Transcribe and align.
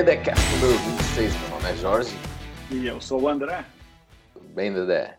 Dedecast 0.00 0.40
número 0.54 0.78
26, 0.96 1.40
meu 1.40 1.50
nome 1.50 1.70
é 1.70 1.76
Jorge. 1.76 2.16
E 2.70 2.86
eu 2.86 3.02
sou 3.02 3.20
o 3.20 3.28
André. 3.28 3.66
Tudo 4.32 4.48
bem, 4.48 4.72
Dedé? 4.72 5.18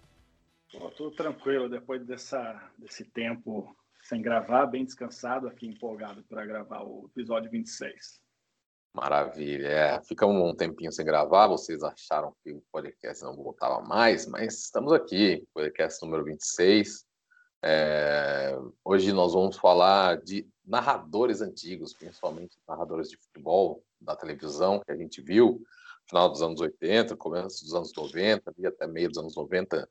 Tô, 0.72 0.90
tudo 0.90 1.16
tranquilo, 1.16 1.70
depois 1.70 2.04
dessa, 2.04 2.60
desse 2.80 3.06
tempo 3.06 3.76
sem 4.02 4.24
gravar, 4.24 4.66
bem 4.66 4.84
descansado, 4.84 5.48
aqui 5.48 5.68
empolgado 5.68 6.24
para 6.24 6.44
gravar 6.48 6.82
o 6.82 7.08
episódio 7.12 7.52
26. 7.52 8.20
Maravilha, 8.92 9.68
é. 9.68 10.04
Ficamos 10.04 10.42
um 10.42 10.56
tempinho 10.56 10.92
sem 10.92 11.06
gravar, 11.06 11.46
vocês 11.46 11.84
acharam 11.84 12.36
que 12.44 12.52
o 12.52 12.64
podcast 12.72 13.24
não 13.24 13.36
voltava 13.36 13.84
mais, 13.84 14.26
mas 14.26 14.64
estamos 14.64 14.92
aqui, 14.94 15.48
podcast 15.54 16.04
número 16.04 16.24
26. 16.24 17.06
É... 17.64 18.58
Hoje 18.84 19.14
nós 19.14 19.34
vamos 19.34 19.58
falar 19.58 20.20
de 20.24 20.48
narradores 20.72 21.42
antigos, 21.42 21.94
principalmente 21.94 22.58
narradores 22.66 23.10
de 23.10 23.18
futebol 23.18 23.84
da 24.00 24.16
televisão 24.16 24.80
que 24.80 24.92
a 24.92 24.96
gente 24.96 25.22
viu 25.22 25.62
final 26.08 26.30
dos 26.30 26.42
anos 26.42 26.62
80, 26.62 27.16
começo 27.18 27.64
dos 27.64 27.74
anos 27.74 27.94
90, 27.96 28.54
e 28.58 28.66
até 28.66 28.88
meio 28.88 29.10
dos 29.10 29.18
anos 29.18 29.36
90, 29.36 29.90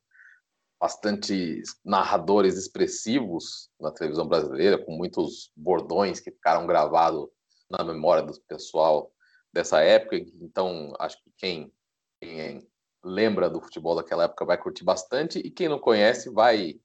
bastante 0.81 1.63
narradores 1.85 2.57
expressivos 2.57 3.71
na 3.79 3.91
televisão 3.91 4.27
brasileira, 4.27 4.83
com 4.83 4.97
muitos 4.97 5.53
bordões 5.55 6.19
que 6.19 6.31
ficaram 6.31 6.67
gravados 6.67 7.29
na 7.71 7.85
memória 7.85 8.23
do 8.23 8.39
pessoal 8.49 9.13
dessa 9.53 9.81
época. 9.81 10.17
Então, 10.17 10.95
acho 10.99 11.23
que 11.23 11.31
quem, 11.37 11.73
quem 12.21 12.67
lembra 13.05 13.51
do 13.51 13.61
futebol 13.61 13.95
daquela 13.95 14.25
época 14.25 14.47
vai 14.47 14.57
curtir 14.57 14.85
bastante, 14.85 15.39
e 15.39 15.51
quem 15.51 15.69
não 15.69 15.79
conhece 15.79 16.31
vai, 16.31 16.81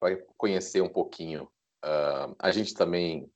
vai 0.00 0.16
conhecer 0.36 0.80
um 0.80 0.88
pouquinho. 0.88 1.44
Uh, 1.84 2.34
a 2.38 2.50
gente 2.50 2.74
também 2.74 3.30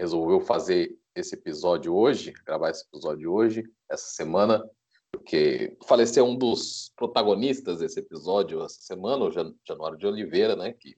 resolveu 0.00 0.40
fazer 0.40 0.98
esse 1.14 1.34
episódio 1.34 1.94
hoje, 1.94 2.32
gravar 2.46 2.70
esse 2.70 2.84
episódio 2.86 3.32
hoje, 3.32 3.62
essa 3.90 4.06
semana, 4.06 4.64
porque 5.12 5.76
faleceu 5.86 6.24
um 6.24 6.36
dos 6.36 6.90
protagonistas 6.96 7.80
desse 7.80 8.00
episódio 8.00 8.64
essa 8.64 8.80
semana, 8.80 9.24
o 9.24 9.30
Januário 9.66 9.98
de 9.98 10.06
Oliveira, 10.06 10.56
né, 10.56 10.72
que 10.72 10.96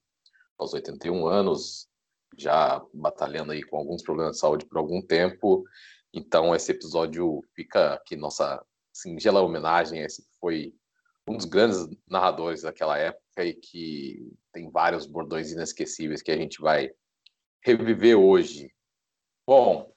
aos 0.56 0.72
81 0.72 1.26
anos, 1.26 1.88
já 2.38 2.80
batalhando 2.94 3.52
aí 3.52 3.62
com 3.62 3.76
alguns 3.76 4.02
problemas 4.02 4.36
de 4.36 4.40
saúde 4.40 4.66
por 4.66 4.78
algum 4.78 5.02
tempo. 5.02 5.64
Então 6.14 6.54
esse 6.54 6.70
episódio 6.70 7.42
fica 7.54 7.94
aqui 7.94 8.16
nossa 8.16 8.64
singela 8.92 9.42
homenagem 9.42 10.00
a 10.00 10.06
esse 10.06 10.22
que 10.22 10.38
foi 10.38 10.74
um 11.28 11.36
dos 11.36 11.46
grandes 11.46 11.88
narradores 12.08 12.62
daquela 12.62 12.96
época 12.98 13.44
e 13.44 13.54
que 13.54 14.32
tem 14.52 14.70
vários 14.70 15.06
bordões 15.06 15.50
inesquecíveis 15.50 16.22
que 16.22 16.30
a 16.30 16.36
gente 16.36 16.60
vai 16.60 16.90
reviver 17.64 18.16
hoje. 18.16 18.72
Bom, 19.54 19.92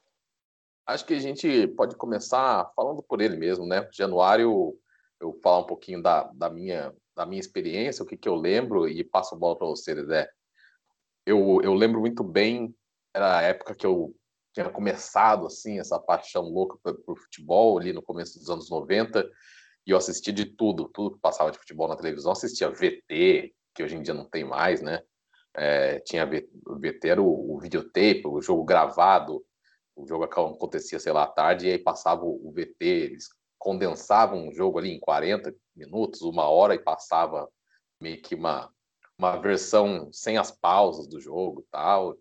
Acho 0.86 1.06
que 1.06 1.14
a 1.14 1.20
gente 1.20 1.66
pode 1.70 1.96
começar 1.96 2.70
falando 2.76 3.02
por 3.02 3.22
ele 3.22 3.38
mesmo, 3.38 3.66
né? 3.66 3.88
Januário, 3.94 4.78
eu 5.18 5.40
falar 5.42 5.60
um 5.60 5.66
pouquinho 5.66 6.04
da, 6.04 6.26
da, 6.34 6.50
minha, 6.50 6.94
da 7.16 7.26
minha 7.26 7.40
experiência, 7.40 8.04
o 8.04 8.06
que, 8.06 8.18
que 8.18 8.28
eu 8.28 8.36
lembro, 8.36 8.86
e 8.86 9.02
passo 9.02 9.34
a 9.34 9.38
bola 9.38 9.58
para 9.58 9.66
você, 9.66 9.96
Zé. 10.06 10.30
Eu, 11.26 11.62
eu 11.64 11.74
lembro 11.74 12.02
muito 12.02 12.22
bem, 12.22 12.76
era 13.16 13.38
a 13.38 13.42
época 13.44 13.74
que 13.74 13.86
eu 13.86 14.14
tinha 14.54 14.70
começado, 14.70 15.46
assim, 15.46 15.80
essa 15.80 15.98
paixão 15.98 16.44
louca 16.50 16.78
por, 16.84 17.00
por 17.06 17.18
futebol, 17.18 17.80
ali 17.80 17.94
no 17.94 18.04
começo 18.04 18.38
dos 18.38 18.50
anos 18.50 18.70
90, 18.70 19.26
e 19.88 19.92
eu 19.92 19.98
assistia 19.98 20.34
de 20.34 20.44
tudo, 20.44 20.90
tudo 20.90 21.16
que 21.16 21.22
passava 21.22 21.50
de 21.50 21.60
futebol 21.60 21.88
na 21.88 21.96
televisão, 21.96 22.34
assistia 22.34 22.70
VT, 22.70 23.56
que 23.74 23.84
hoje 23.84 23.96
em 23.96 24.02
dia 24.02 24.14
não 24.14 24.30
tem 24.30 24.44
mais, 24.44 24.82
né? 24.82 25.02
É, 25.58 26.00
tinha 26.02 26.26
VT, 26.26 27.08
era 27.08 27.22
o, 27.22 27.56
o 27.56 27.60
videotape, 27.60 28.24
o 28.26 28.42
jogo 28.42 28.66
gravado, 28.66 29.44
o 29.96 30.06
jogo 30.06 30.26
acontecia, 30.26 31.00
sei 31.00 31.14
lá, 31.14 31.24
à 31.24 31.28
tarde, 31.28 31.68
e 31.68 31.72
aí 31.72 31.80
passava 31.80 32.26
o 32.26 32.52
VT, 32.52 32.86
eles 32.86 33.30
condensavam 33.58 34.50
o 34.50 34.54
jogo 34.54 34.78
ali 34.78 34.92
em 34.92 35.00
40 35.00 35.56
minutos, 35.76 36.22
uma 36.22 36.50
hora, 36.50 36.76
e 36.76 36.80
passava 36.80 37.50
meio 38.00 38.22
que 38.22 38.36
uma, 38.36 38.70
uma 39.18 39.38
versão 39.38 40.10
sem 40.12 40.38
as 40.38 40.52
pausas 40.52 41.08
do 41.08 41.22
jogo 41.22 41.66
tal. 41.72 42.18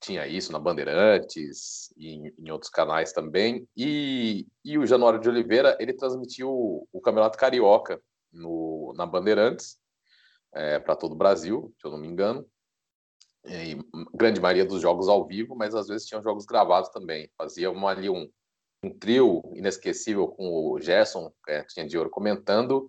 Tinha 0.00 0.28
isso 0.28 0.52
na 0.52 0.60
Bandeirantes 0.60 1.92
e 1.96 2.10
em, 2.10 2.34
em 2.38 2.50
outros 2.52 2.70
canais 2.70 3.12
também. 3.12 3.68
E, 3.76 4.46
e 4.64 4.78
o 4.78 4.86
Januário 4.86 5.18
de 5.18 5.28
Oliveira, 5.28 5.76
ele 5.80 5.92
transmitiu 5.92 6.48
o, 6.48 6.88
o 6.92 7.00
Campeonato 7.00 7.36
Carioca 7.36 8.00
no, 8.32 8.94
na 8.96 9.04
Bandeirantes, 9.04 9.76
é, 10.54 10.78
para 10.78 10.94
todo 10.94 11.12
o 11.12 11.18
Brasil, 11.18 11.74
se 11.80 11.86
eu 11.86 11.90
não 11.90 11.98
me 11.98 12.06
engano 12.06 12.46
e 13.48 13.78
grande 14.14 14.40
maioria 14.40 14.64
dos 14.64 14.80
jogos 14.80 15.08
ao 15.08 15.26
vivo, 15.26 15.56
mas 15.56 15.74
às 15.74 15.88
vezes 15.88 16.06
tinham 16.06 16.22
jogos 16.22 16.44
gravados 16.44 16.90
também. 16.90 17.30
Fazia 17.36 17.70
uma, 17.70 17.90
ali 17.90 18.08
um, 18.08 18.30
um 18.84 18.90
trio 18.90 19.42
inesquecível 19.54 20.28
com 20.28 20.72
o 20.72 20.80
Gerson, 20.80 21.32
é, 21.48 21.62
tinha 21.64 21.86
de 21.86 21.96
ouro 21.96 22.10
comentando, 22.10 22.88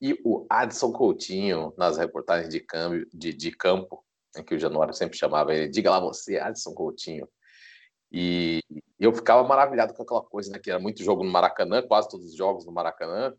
e 0.00 0.18
o 0.24 0.46
Adson 0.48 0.92
Coutinho 0.92 1.74
nas 1.76 1.96
reportagens 1.96 2.48
de, 2.48 2.60
câmbio, 2.60 3.06
de, 3.12 3.32
de 3.32 3.50
campo, 3.50 4.04
em 4.36 4.42
que 4.42 4.54
o 4.54 4.58
Januário 4.58 4.94
sempre 4.94 5.18
chamava 5.18 5.54
ele, 5.54 5.68
diga 5.68 5.90
lá 5.90 6.00
você, 6.00 6.38
Adson 6.38 6.72
Coutinho. 6.72 7.28
E 8.10 8.60
eu 8.98 9.12
ficava 9.12 9.46
maravilhado 9.46 9.92
com 9.94 10.02
aquela 10.02 10.22
coisa, 10.22 10.50
né, 10.50 10.58
que 10.58 10.70
era 10.70 10.78
muito 10.78 11.02
jogo 11.02 11.22
no 11.22 11.30
Maracanã, 11.30 11.82
quase 11.82 12.08
todos 12.08 12.26
os 12.26 12.36
jogos 12.36 12.64
no 12.64 12.72
Maracanã, 12.72 13.34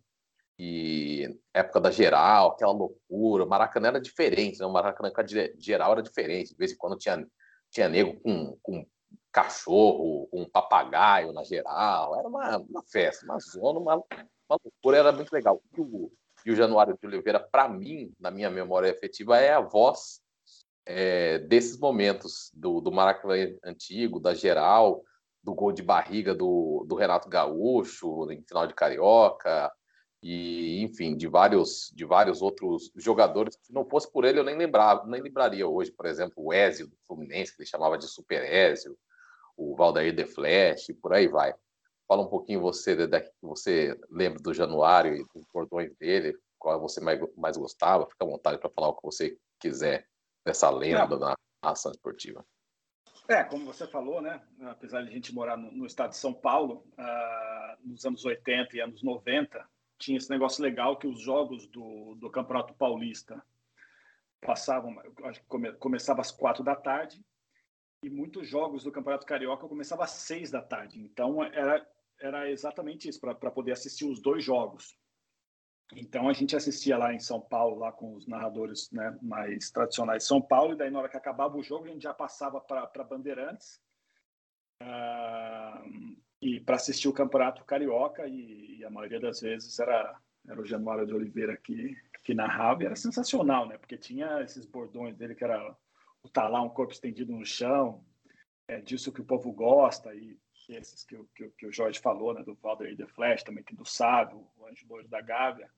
e 0.61 1.39
época 1.53 1.79
da 1.79 1.89
geral, 1.89 2.49
aquela 2.49 2.73
loucura. 2.73 3.45
O 3.45 3.47
Maracanã 3.47 3.87
era 3.87 4.01
diferente, 4.01 4.59
né? 4.59 4.65
O 4.65 4.73
Maracanã 4.73 5.09
com 5.09 5.21
a 5.21 5.25
geral 5.57 5.93
era 5.93 6.03
diferente. 6.03 6.49
De 6.49 6.57
vez 6.57 6.73
em 6.73 6.75
quando 6.75 6.97
tinha, 6.97 7.25
tinha 7.71 7.87
nego 7.87 8.19
com, 8.19 8.57
com 8.61 8.85
cachorro, 9.31 10.27
com 10.27 10.49
papagaio 10.49 11.31
na 11.31 11.45
geral. 11.45 12.19
Era 12.19 12.27
uma, 12.27 12.57
uma 12.57 12.83
festa, 12.83 13.25
uma 13.25 13.39
zona, 13.39 13.79
uma, 13.79 13.95
uma 13.95 14.59
loucura. 14.61 14.97
Era 14.97 15.13
muito 15.13 15.31
legal. 15.31 15.61
E 15.77 15.79
o, 15.79 16.11
e 16.45 16.51
o 16.51 16.55
Januário 16.55 16.97
de 17.01 17.07
Oliveira, 17.07 17.39
para 17.39 17.69
mim, 17.69 18.11
na 18.19 18.29
minha 18.29 18.49
memória 18.49 18.89
efetiva, 18.89 19.37
é 19.37 19.53
a 19.53 19.61
voz 19.61 20.19
é, 20.85 21.39
desses 21.39 21.79
momentos 21.79 22.51
do, 22.53 22.81
do 22.81 22.91
Maracanã 22.91 23.35
antigo, 23.63 24.19
da 24.19 24.33
geral, 24.33 25.05
do 25.41 25.53
gol 25.53 25.71
de 25.71 25.81
barriga 25.81 26.35
do, 26.35 26.85
do 26.85 26.95
Renato 26.95 27.29
Gaúcho 27.29 28.29
em 28.29 28.43
final 28.43 28.67
de 28.67 28.73
Carioca, 28.73 29.71
e 30.21 30.81
enfim 30.83 31.15
de 31.15 31.27
vários 31.27 31.91
de 31.95 32.03
vários 32.03 32.41
outros 32.41 32.91
jogadores 32.95 33.57
se 33.61 33.73
não 33.73 33.85
fosse 33.85 34.11
por 34.11 34.25
ele 34.25 34.39
eu 34.39 34.43
nem 34.43 34.57
lembrava 34.57 35.05
nem 35.07 35.21
lembraria 35.21 35.67
hoje. 35.67 35.91
Por 35.91 36.05
exemplo 36.05 36.43
o 36.43 36.53
Ezio 36.53 36.87
do 36.87 36.97
Fluminense 37.07 37.55
que 37.55 37.61
ele 37.61 37.69
chamava 37.69 37.97
de 37.97 38.07
Super 38.07 38.43
Ezio 38.43 38.97
o 39.55 39.75
Valdair 39.75 40.13
de 40.13 40.25
Flash 40.25 40.89
e 40.89 40.93
por 40.93 41.13
aí 41.13 41.27
vai. 41.27 41.53
Fala 42.07 42.23
um 42.23 42.29
pouquinho 42.29 42.61
você 42.61 42.95
Dedé, 42.95 43.21
que 43.21 43.31
você 43.41 43.99
lembra 44.09 44.41
do 44.41 44.53
Januário 44.53 45.15
e 45.15 45.25
dos 45.33 45.45
cordões 45.47 45.93
dele 45.97 46.37
qual 46.59 46.79
você 46.79 46.99
mais, 46.99 47.19
mais 47.37 47.57
gostava? 47.57 48.05
Fica 48.05 48.25
à 48.25 48.27
vontade 48.27 48.59
para 48.59 48.69
falar 48.69 48.89
o 48.89 48.95
que 48.95 49.03
você 49.03 49.37
quiser 49.59 50.05
dessa 50.45 50.69
lenda 50.69 51.17
da 51.17 51.35
narração 51.63 51.91
esportiva. 51.91 52.45
É, 53.27 53.43
como 53.43 53.65
você 53.65 53.87
falou, 53.87 54.21
né? 54.21 54.41
Apesar 54.61 55.01
de 55.03 55.09
a 55.09 55.11
gente 55.11 55.33
morar 55.33 55.55
no, 55.55 55.71
no 55.71 55.85
estado 55.85 56.09
de 56.09 56.17
São 56.17 56.33
Paulo, 56.33 56.83
uh, 56.97 57.87
nos 57.87 58.05
anos 58.05 58.25
80 58.25 58.75
e 58.75 58.81
anos 58.81 59.03
90, 59.03 59.65
tinha 59.99 60.17
esse 60.17 60.29
negócio 60.29 60.63
legal 60.63 60.97
que 60.97 61.07
os 61.07 61.19
jogos 61.19 61.67
do, 61.67 62.15
do 62.15 62.29
Campeonato 62.29 62.73
Paulista 62.73 63.43
passavam, 64.41 64.97
acho 65.25 65.41
que 65.41 65.47
come, 65.47 65.73
começava 65.73 66.21
às 66.21 66.31
quatro 66.31 66.63
da 66.63 66.75
tarde 66.75 67.23
e 68.01 68.09
muitos 68.09 68.47
jogos 68.47 68.83
do 68.83 68.91
Campeonato 68.91 69.25
Carioca 69.25 69.67
começavam 69.67 70.05
às 70.05 70.11
seis 70.11 70.49
da 70.49 70.61
tarde. 70.61 70.99
Então 70.99 71.43
era 71.43 71.85
era 72.21 72.49
exatamente 72.51 73.07
isso 73.07 73.19
para 73.19 73.51
poder 73.51 73.71
assistir 73.71 74.05
os 74.05 74.21
dois 74.21 74.43
jogos. 74.43 74.97
Então 75.95 76.29
a 76.29 76.33
gente 76.33 76.55
assistia 76.55 76.97
lá 76.97 77.13
em 77.13 77.19
São 77.19 77.41
Paulo 77.41 77.79
lá 77.79 77.91
com 77.91 78.13
os 78.13 78.27
narradores 78.27 78.91
né, 78.91 79.17
mais 79.21 79.71
tradicionais 79.71 80.23
de 80.23 80.27
São 80.27 80.41
Paulo 80.41 80.73
e 80.73 80.75
daí 80.75 80.91
na 80.91 80.99
hora 80.99 81.09
que 81.09 81.17
acabava 81.17 81.57
o 81.57 81.63
jogo 81.63 81.85
a 81.85 81.87
gente 81.89 82.03
já 82.03 82.13
passava 82.13 82.61
para 82.61 83.03
Bandeirantes. 83.03 83.81
Uh, 84.81 86.15
e 86.41 86.59
para 86.59 86.75
assistir 86.75 87.07
o 87.07 87.13
Campeonato 87.13 87.65
Carioca 87.65 88.27
e, 88.27 88.77
e, 88.77 88.85
a 88.85 88.89
maioria 88.89 89.19
das 89.19 89.41
vezes 89.41 89.77
era 89.79 90.19
era 90.47 90.61
o 90.61 90.65
Januário 90.65 91.05
de 91.05 91.13
Oliveira 91.13 91.55
que 91.57 91.95
que 92.23 92.33
narrava 92.33 92.83
e 92.83 92.85
era 92.85 92.95
sensacional, 92.95 93.67
né? 93.67 93.77
Porque 93.77 93.97
tinha 93.97 94.41
esses 94.41 94.65
bordões 94.65 95.15
dele 95.15 95.35
que 95.35 95.43
era 95.43 95.75
o 96.23 96.29
lá 96.35 96.61
um 96.61 96.69
corpo 96.69 96.93
estendido 96.93 97.33
no 97.33 97.45
chão, 97.45 98.03
é 98.67 98.79
disso 98.79 99.11
que 99.11 99.21
o 99.21 99.25
povo 99.25 99.51
gosta 99.51 100.13
e 100.13 100.37
esses 100.69 101.03
que, 101.03 101.17
que, 101.35 101.49
que 101.49 101.65
o 101.65 101.71
Jorge 101.71 101.99
falou, 101.99 102.33
né? 102.33 102.43
Do 102.43 102.55
Valder 102.55 102.95
The 102.95 103.07
Flash, 103.07 103.43
também 103.43 103.63
tem 103.63 103.75
do 103.75 103.85
Sábio, 103.85 104.47
o 104.57 104.65
Anjo 104.67 104.85
Loiro 104.87 105.07
da 105.07 105.21
Gávea. 105.21 105.69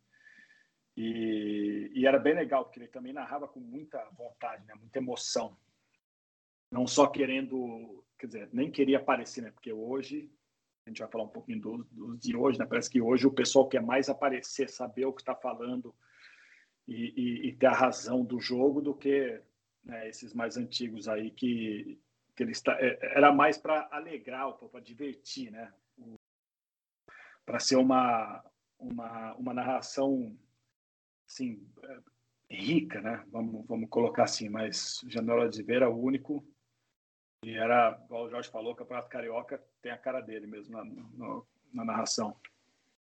E, 0.98 1.90
e, 1.96 2.06
era 2.06 2.20
bem 2.20 2.34
legal, 2.34 2.66
porque 2.66 2.80
ele 2.80 2.88
também 2.88 3.14
narrava 3.14 3.48
com 3.48 3.60
muita 3.60 4.04
vontade, 4.12 4.66
né? 4.66 4.74
muita 4.76 5.00
emoção. 5.00 5.58
Não 6.70 6.86
só 6.86 7.08
querendo, 7.08 8.04
quer 8.20 8.28
dizer, 8.28 8.50
nem 8.52 8.70
queria 8.70 8.98
aparecer, 8.98 9.42
né? 9.42 9.52
Porque 9.52 9.72
hoje 9.72 10.30
gente 10.92 11.00
vai 11.00 11.10
falar 11.10 11.24
um 11.24 11.30
pouquinho 11.30 11.62
dos 11.62 11.86
do 11.88 12.18
de 12.18 12.36
hoje, 12.36 12.60
né? 12.60 12.66
Parece 12.66 12.90
que 12.90 13.02
hoje 13.02 13.26
o 13.26 13.32
pessoal 13.32 13.68
quer 13.68 13.82
mais 13.82 14.10
aparecer, 14.10 14.70
saber 14.70 15.06
o 15.06 15.14
que 15.14 15.22
está 15.22 15.36
falando 15.36 15.96
e, 16.88 17.14
e, 17.16 17.48
e, 17.48 17.56
ter 17.56 17.68
a 17.68 17.74
razão 17.74 18.24
do 18.24 18.40
jogo 18.40 18.82
do 18.82 18.94
que 18.94 19.42
né, 19.84 20.10
esses 20.10 20.34
mais 20.34 20.58
antigos 20.58 21.08
aí 21.08 21.32
que, 21.32 22.00
que 22.36 22.44
ele 22.44 22.52
está, 22.52 22.74
é, 22.80 22.98
era 23.16 23.32
mais 23.32 23.58
para 23.58 23.88
alegrar, 23.92 24.52
para 24.54 24.80
divertir, 24.80 25.52
né? 25.52 25.74
Para 27.46 27.60
ser 27.60 27.78
uma, 27.78 28.44
uma, 28.78 29.36
uma 29.36 29.54
narração 29.54 30.38
assim, 31.28 31.66
é, 31.84 32.56
rica, 32.56 33.02
né? 33.02 33.24
Vamos, 33.30 33.66
vamos 33.66 33.90
colocar 33.90 34.24
assim, 34.24 34.50
mas 34.50 35.02
Janela 35.08 35.50
de 35.50 35.64
Vera 35.64 35.90
o 35.90 36.02
único 36.02 36.46
e 37.44 37.56
era, 37.56 38.00
igual 38.06 38.26
o 38.26 38.30
Jorge 38.30 38.52
falou, 38.52 38.74
o 38.74 38.76
Campeonato 38.76 39.10
Carioca 39.10 39.64
tem 39.82 39.92
a 39.92 39.98
cara 39.98 40.22
dele 40.22 40.46
mesmo 40.46 40.78
na, 40.78 40.84
na, 40.84 41.42
na 41.74 41.86
narração. 41.86 42.36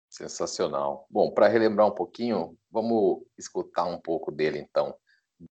Sensacional. 0.09 1.07
Bom, 1.11 1.31
para 1.31 1.49
relembrar 1.49 1.87
um 1.87 1.95
pouquinho, 1.95 2.57
vamos 2.71 3.23
escutar 3.37 3.85
um 3.85 3.99
pouco 3.99 4.31
dele 4.33 4.59
então. 4.59 4.95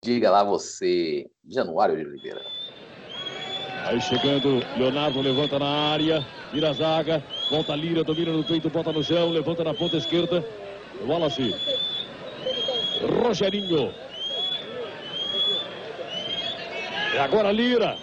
Diga 0.04 0.32
lá 0.32 0.44
você, 0.44 1.30
Januário 1.48 1.96
de 1.96 2.06
Oliveira. 2.06 2.42
Aí 3.86 4.02
chegando, 4.02 4.60
Leonardo 4.78 5.22
levanta 5.22 5.60
na 5.60 5.92
área, 5.92 6.26
vira 6.52 6.72
a 6.72 6.74
zaga, 6.74 7.24
volta 7.50 7.74
a 7.74 7.76
Lira, 7.76 8.04
domina 8.04 8.34
no 8.34 8.44
peito, 8.44 8.70
bota 8.70 8.92
no 8.92 9.04
chão, 9.04 9.30
levanta 9.30 9.64
na 9.64 9.74
ponta 9.74 9.96
esquerda. 9.96 10.44
Wallace. 11.06 11.54
Rogerinho. 13.24 13.94
E 17.14 17.18
agora 17.20 17.52
Lira. 17.52 17.96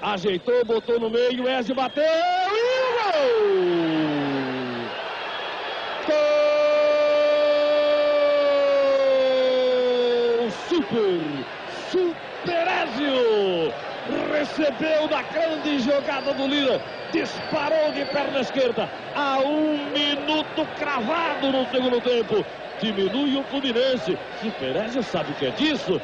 Ajeitou, 0.00 0.64
botou 0.64 1.00
no 1.00 1.08
meio, 1.08 1.48
Ezio 1.48 1.74
bateu 1.74 2.41
gol! 3.12 3.92
Super, 10.68 11.20
Superésio 11.90 13.72
recebeu 14.32 15.08
da 15.08 15.22
grande 15.22 15.78
jogada 15.80 16.32
do 16.34 16.46
Lira, 16.46 16.80
disparou 17.12 17.92
de 17.92 18.04
perna 18.06 18.40
esquerda 18.40 18.88
a 19.14 19.38
um 19.38 19.76
minuto 19.90 20.66
cravado 20.78 21.50
no 21.50 21.66
segundo 21.70 22.00
tempo. 22.00 22.44
Diminui 22.80 23.36
o 23.38 23.44
Fluminense. 23.44 24.18
Superésio 24.40 25.02
sabe 25.02 25.30
o 25.32 25.34
que 25.36 25.46
é 25.46 25.50
disso? 25.52 26.00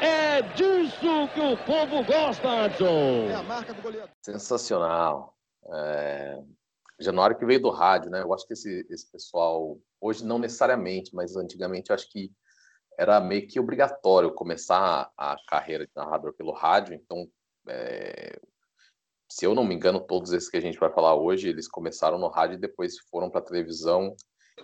É 0.00 0.42
disso 0.54 1.28
que 1.34 1.40
o 1.40 1.56
povo 1.56 2.04
gosta, 2.04 2.64
Adson. 2.64 3.28
É 3.30 3.34
a 3.34 3.42
marca 3.42 3.72
do 3.72 3.82
goleiro. 3.82 4.08
Sensacional. 4.22 5.37
É... 5.66 6.42
Januário 7.00 7.38
que 7.38 7.46
veio 7.46 7.62
do 7.62 7.70
rádio, 7.70 8.10
né? 8.10 8.22
Eu 8.22 8.34
acho 8.34 8.46
que 8.46 8.54
esse, 8.54 8.86
esse 8.90 9.10
pessoal, 9.10 9.78
hoje 10.00 10.24
não 10.24 10.38
necessariamente, 10.38 11.14
mas 11.14 11.36
antigamente 11.36 11.90
eu 11.90 11.94
acho 11.94 12.10
que 12.10 12.32
era 12.98 13.20
meio 13.20 13.46
que 13.46 13.60
obrigatório 13.60 14.34
começar 14.34 15.08
a 15.16 15.36
carreira 15.46 15.86
de 15.86 15.92
narrador 15.94 16.32
pelo 16.32 16.50
rádio. 16.50 16.94
Então, 16.94 17.28
é, 17.68 18.40
se 19.30 19.44
eu 19.44 19.54
não 19.54 19.64
me 19.64 19.74
engano, 19.74 20.00
todos 20.00 20.32
esses 20.32 20.48
que 20.48 20.56
a 20.56 20.60
gente 20.60 20.78
vai 20.78 20.90
falar 20.90 21.14
hoje, 21.14 21.48
eles 21.48 21.68
começaram 21.68 22.18
no 22.18 22.28
rádio 22.28 22.54
e 22.54 22.60
depois 22.60 22.98
foram 23.10 23.30
para 23.30 23.42
televisão. 23.42 24.16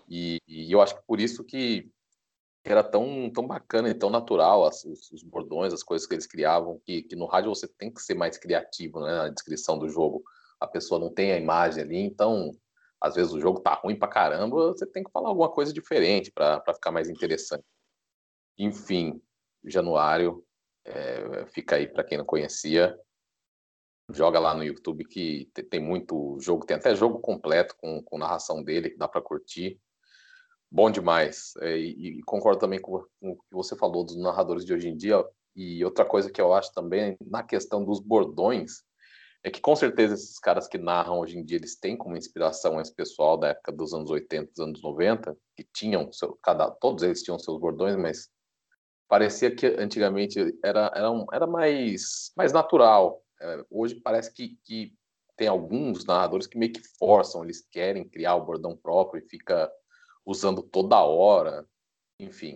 E, 0.08 0.40
e, 0.48 0.72
eu 0.72 0.80
acho 0.80 0.96
que 0.96 1.06
por 1.06 1.20
isso 1.20 1.44
que 1.44 1.88
era 2.64 2.82
tão, 2.82 3.30
tão 3.30 3.46
bacana 3.46 3.90
e 3.90 3.94
tão 3.94 4.08
natural 4.08 4.64
as, 4.64 4.84
os, 4.84 5.12
os, 5.12 5.22
bordões, 5.22 5.72
as 5.72 5.82
coisas 5.82 6.08
que 6.08 6.14
eles 6.14 6.26
criavam, 6.26 6.80
que, 6.84 7.02
que 7.02 7.14
no 7.14 7.26
rádio 7.26 7.54
você 7.54 7.68
tem 7.68 7.92
que 7.92 8.00
ser 8.00 8.14
mais 8.14 8.38
criativo 8.38 9.00
né, 9.00 9.14
na 9.14 9.28
descrição 9.28 9.78
do 9.78 9.88
jogo. 9.88 10.24
A 10.60 10.66
pessoa 10.66 11.00
não 11.00 11.12
tem 11.12 11.32
a 11.32 11.38
imagem 11.38 11.82
ali, 11.82 11.98
então 11.98 12.52
às 13.00 13.14
vezes 13.14 13.32
o 13.32 13.40
jogo 13.40 13.60
tá 13.60 13.74
ruim 13.74 13.98
pra 13.98 14.08
caramba, 14.08 14.68
você 14.68 14.86
tem 14.86 15.04
que 15.04 15.10
falar 15.10 15.28
alguma 15.28 15.50
coisa 15.50 15.72
diferente 15.72 16.32
para 16.32 16.62
ficar 16.74 16.90
mais 16.90 17.08
interessante. 17.08 17.64
Enfim, 18.58 19.20
Januário, 19.64 20.44
é, 20.84 21.46
fica 21.46 21.76
aí 21.76 21.86
para 21.86 22.04
quem 22.04 22.16
não 22.16 22.24
conhecia. 22.24 22.98
Joga 24.10 24.38
lá 24.38 24.54
no 24.54 24.64
YouTube 24.64 25.04
que 25.04 25.50
tem 25.70 25.80
muito 25.80 26.38
jogo, 26.40 26.64
tem 26.66 26.76
até 26.76 26.94
jogo 26.94 27.18
completo 27.20 27.74
com, 27.76 28.02
com 28.02 28.18
narração 28.18 28.62
dele 28.62 28.90
que 28.90 28.98
dá 28.98 29.08
para 29.08 29.22
curtir. 29.22 29.80
Bom 30.70 30.90
demais. 30.90 31.54
É, 31.60 31.76
e, 31.78 32.18
e, 32.18 32.22
concordo 32.22 32.58
também 32.58 32.80
com, 32.80 33.04
com 33.20 33.30
o 33.30 33.36
que 33.36 33.44
você 33.52 33.76
falou 33.76 34.04
dos 34.04 34.16
narradores 34.16 34.64
de 34.64 34.74
hoje 34.74 34.88
em 34.88 34.96
dia. 34.96 35.24
E 35.54 35.84
outra 35.84 36.04
coisa 36.04 36.30
que 36.30 36.40
eu 36.40 36.52
acho 36.52 36.72
também 36.72 37.16
na 37.20 37.42
questão 37.42 37.84
dos 37.84 38.00
bordões 38.00 38.82
é 39.44 39.50
que 39.50 39.60
com 39.60 39.76
certeza 39.76 40.14
esses 40.14 40.38
caras 40.38 40.66
que 40.66 40.78
narram 40.78 41.20
hoje 41.20 41.38
em 41.38 41.44
dia 41.44 41.58
eles 41.58 41.78
têm 41.78 41.98
como 41.98 42.16
inspiração 42.16 42.80
esse 42.80 42.92
pessoal 42.92 43.36
da 43.36 43.48
época 43.48 43.70
dos 43.70 43.92
anos 43.92 44.10
80, 44.10 44.50
dos 44.50 44.58
anos 44.58 44.82
90, 44.82 45.36
que 45.54 45.64
tinham 45.64 46.10
seu, 46.10 46.38
cada 46.42 46.70
todos 46.70 47.02
eles 47.02 47.22
tinham 47.22 47.38
seus 47.38 47.60
bordões, 47.60 47.94
mas 47.94 48.30
parecia 49.06 49.54
que 49.54 49.66
antigamente 49.66 50.38
era, 50.64 50.90
era, 50.94 51.10
um, 51.10 51.26
era 51.30 51.46
mais, 51.46 52.32
mais 52.34 52.54
natural. 52.54 53.22
É, 53.38 53.64
hoje 53.70 53.96
parece 53.96 54.32
que, 54.32 54.58
que 54.64 54.94
tem 55.36 55.46
alguns 55.46 56.06
narradores 56.06 56.46
que 56.46 56.56
meio 56.56 56.72
que 56.72 56.80
forçam, 56.98 57.44
eles 57.44 57.68
querem 57.70 58.08
criar 58.08 58.36
o 58.36 58.44
bordão 58.46 58.74
próprio 58.74 59.22
e 59.22 59.28
fica 59.28 59.70
usando 60.24 60.62
toda 60.62 61.02
hora, 61.02 61.66
enfim. 62.18 62.54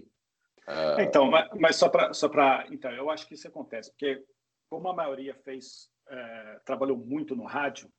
Uh... 0.67 1.00
Então, 1.00 1.31
mas, 1.31 1.50
mas 1.55 1.76
só 1.76 1.90
para, 1.90 2.14
só 2.14 2.31
para, 2.31 2.67
então, 2.70 2.90
eu 2.93 3.11
acho 3.11 3.26
que 3.29 3.35
isso 3.35 3.46
acontece 3.46 3.90
porque 3.90 4.25
como 4.70 4.88
a 4.88 4.94
maioria 4.94 5.35
fez, 5.35 5.90
é, 6.09 6.61
trabalhou 6.65 6.97
muito 6.97 7.37
no 7.37 7.45
rádio, 7.45 7.91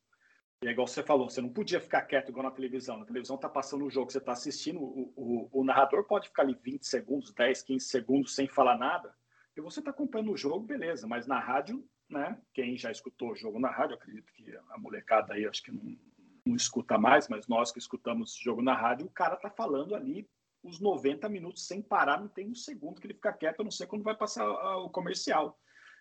e 0.61 0.67
é 0.67 0.71
igual 0.71 0.87
você 0.87 1.01
falou, 1.01 1.29
você 1.29 1.41
não 1.41 1.49
podia 1.49 1.79
ficar 1.79 2.01
quieto 2.01 2.29
igual 2.29 2.43
na 2.43 2.51
televisão. 2.51 2.97
Na 2.97 3.05
televisão 3.05 3.37
tá 3.37 3.47
passando 3.47 3.85
o 3.85 3.89
jogo, 3.89 4.11
você 4.11 4.17
está 4.17 4.33
assistindo, 4.33 4.81
o, 4.81 5.13
o, 5.15 5.49
o, 5.61 5.63
narrador 5.63 6.03
pode 6.03 6.27
ficar 6.27 6.43
ali 6.43 6.53
20 6.53 6.85
segundos, 6.85 7.33
10, 7.33 7.63
15 7.63 7.85
segundos 7.85 8.35
sem 8.35 8.45
falar 8.45 8.77
nada, 8.77 9.15
e 9.55 9.61
você 9.61 9.79
está 9.79 9.91
acompanhando 9.91 10.31
o 10.31 10.37
jogo, 10.37 10.59
beleza, 10.59 11.07
mas 11.07 11.25
na 11.25 11.39
rádio, 11.39 11.87
né? 12.09 12.37
Quem 12.53 12.77
já 12.77 12.91
escutou 12.91 13.31
o 13.31 13.35
jogo 13.35 13.57
na 13.57 13.69
rádio, 13.69 13.95
acredito 13.95 14.33
que 14.33 14.53
a 14.69 14.77
molecada 14.77 15.33
aí 15.33 15.45
acho 15.45 15.63
que 15.63 15.71
não, 15.71 15.97
não 16.45 16.55
escuta 16.55 16.97
mais, 16.97 17.29
mas 17.29 17.47
nós 17.47 17.71
que 17.71 17.79
escutamos 17.79 18.35
jogo 18.35 18.61
na 18.61 18.75
rádio, 18.75 19.05
o 19.05 19.11
cara 19.11 19.37
tá 19.37 19.49
falando 19.49 19.95
ali 19.95 20.29
os 20.61 20.79
90 20.81 21.29
minutos 21.29 21.65
sem 21.65 21.81
parar, 21.81 22.19
não 22.19 22.27
tem 22.27 22.49
um 22.49 22.55
segundo 22.55 22.99
que 22.99 23.07
ele 23.07 23.13
fica 23.13 23.31
quieto, 23.31 23.61
a 23.61 23.63
não 23.63 23.71
ser 23.71 23.87
quando 23.87 24.03
vai 24.03 24.15
passar 24.15 24.45
o 24.77 24.89
comercial 24.89 25.57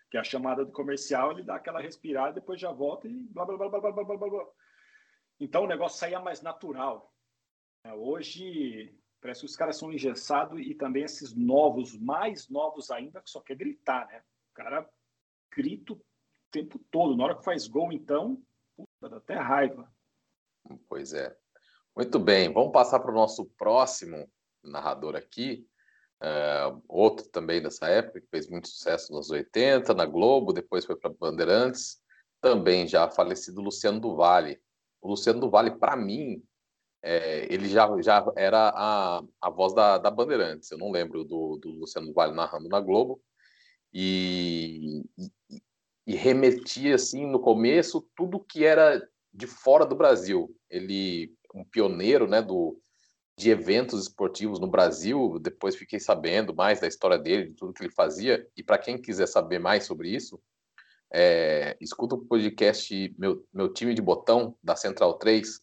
que 0.09 0.17
é 0.17 0.19
a 0.19 0.23
chamada 0.23 0.65
do 0.65 0.71
comercial, 0.71 1.31
ele 1.31 1.43
dá 1.43 1.55
aquela 1.55 1.79
respirada, 1.79 2.33
depois 2.33 2.59
já 2.59 2.71
volta 2.71 3.07
e 3.07 3.13
blá, 3.29 3.45
blá, 3.45 3.57
blá, 3.57 3.69
blá, 3.69 3.79
blá, 3.79 3.91
blá, 3.91 4.17
blá, 4.17 4.29
blá. 4.29 4.47
Então 5.39 5.63
o 5.63 5.67
negócio 5.67 5.99
saía 5.99 6.19
mais 6.19 6.41
natural. 6.41 7.13
Hoje 7.95 8.95
parece 9.21 9.41
que 9.41 9.45
os 9.45 9.55
caras 9.55 9.77
são 9.77 9.91
engessados 9.91 10.59
e 10.59 10.73
também 10.73 11.03
esses 11.03 11.35
novos, 11.35 11.97
mais 11.97 12.49
novos 12.49 12.89
ainda, 12.91 13.21
que 13.21 13.29
só 13.29 13.41
quer 13.41 13.55
gritar, 13.55 14.07
né? 14.07 14.23
O 14.51 14.53
cara 14.53 14.89
grita 15.51 15.93
o 15.93 16.01
tempo 16.51 16.79
todo. 16.91 17.15
Na 17.15 17.25
hora 17.25 17.37
que 17.37 17.43
faz 17.43 17.67
gol, 17.67 17.91
então, 17.91 18.41
puta, 18.75 19.09
dá 19.09 19.17
até 19.17 19.35
raiva. 19.35 19.91
Pois 20.87 21.13
é. 21.13 21.37
Muito 21.95 22.19
bem, 22.19 22.51
vamos 22.51 22.71
passar 22.71 22.99
para 22.99 23.11
o 23.11 23.15
nosso 23.15 23.45
próximo 23.57 24.29
narrador 24.63 25.15
aqui, 25.15 25.67
Uh, 26.21 26.81
outro 26.87 27.27
também 27.29 27.61
dessa 27.61 27.87
época, 27.87 28.19
que 28.19 28.27
fez 28.27 28.49
muito 28.49 28.67
sucesso 28.67 29.13
nos 29.13 29.29
80, 29.29 29.93
na 29.93 30.05
Globo, 30.05 30.51
depois 30.51 30.85
foi 30.85 30.97
para 30.97 31.13
Bandeirantes, 31.13 32.01
também 32.41 32.87
já 32.87 33.09
falecido 33.09 33.61
Luciano 33.61 33.99
do 33.99 34.15
Vale. 34.15 34.59
O 35.01 35.09
Luciano 35.09 35.39
do 35.39 35.49
Vale, 35.49 35.71
para 35.71 35.95
mim, 35.95 36.43
é, 37.01 37.51
ele 37.53 37.69
já, 37.69 37.89
já 38.01 38.25
era 38.35 38.69
a, 38.75 39.23
a 39.41 39.49
voz 39.49 39.73
da, 39.73 39.97
da 39.97 40.11
Bandeirantes. 40.11 40.69
Eu 40.71 40.77
não 40.77 40.91
lembro 40.91 41.23
do, 41.23 41.57
do 41.57 41.69
Luciano 41.69 42.07
do 42.07 42.13
Vale 42.13 42.33
narrando 42.33 42.67
na 42.67 42.81
Globo. 42.81 43.21
E, 43.93 45.03
e, 45.17 45.61
e 46.05 46.15
remetia, 46.15 46.95
assim, 46.95 47.25
no 47.25 47.39
começo, 47.39 48.07
tudo 48.15 48.39
que 48.39 48.65
era 48.65 49.01
de 49.33 49.47
fora 49.47 49.85
do 49.85 49.95
Brasil. 49.95 50.53
Ele, 50.69 51.33
um 51.55 51.63
pioneiro, 51.63 52.27
né, 52.27 52.41
do, 52.41 52.79
de 53.39 53.49
eventos 53.49 54.01
esportivos 54.01 54.59
no 54.59 54.67
Brasil. 54.67 55.39
Depois 55.39 55.73
fiquei 55.73 55.97
sabendo 55.97 56.53
mais 56.53 56.81
da 56.81 56.87
história 56.87 57.17
dele, 57.17 57.47
de 57.47 57.53
tudo 57.53 57.73
que 57.73 57.81
ele 57.81 57.93
fazia. 57.93 58.45
E 58.55 58.61
para 58.61 58.77
quem 58.77 59.01
quiser 59.01 59.27
saber 59.27 59.59
mais 59.59 59.85
sobre 59.85 60.09
isso, 60.09 60.41
é, 61.09 61.77
escuta 61.79 62.15
o 62.15 62.25
podcast 62.25 63.15
meu, 63.17 63.47
meu 63.53 63.71
Time 63.71 63.93
de 63.93 64.01
Botão, 64.01 64.57
da 64.61 64.75
Central 64.75 65.13
3, 65.13 65.61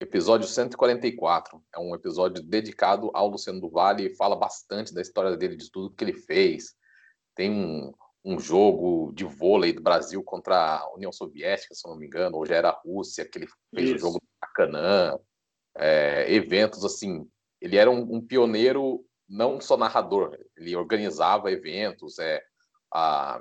episódio 0.00 0.46
144. 0.46 1.60
É 1.74 1.80
um 1.80 1.96
episódio 1.96 2.40
dedicado 2.40 3.10
ao 3.12 3.26
Luciano 3.26 3.60
do 3.60 3.68
Vale 3.68 4.06
e 4.06 4.14
fala 4.14 4.36
bastante 4.36 4.94
da 4.94 5.02
história 5.02 5.36
dele, 5.36 5.56
de 5.56 5.72
tudo 5.72 5.90
que 5.90 6.04
ele 6.04 6.14
fez. 6.14 6.76
Tem 7.34 7.50
um, 7.50 7.92
um 8.24 8.38
jogo 8.38 9.12
de 9.12 9.24
vôlei 9.24 9.72
do 9.72 9.82
Brasil 9.82 10.22
contra 10.22 10.78
a 10.78 10.94
União 10.94 11.10
Soviética, 11.10 11.74
se 11.74 11.88
não 11.88 11.96
me 11.96 12.06
engano, 12.06 12.36
ou 12.36 12.46
já 12.46 12.54
era 12.54 12.68
a 12.68 12.80
Rússia, 12.84 13.28
que 13.28 13.38
ele 13.38 13.48
fez 13.74 13.94
o 13.94 13.98
jogo 13.98 14.20
do 14.20 14.26
Maracanã 14.40 15.18
é, 15.76 16.32
eventos 16.32 16.84
assim. 16.84 17.28
Ele 17.60 17.76
era 17.76 17.90
um, 17.90 18.16
um, 18.16 18.20
pioneiro, 18.20 19.04
não 19.28 19.60
só 19.60 19.76
narrador, 19.76 20.36
ele 20.56 20.76
organizava 20.76 21.50
eventos, 21.50 22.18
é, 22.18 22.42
a 22.92 23.40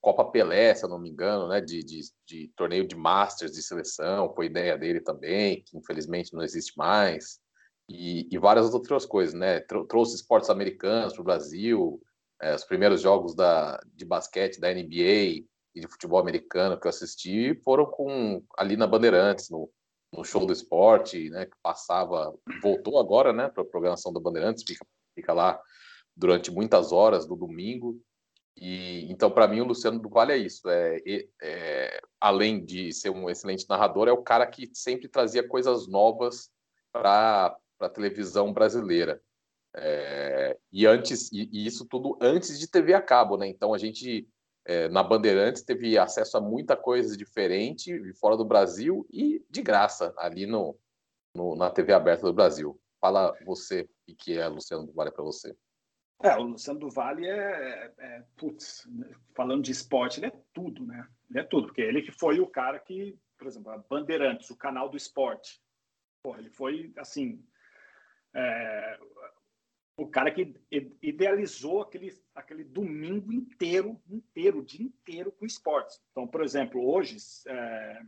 Copa 0.00 0.24
Pelé, 0.30 0.74
se 0.74 0.84
eu 0.84 0.88
não 0.88 0.98
me 0.98 1.10
engano, 1.10 1.48
né, 1.48 1.60
de, 1.60 1.82
de, 1.82 2.00
de 2.26 2.52
torneio 2.56 2.86
de 2.86 2.96
Masters 2.96 3.52
de 3.52 3.62
seleção, 3.62 4.32
foi 4.34 4.46
ideia 4.46 4.76
dele 4.76 5.00
também, 5.00 5.62
que 5.64 5.76
infelizmente 5.76 6.32
não 6.32 6.42
existe 6.42 6.76
mais, 6.76 7.40
e, 7.88 8.28
e 8.30 8.38
várias 8.38 8.72
outras 8.74 9.06
coisas, 9.06 9.34
né? 9.34 9.60
Trouxe 9.88 10.16
esportes 10.16 10.50
americanos 10.50 11.14
para 11.14 11.22
o 11.22 11.24
Brasil, 11.24 12.00
é, 12.40 12.54
os 12.54 12.64
primeiros 12.64 13.00
jogos 13.00 13.34
da, 13.34 13.80
de 13.94 14.04
basquete 14.04 14.60
da 14.60 14.72
NBA 14.72 15.46
e 15.74 15.80
de 15.80 15.88
futebol 15.88 16.20
americano 16.20 16.78
que 16.78 16.86
eu 16.86 16.90
assisti 16.90 17.54
foram 17.64 17.86
com 17.86 18.42
ali 18.56 18.76
na 18.76 18.86
Bandeirantes, 18.86 19.48
no, 19.48 19.70
no 20.12 20.24
show 20.24 20.46
do 20.46 20.52
esporte, 20.52 21.28
né, 21.30 21.46
que 21.46 21.56
passava, 21.62 22.34
voltou 22.62 22.98
agora, 22.98 23.32
né, 23.32 23.48
para 23.48 23.62
a 23.62 23.66
programação 23.66 24.12
da 24.12 24.20
Bandeirantes, 24.20 24.64
fica, 24.66 24.86
fica 25.14 25.32
lá 25.32 25.60
durante 26.16 26.50
muitas 26.50 26.92
horas 26.92 27.26
do 27.26 27.36
domingo. 27.36 28.00
E 28.56 29.06
então, 29.10 29.30
para 29.30 29.46
mim, 29.46 29.60
o 29.60 29.64
Luciano 29.64 30.00
do 30.00 30.08
Vale 30.08 30.32
é 30.32 30.36
isso. 30.36 30.68
É, 30.68 30.98
é, 31.40 32.00
além 32.20 32.64
de 32.64 32.92
ser 32.92 33.10
um 33.10 33.30
excelente 33.30 33.68
narrador, 33.68 34.08
é 34.08 34.12
o 34.12 34.22
cara 34.22 34.46
que 34.46 34.68
sempre 34.74 35.08
trazia 35.08 35.46
coisas 35.46 35.86
novas 35.86 36.50
para 36.92 37.56
a 37.80 37.88
televisão 37.88 38.52
brasileira. 38.52 39.22
É, 39.76 40.58
e 40.72 40.86
antes, 40.86 41.30
e, 41.30 41.48
e, 41.52 41.66
isso 41.66 41.86
tudo 41.86 42.18
antes 42.20 42.58
de 42.58 42.66
TV 42.68 42.94
a 42.94 43.02
cabo, 43.02 43.36
né? 43.36 43.46
Então 43.46 43.72
a 43.72 43.78
gente 43.78 44.26
é, 44.68 44.86
na 44.90 45.02
Bandeirantes 45.02 45.62
teve 45.62 45.96
acesso 45.96 46.36
a 46.36 46.40
muita 46.42 46.76
coisa 46.76 47.16
diferente 47.16 48.12
fora 48.20 48.36
do 48.36 48.44
Brasil 48.44 49.06
e 49.10 49.42
de 49.48 49.62
graça 49.62 50.14
ali 50.18 50.44
no, 50.44 50.78
no 51.34 51.56
na 51.56 51.70
TV 51.70 51.94
aberta 51.94 52.26
do 52.26 52.34
Brasil. 52.34 52.78
Fala 53.00 53.34
você 53.46 53.88
o 54.06 54.14
que 54.14 54.36
é 54.36 54.46
Luciano 54.46 54.84
do 54.84 54.92
Vale 54.92 55.10
para 55.10 55.24
você. 55.24 55.56
É, 56.22 56.36
o 56.36 56.42
Luciano 56.42 56.80
do 56.80 56.90
Vale 56.90 57.26
é, 57.26 57.30
é, 57.30 57.94
é, 57.98 58.24
putz, 58.36 58.86
falando 59.34 59.62
de 59.62 59.72
esporte, 59.72 60.20
ele 60.20 60.26
é 60.26 60.42
tudo, 60.52 60.84
né? 60.84 61.08
Ele 61.30 61.40
é 61.40 61.44
tudo, 61.44 61.68
porque 61.68 61.80
ele 61.80 62.02
que 62.02 62.12
foi 62.12 62.38
o 62.38 62.46
cara 62.46 62.78
que, 62.78 63.18
por 63.38 63.46
exemplo, 63.46 63.70
a 63.70 63.78
Bandeirantes, 63.78 64.50
o 64.50 64.56
canal 64.56 64.90
do 64.90 64.98
esporte, 64.98 65.62
porra, 66.22 66.40
ele 66.40 66.50
foi, 66.50 66.92
assim, 66.98 67.42
é, 68.34 68.98
o 69.98 70.06
cara 70.06 70.30
que 70.30 70.54
idealizou 71.02 71.82
aquele, 71.82 72.16
aquele 72.32 72.62
domingo 72.62 73.32
inteiro, 73.32 74.00
inteiro, 74.08 74.60
o 74.60 74.64
dia 74.64 74.86
inteiro 74.86 75.32
com 75.32 75.44
esportes. 75.44 76.00
Então, 76.12 76.24
por 76.24 76.40
exemplo, 76.40 76.88
hoje, 76.88 77.16
é, 77.48 78.02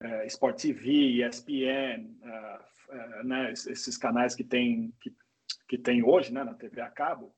é, 0.00 0.26
Sport 0.26 0.60
TV, 0.60 1.24
ESPN, 1.24 2.18
é, 2.20 2.60
é, 2.90 3.22
né, 3.22 3.52
esses 3.52 3.96
canais 3.96 4.34
que 4.34 4.42
tem, 4.42 4.92
que, 5.00 5.16
que 5.68 5.78
tem 5.78 6.02
hoje 6.02 6.32
né, 6.32 6.42
na 6.42 6.54
TV 6.54 6.80
a 6.80 6.90
cabo, 6.90 7.32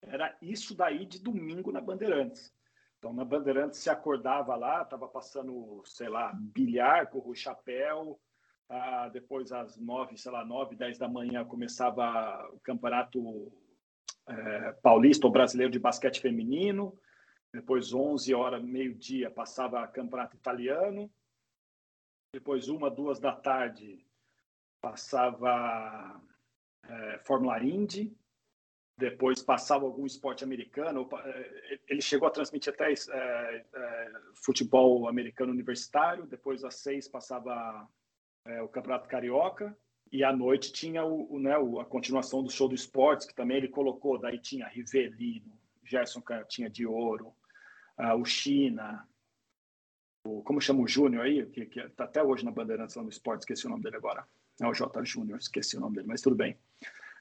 era 0.00 0.36
isso 0.40 0.72
daí 0.72 1.04
de 1.04 1.20
domingo 1.20 1.72
na 1.72 1.80
Bandeirantes. 1.80 2.54
Então, 2.98 3.12
na 3.12 3.24
Bandeirantes 3.24 3.80
se 3.80 3.90
acordava 3.90 4.54
lá, 4.54 4.82
estava 4.82 5.08
passando, 5.08 5.82
sei 5.84 6.08
lá, 6.08 6.32
bilhar 6.32 7.10
com 7.10 7.28
o 7.28 7.34
chapéu, 7.34 8.20
ah, 8.68 9.08
depois 9.08 9.52
às 9.52 9.76
nove, 9.76 10.16
sei 10.16 10.32
lá, 10.32 10.44
nove, 10.44 10.76
dez 10.76 10.98
da 10.98 11.08
manhã 11.08 11.44
começava 11.44 12.48
o 12.52 12.60
campeonato 12.60 13.52
é, 14.26 14.72
paulista 14.82 15.26
ou 15.26 15.32
brasileiro 15.32 15.72
de 15.72 15.78
basquete 15.78 16.20
feminino. 16.20 16.98
Depois, 17.52 17.92
onze 17.92 18.34
horas, 18.34 18.62
meio-dia, 18.62 19.30
passava 19.30 19.86
campeonato 19.86 20.36
italiano. 20.36 21.10
Depois, 22.34 22.68
uma, 22.68 22.90
duas 22.90 23.20
da 23.20 23.32
tarde, 23.32 24.04
passava 24.80 26.20
é, 26.84 27.18
Fórmula 27.18 27.62
Indy. 27.62 28.16
Depois 28.98 29.42
passava 29.42 29.84
algum 29.84 30.06
esporte 30.06 30.42
americano. 30.42 31.08
É, 31.12 31.80
ele 31.88 32.00
chegou 32.00 32.26
a 32.26 32.30
transmitir 32.30 32.72
até 32.72 32.92
é, 32.92 33.66
é, 33.72 34.12
futebol 34.44 35.08
americano 35.08 35.52
universitário. 35.52 36.26
Depois, 36.26 36.64
às 36.64 36.76
seis, 36.76 37.06
passava 37.06 37.88
é, 38.44 38.62
o 38.62 38.68
Campeonato 38.68 39.08
Carioca, 39.08 39.76
e 40.12 40.22
à 40.22 40.32
noite 40.32 40.72
tinha 40.72 41.04
o, 41.04 41.34
o, 41.34 41.38
né, 41.38 41.54
a 41.54 41.84
continuação 41.84 42.42
do 42.42 42.50
show 42.50 42.68
do 42.68 42.74
esportes, 42.74 43.26
que 43.26 43.34
também 43.34 43.56
ele 43.56 43.68
colocou, 43.68 44.18
daí 44.18 44.38
tinha 44.38 44.68
Rivelino, 44.68 45.52
Gerson 45.84 46.20
Canhotinha 46.20 46.70
de 46.70 46.86
Ouro, 46.86 47.34
uh, 47.98 48.14
o 48.14 48.24
China, 48.24 49.06
o, 50.24 50.42
como 50.42 50.60
chama 50.60 50.82
o 50.82 50.88
Júnior 50.88 51.24
aí, 51.24 51.44
que, 51.46 51.66
que 51.66 51.88
tá 51.90 52.04
até 52.04 52.22
hoje 52.22 52.44
na 52.44 52.50
Bandeirantes 52.50 52.94
lá 52.96 53.02
no 53.02 53.08
esporte, 53.08 53.40
esqueci 53.40 53.66
o 53.66 53.70
nome 53.70 53.82
dele 53.82 53.96
agora. 53.96 54.26
É 54.60 54.66
o 54.66 54.72
J. 54.72 55.04
Júnior, 55.04 55.38
esqueci 55.38 55.76
o 55.76 55.80
nome 55.80 55.96
dele, 55.96 56.08
mas 56.08 56.22
tudo 56.22 56.36
bem. 56.36 56.56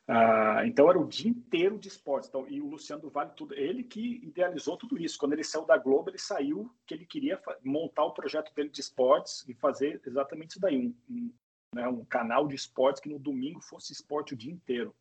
Uh, 0.10 0.65
então 0.65 0.89
era 0.89 1.00
o 1.00 1.07
dia 1.07 1.29
inteiro 1.29 1.77
de 1.77 1.88
esportes. 1.88 2.29
Então, 2.29 2.48
e 2.50 2.62
o 2.62 2.67
Luciano 2.67 3.10
Vale, 3.10 3.31
tudo, 3.36 3.53
ele 3.53 3.83
que 3.83 4.17
idealizou 4.24 4.77
tudo 4.77 4.98
isso. 4.98 5.17
Quando 5.17 5.33
ele 5.33 5.43
saiu 5.43 5.65
da 5.65 5.77
Globo, 5.77 6.10
ele 6.10 6.17
saiu 6.17 6.69
que 6.86 6.93
ele 6.93 7.05
queria 7.05 7.41
montar 7.63 8.03
o 8.03 8.13
projeto 8.13 8.53
dele 8.53 8.69
de 8.69 8.81
esportes 8.81 9.48
e 9.48 9.53
fazer 9.53 10.01
exatamente 10.05 10.51
isso 10.51 10.60
daí, 10.60 10.77
um, 10.77 10.93
um, 11.10 11.33
né, 11.74 11.88
um 11.88 12.03
canal 12.03 12.48
de 12.48 12.55
esportes 12.55 13.01
que 13.01 13.10
no 13.10 13.17
domingo 13.17 13.62
fosse 13.62 13.93
esporte 13.93 14.33
o 14.33 14.38
dia 14.38 14.51
inteiro. 14.51 14.93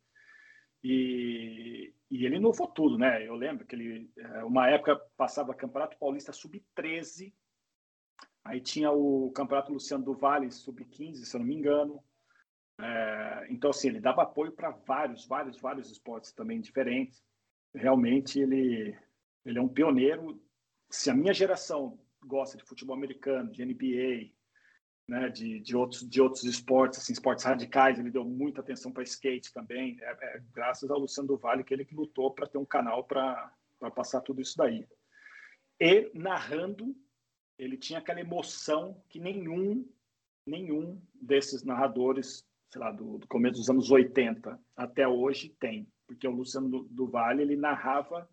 E, 0.81 1.93
e 2.09 2.25
ele 2.25 2.37
inovou 2.37 2.67
tudo, 2.67 2.97
né? 2.97 3.25
Eu 3.25 3.35
lembro 3.35 3.65
que 3.65 3.75
ele, 3.75 4.11
é, 4.17 4.43
uma 4.43 4.69
época, 4.69 4.97
passava 5.15 5.53
Campeonato 5.53 5.97
Paulista 5.97 6.33
Sub-13, 6.33 7.33
aí 8.43 8.59
tinha 8.59 8.91
o 8.91 9.31
Campeonato 9.31 9.71
Luciano 9.71 10.03
do 10.03 10.13
Vale 10.13 10.51
Sub-15, 10.51 11.15
se 11.23 11.35
eu 11.35 11.39
não 11.39 11.47
me 11.47 11.55
engano, 11.55 12.03
é, 12.79 13.47
então, 13.49 13.69
assim, 13.69 13.89
ele 13.89 13.99
dava 13.99 14.23
apoio 14.23 14.51
para 14.51 14.71
vários, 14.71 15.25
vários, 15.25 15.59
vários 15.59 15.91
esportes 15.91 16.31
também 16.31 16.59
diferentes. 16.59 17.23
Realmente, 17.73 18.39
ele, 18.39 18.97
ele 19.45 19.59
é 19.59 19.61
um 19.61 19.67
pioneiro. 19.67 20.41
Se 20.89 21.09
a 21.09 21.15
minha 21.15 21.33
geração 21.33 21.99
gosta 22.25 22.57
de 22.57 22.63
futebol 22.63 22.95
americano, 22.95 23.51
de 23.51 23.65
NBA, 23.65 24.31
né, 25.07 25.29
de, 25.29 25.59
de, 25.59 25.75
outros, 25.75 26.07
de 26.07 26.21
outros 26.21 26.43
esportes, 26.43 26.99
assim, 26.99 27.13
esportes 27.13 27.43
radicais, 27.43 27.99
ele 27.99 28.11
deu 28.11 28.23
muita 28.23 28.61
atenção 28.61 28.91
para 28.91 29.03
skate 29.03 29.53
também. 29.53 29.97
É, 30.01 30.11
é, 30.11 30.43
graças 30.51 30.89
ao 30.89 30.99
Luciano 30.99 31.27
do 31.27 31.37
Vale 31.37 31.63
que 31.63 31.73
ele 31.73 31.85
que 31.85 31.95
lutou 31.95 32.31
para 32.33 32.47
ter 32.47 32.57
um 32.57 32.65
canal 32.65 33.03
para 33.03 33.51
passar 33.95 34.21
tudo 34.21 34.41
isso 34.41 34.57
daí. 34.57 34.87
E 35.79 36.09
narrando, 36.13 36.95
ele 37.57 37.77
tinha 37.77 37.99
aquela 37.99 38.21
emoção 38.21 39.03
que 39.09 39.19
nenhum 39.19 39.87
nenhum 40.45 41.01
desses 41.13 41.63
narradores 41.63 42.45
sei 42.73 42.81
lá, 42.81 42.91
do, 42.91 43.19
do, 43.19 43.27
começo 43.27 43.59
dos 43.59 43.69
anos 43.69 43.91
80 43.91 44.59
até 44.75 45.07
hoje 45.07 45.55
tem, 45.59 45.87
porque 46.07 46.27
o 46.27 46.31
Luciano 46.31 46.67
do, 46.67 46.83
do 46.85 47.07
Vale 47.07 47.43
ele 47.43 47.55
narrava 47.55 48.27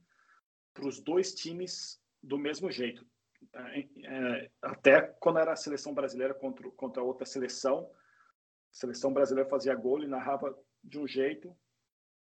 para 0.72 0.88
os 0.88 0.98
dois 0.98 1.34
times 1.34 2.00
do 2.22 2.38
mesmo 2.38 2.70
jeito. 2.70 3.06
É, 3.54 3.80
é, 3.80 4.50
até 4.62 5.02
quando 5.20 5.38
era 5.38 5.52
a 5.52 5.56
seleção 5.56 5.92
brasileira 5.92 6.32
contra, 6.32 6.70
contra 6.70 7.02
outra 7.02 7.26
seleção, 7.26 7.90
a 7.90 8.74
seleção 8.74 9.12
brasileira 9.12 9.48
fazia 9.48 9.74
gol, 9.74 9.98
ele 9.98 10.06
narrava 10.06 10.56
de 10.82 10.98
um 10.98 11.06
jeito, 11.06 11.54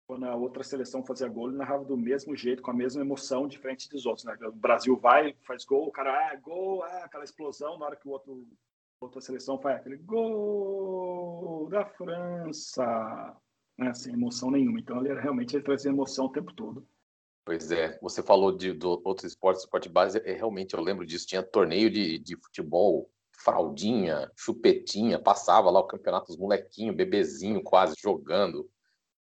quando 0.06 0.24
a 0.26 0.36
outra 0.36 0.62
seleção 0.62 1.04
fazia 1.04 1.26
gol, 1.26 1.48
ele 1.48 1.56
narrava 1.56 1.84
do 1.84 1.96
mesmo 1.96 2.36
jeito, 2.36 2.62
com 2.62 2.70
a 2.70 2.74
mesma 2.74 3.00
emoção, 3.00 3.48
diferente 3.48 3.88
dos 3.88 4.06
outros. 4.06 4.24
Né? 4.24 4.36
O 4.46 4.52
Brasil 4.52 4.96
vai, 4.96 5.34
faz 5.42 5.64
gol, 5.64 5.88
o 5.88 5.92
cara, 5.92 6.30
ah, 6.30 6.36
gol, 6.36 6.84
ah, 6.84 7.04
aquela 7.06 7.24
explosão, 7.24 7.76
na 7.76 7.86
hora 7.86 7.96
que 7.96 8.06
o 8.06 8.12
outro 8.12 8.46
outra 9.04 9.20
seleção 9.20 9.58
faz 9.58 9.76
aquele 9.76 9.96
gol 9.98 11.03
da 11.74 11.84
França, 11.84 13.36
né, 13.76 13.92
sem 13.92 14.14
emoção 14.14 14.50
nenhuma. 14.50 14.78
Então, 14.78 15.04
ele 15.04 15.20
realmente 15.20 15.54
ele 15.56 15.64
trazia 15.64 15.90
emoção 15.90 16.26
o 16.26 16.32
tempo 16.32 16.54
todo. 16.54 16.86
Pois 17.44 17.70
é, 17.70 17.98
você 18.00 18.22
falou 18.22 18.56
de 18.56 18.78
outros 18.82 19.32
esportes, 19.32 19.64
esporte 19.64 19.88
base, 19.88 20.18
é, 20.24 20.32
realmente 20.32 20.74
eu 20.74 20.80
lembro 20.80 21.04
disso, 21.04 21.26
tinha 21.26 21.42
torneio 21.42 21.90
de, 21.90 22.18
de 22.18 22.36
futebol, 22.36 23.10
fraldinha, 23.36 24.30
chupetinha, 24.34 25.18
passava 25.18 25.70
lá 25.70 25.80
o 25.80 25.86
campeonato 25.86 26.28
dos 26.28 26.38
molequinhos, 26.38 26.96
bebezinho 26.96 27.62
quase 27.62 27.94
jogando 28.00 28.70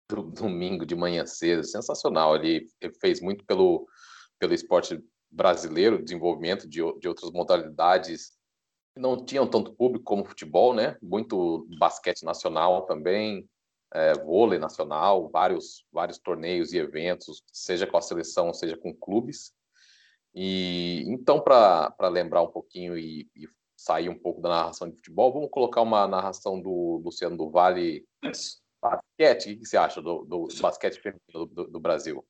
do, 0.10 0.24
domingo 0.24 0.86
de 0.86 0.96
manhã 0.96 1.26
cedo, 1.26 1.64
sensacional, 1.64 2.36
ele, 2.36 2.68
ele 2.82 2.94
fez 3.00 3.22
muito 3.22 3.46
pelo, 3.46 3.88
pelo 4.38 4.54
esporte 4.54 5.02
brasileiro, 5.32 6.04
desenvolvimento 6.04 6.68
de, 6.68 6.82
de 7.00 7.08
outras 7.08 7.32
modalidades 7.32 8.39
não 9.00 9.24
tinham 9.24 9.48
tanto 9.48 9.74
público 9.74 10.04
como 10.04 10.26
futebol, 10.26 10.74
né? 10.74 10.98
Muito 11.02 11.66
basquete 11.80 12.24
nacional 12.24 12.86
também, 12.86 13.50
é, 13.94 14.14
vôlei 14.14 14.60
nacional, 14.60 15.30
vários, 15.30 15.86
vários 15.92 16.20
torneios 16.20 16.74
e 16.74 16.78
eventos, 16.78 17.42
seja 17.52 17.88
com 17.88 17.98
a 17.98 18.02
seleção, 18.02 18.54
seja 18.54 18.78
com 18.78 18.94
clubes. 18.94 19.54
E 20.36 21.06
então, 21.08 21.42
para 21.42 21.96
lembrar 22.10 22.44
um 22.44 22.52
pouquinho 22.52 22.98
e, 22.98 23.28
e, 23.36 23.48
sair 23.76 24.10
um 24.10 24.20
pouco 24.20 24.42
da 24.42 24.50
narração 24.50 24.90
de 24.90 24.98
futebol, 24.98 25.32
vamos 25.32 25.50
colocar 25.50 25.82
uma 25.82 26.06
narração 26.06 26.62
do 26.62 27.02
Luciano 27.04 27.38
do 27.38 27.50
Vale 27.50 28.06
basquete. 28.82 29.54
O 29.54 29.60
que 29.60 29.66
você 29.66 29.78
acha 29.78 30.02
do, 30.02 30.26
do 30.26 30.48
basquete 30.62 31.00
feminino 31.00 31.46
do, 31.46 31.68
do 31.68 31.80
Brasil? 31.80 32.24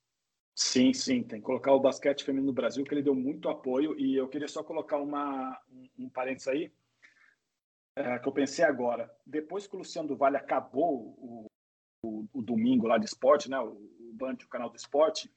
Sim, 0.62 0.94
sim, 0.94 1.24
tem 1.24 1.39
que 1.39 1.46
colocar 1.46 1.72
o 1.72 1.80
basquete 1.80 2.25
feminino 2.25 2.48
no 2.48 2.54
Brasil, 2.54 2.84
que 2.84 2.94
ele 2.94 3.01
deu 3.01 3.16
muito 3.16 3.48
apoio, 3.48 3.98
e 3.98 4.18
eu 4.18 4.28
queria 4.28 4.48
só 4.50 4.62
colocar 4.62 4.98
uma, 4.98 5.58
um, 5.72 5.89
um 6.00 6.10
parênteses 6.10 6.50
aí, 6.50 6.72
é, 7.96 8.20
que 8.20 8.28
eu 8.28 8.34
pensei 8.34 8.66
agora. 8.66 9.10
Depois 9.25 9.66
que 9.66 9.75
o 9.78 9.80
Luciano 9.80 10.10
do 10.10 10.18
Vale 10.18 10.36
acabou 10.36 11.16
o, 11.18 11.46
o, 12.04 12.28
o 12.34 12.42
domingo 12.42 12.88
lá 12.88 12.98
de 12.98 13.06
esporte, 13.06 13.50
né, 13.50 13.58
o, 13.58 13.70
o 13.70 14.12
Band, 14.13 14.36
o 14.44 14.50
canal 14.50 14.70
do 14.70 14.75
esporte, 14.75 15.32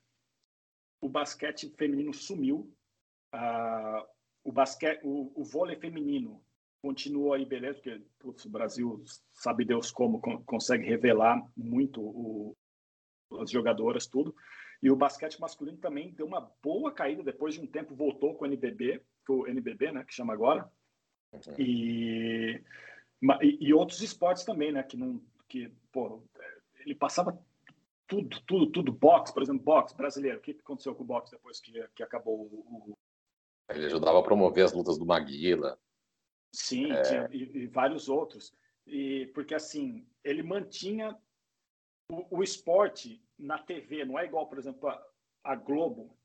o 1.00 1.08
basquete 1.08 1.72
feminino 1.78 2.12
sumiu, 2.12 2.74
uh, 3.32 4.04
o, 4.42 4.50
basquete, 4.50 5.02
o, 5.04 5.40
o 5.40 5.44
vôlei 5.44 5.76
feminino 5.76 6.44
continuou 6.82 7.32
aí, 7.32 7.44
beleza, 7.44 7.74
porque 7.74 8.02
putz, 8.18 8.44
o 8.44 8.50
Brasil, 8.50 9.04
sabe 9.32 9.64
Deus 9.64 9.92
como, 9.92 10.20
consegue 10.44 10.84
revelar 10.84 11.40
muito 11.56 12.02
o, 12.02 12.56
as 13.40 13.52
jogadoras, 13.52 14.08
tudo. 14.08 14.34
E 14.82 14.90
o 14.90 14.96
basquete 14.96 15.40
masculino 15.40 15.78
também 15.78 16.10
deu 16.10 16.26
uma 16.26 16.52
boa 16.62 16.92
caída, 16.92 17.22
depois 17.22 17.54
de 17.54 17.60
um 17.60 17.66
tempo 17.66 17.94
voltou 17.94 18.34
com 18.34 18.44
o 18.44 18.48
NBB, 18.48 19.00
com 19.26 19.34
o 19.34 19.46
NBB, 19.46 19.92
né, 19.92 20.04
que 20.04 20.14
chama 20.14 20.32
agora. 20.32 20.68
Uhum. 21.32 21.54
E 21.58 22.62
E, 23.40 23.72
outros 23.72 24.02
esportes 24.02 24.44
também, 24.44 24.72
né? 24.72 24.82
Que 24.82 24.96
não, 24.96 25.22
que 25.48 25.72
pô, 25.92 26.22
ele 26.80 26.94
passava 26.94 27.38
tudo, 28.08 28.42
tudo, 28.42 28.66
tudo 28.70 28.92
boxe, 28.92 29.32
por 29.32 29.42
exemplo, 29.42 29.62
boxe 29.62 29.96
brasileiro. 29.96 30.38
O 30.38 30.40
que 30.42 30.50
aconteceu 30.50 30.94
com 30.94 31.04
o 31.04 31.06
boxe 31.06 31.30
depois 31.30 31.60
que, 31.60 31.72
que 31.94 32.02
acabou 32.02 32.40
o, 32.42 32.98
Ele 33.70 33.86
ajudava 33.86 34.18
a 34.18 34.22
promover 34.22 34.64
as 34.64 34.72
lutas 34.72 34.98
do 34.98 35.06
Maguila. 35.06 35.78
Sim, 36.52 36.90
é... 36.90 37.02
tinha, 37.02 37.28
e, 37.30 37.58
e, 37.58 37.66
vários 37.68 38.08
outros. 38.08 38.52
E 38.86 39.30
porque 39.32 39.54
assim 39.54 40.04
ele 40.24 40.42
mantinha 40.42 41.16
o, 42.12 42.38
o, 42.38 42.42
esporte 42.42 43.22
na 43.38 43.58
TV. 43.58 44.04
Não 44.04 44.18
é 44.18 44.24
igual, 44.24 44.46
por 44.46 44.58
exemplo, 44.58 44.88
a, 44.88 45.02
a 45.42 45.56
Globo 45.56 46.16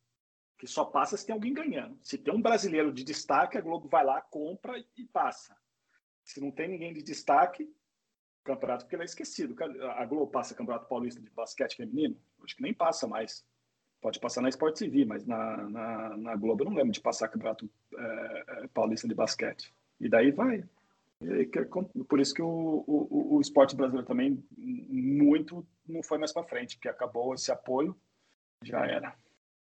que 0.58 0.68
só 0.68 0.84
passa 0.84 1.16
se 1.16 1.26
tem 1.26 1.34
alguém 1.34 1.54
ganhando. 1.54 1.98
Se 2.02 2.18
tem 2.18 2.34
um 2.34 2.42
brasileiro 2.42 2.92
de 2.92 3.04
destaque, 3.04 3.58
a 3.58 3.62
Globo 3.62 3.88
vai 3.88 4.04
lá, 4.04 4.22
compra 4.22 4.78
e 4.96 5.06
passa. 5.06 5.56
Se 6.24 6.42
não 6.42 6.52
tem 6.52 6.68
ninguém 6.68 6.94
de 6.94 7.04
destaque, 7.04 7.72
campeonato 8.44 8.86
porque 8.86 8.96
ele 8.96 9.04
é 9.04 9.06
esquecido. 9.06 9.56
A 9.96 10.06
Globo 10.06 10.32
passa 10.32 10.56
Campeonato 10.56 10.88
Paulista 10.88 11.22
de 11.22 11.30
Basquete 11.30 11.76
Feminino? 11.76 12.18
Acho 12.44 12.56
que 12.56 12.64
nem 12.64 12.74
passa 12.74 13.08
mais. 13.08 13.46
Pode 14.02 14.20
passar 14.20 14.42
na 14.42 14.50
Sport 14.50 14.78
TV, 14.78 15.06
mas 15.06 15.26
na, 15.26 15.70
na, 15.70 16.18
na 16.18 16.36
Globo 16.36 16.64
eu 16.64 16.70
não 16.70 16.76
lembro 16.76 16.92
de 16.92 17.02
passar 17.02 17.28
Campeonato 17.28 17.70
é, 17.96 18.68
Paulista 18.74 19.08
de 19.08 19.14
Basquete. 19.14 19.74
E 20.00 20.10
daí 20.10 20.32
vai. 20.32 20.64
E, 21.22 21.50
por 22.08 22.20
isso 22.20 22.34
que 22.34 22.42
o, 22.42 22.84
o, 22.88 23.36
o 23.38 23.42
esporte 23.42 23.76
brasileiro 23.76 24.08
também 24.08 24.44
muito 24.58 25.66
não 25.88 26.04
foi 26.04 26.18
mais 26.18 26.32
para 26.32 26.48
frente, 26.48 26.76
porque 26.76 26.90
acabou 26.90 27.34
esse 27.34 27.52
apoio, 27.52 27.96
já 28.64 28.86
era. 28.86 29.16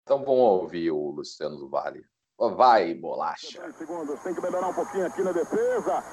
Então 0.03 0.19
vamos 0.19 0.63
ouvir 0.63 0.91
o 0.91 1.11
Luciano 1.11 1.57
do 1.57 1.69
Vale. 1.69 2.05
Vai, 2.39 2.95
bolacha. 2.95 3.73
segundos, 3.73 4.21
tem 4.23 4.33
que 4.33 4.41
melhorar 4.41 4.69
um 4.69 4.75
pouquinho 4.75 5.07
aqui 5.07 5.23
na 5.25 5.33
defesa. 5.33 6.05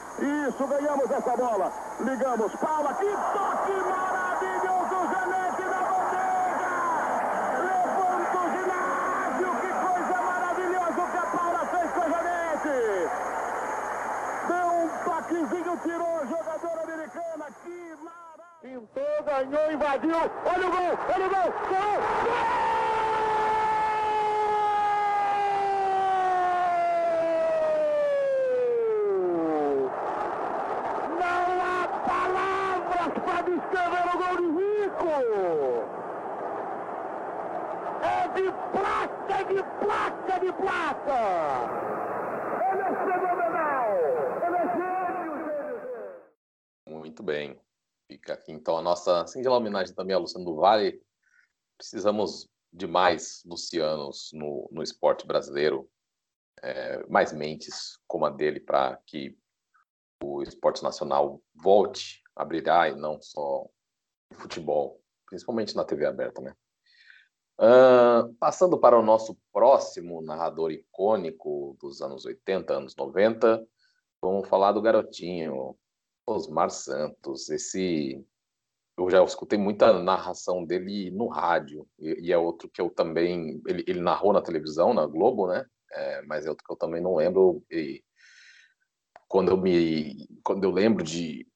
Isso, 0.47 0.67
ganhamos 0.67 1.11
essa 1.11 1.37
bola. 1.37 1.71
Ligamos, 1.99 2.51
Paula, 2.55 2.95
que 2.95 3.05
toque 3.05 3.71
maravilhoso, 3.87 4.95
Janete 5.13 5.61
na 5.61 5.81
bandeja. 5.85 6.73
Levanta 7.61 8.37
o 8.41 8.49
ginásio, 8.57 9.51
que 9.61 9.69
coisa 9.85 10.21
maravilhosa 10.23 11.11
que 11.11 11.17
a 11.17 11.25
Paula 11.37 11.65
fez 11.67 11.91
com 11.93 12.01
a 12.01 12.09
Janete. 12.09 12.77
Deu 14.47 14.67
um 14.67 14.89
toquezinho, 15.05 15.77
tirou 15.83 16.15
a 16.15 16.25
jogadora 16.25 16.81
americana. 16.83 17.45
Que 17.63 17.95
maravilha. 18.03 18.79
Pintou, 18.81 19.24
ganhou, 19.43 19.71
invadiu. 19.71 20.15
Olha 20.45 20.67
o 20.67 20.71
gol, 20.71 20.99
olha 21.13 21.25
o 21.25 21.29
gol. 21.29 21.51
Gol! 21.69 21.99
gol! 22.23 22.65
de 39.47 39.63
placa 39.63 40.39
de 40.39 40.51
plata! 40.53 41.19
Ele 42.71 42.81
é 42.81 42.91
fenomenal! 43.05 43.89
Ele 44.45 44.57
é 44.57 44.65
gênio, 44.75 45.33
gênio, 45.45 45.77
gênio! 45.77 46.99
Muito 46.99 47.23
bem. 47.23 47.64
Fica 48.07 48.33
aqui 48.33 48.51
então 48.51 48.77
a 48.77 48.81
nossa 48.81 49.25
singela 49.27 49.57
homenagem 49.57 49.95
também 49.95 50.15
a 50.15 50.19
Luciano 50.19 50.45
do 50.45 50.55
Vale. 50.55 51.01
Precisamos 51.77 52.49
de 52.71 52.85
mais 52.85 53.41
Lucianos 53.45 54.29
no, 54.33 54.69
no 54.71 54.83
esporte 54.83 55.25
brasileiro, 55.25 55.89
é, 56.61 57.05
mais 57.07 57.33
mentes 57.33 57.99
como 58.07 58.25
a 58.25 58.29
dele 58.29 58.59
para 58.59 58.99
que 59.05 59.37
o 60.23 60.43
esporte 60.43 60.83
nacional 60.83 61.41
volte 61.53 62.21
a 62.35 62.43
brilhar 62.43 62.91
e 62.91 62.95
não 62.95 63.21
só 63.21 63.63
o 64.31 64.35
futebol, 64.35 65.01
principalmente 65.25 65.75
na 65.75 65.85
TV 65.85 66.05
aberta, 66.05 66.41
né? 66.41 66.55
Uh, 67.57 68.33
passando 68.35 68.77
para 68.77 68.99
o 68.99 69.03
nosso 69.03 69.37
próximo 69.53 70.21
narrador 70.21 70.71
icônico 70.71 71.77
dos 71.79 72.01
anos 72.01 72.25
80, 72.25 72.73
anos 72.73 72.95
90, 72.97 73.65
vamos 74.21 74.49
falar 74.49 74.73
do 74.73 74.81
garotinho, 74.81 75.77
Osmar 76.25 76.69
Santos. 76.69 77.49
Esse 77.49 78.25
eu 78.97 79.09
já 79.09 79.23
escutei 79.23 79.59
muita 79.59 80.01
narração 80.01 80.65
dele 80.65 81.11
no 81.11 81.27
rádio 81.27 81.87
e, 81.99 82.27
e 82.27 82.31
é 82.31 82.37
outro 82.37 82.69
que 82.69 82.81
eu 82.81 82.89
também 82.89 83.61
ele, 83.67 83.83
ele, 83.87 83.99
narrou 83.99 84.31
na 84.31 84.41
televisão, 84.41 84.93
na 84.93 85.05
Globo, 85.05 85.47
né? 85.47 85.65
É, 85.91 86.21
mas 86.23 86.45
é 86.45 86.49
outro 86.49 86.63
que 86.65 86.71
eu 86.71 86.77
também 86.77 87.01
não 87.01 87.15
lembro. 87.15 87.63
E 87.69 88.03
quando 89.27 89.49
eu 89.49 89.57
me 89.57 90.27
quando 90.43 90.63
eu 90.63 90.71
lembro 90.71 91.03
de 91.03 91.47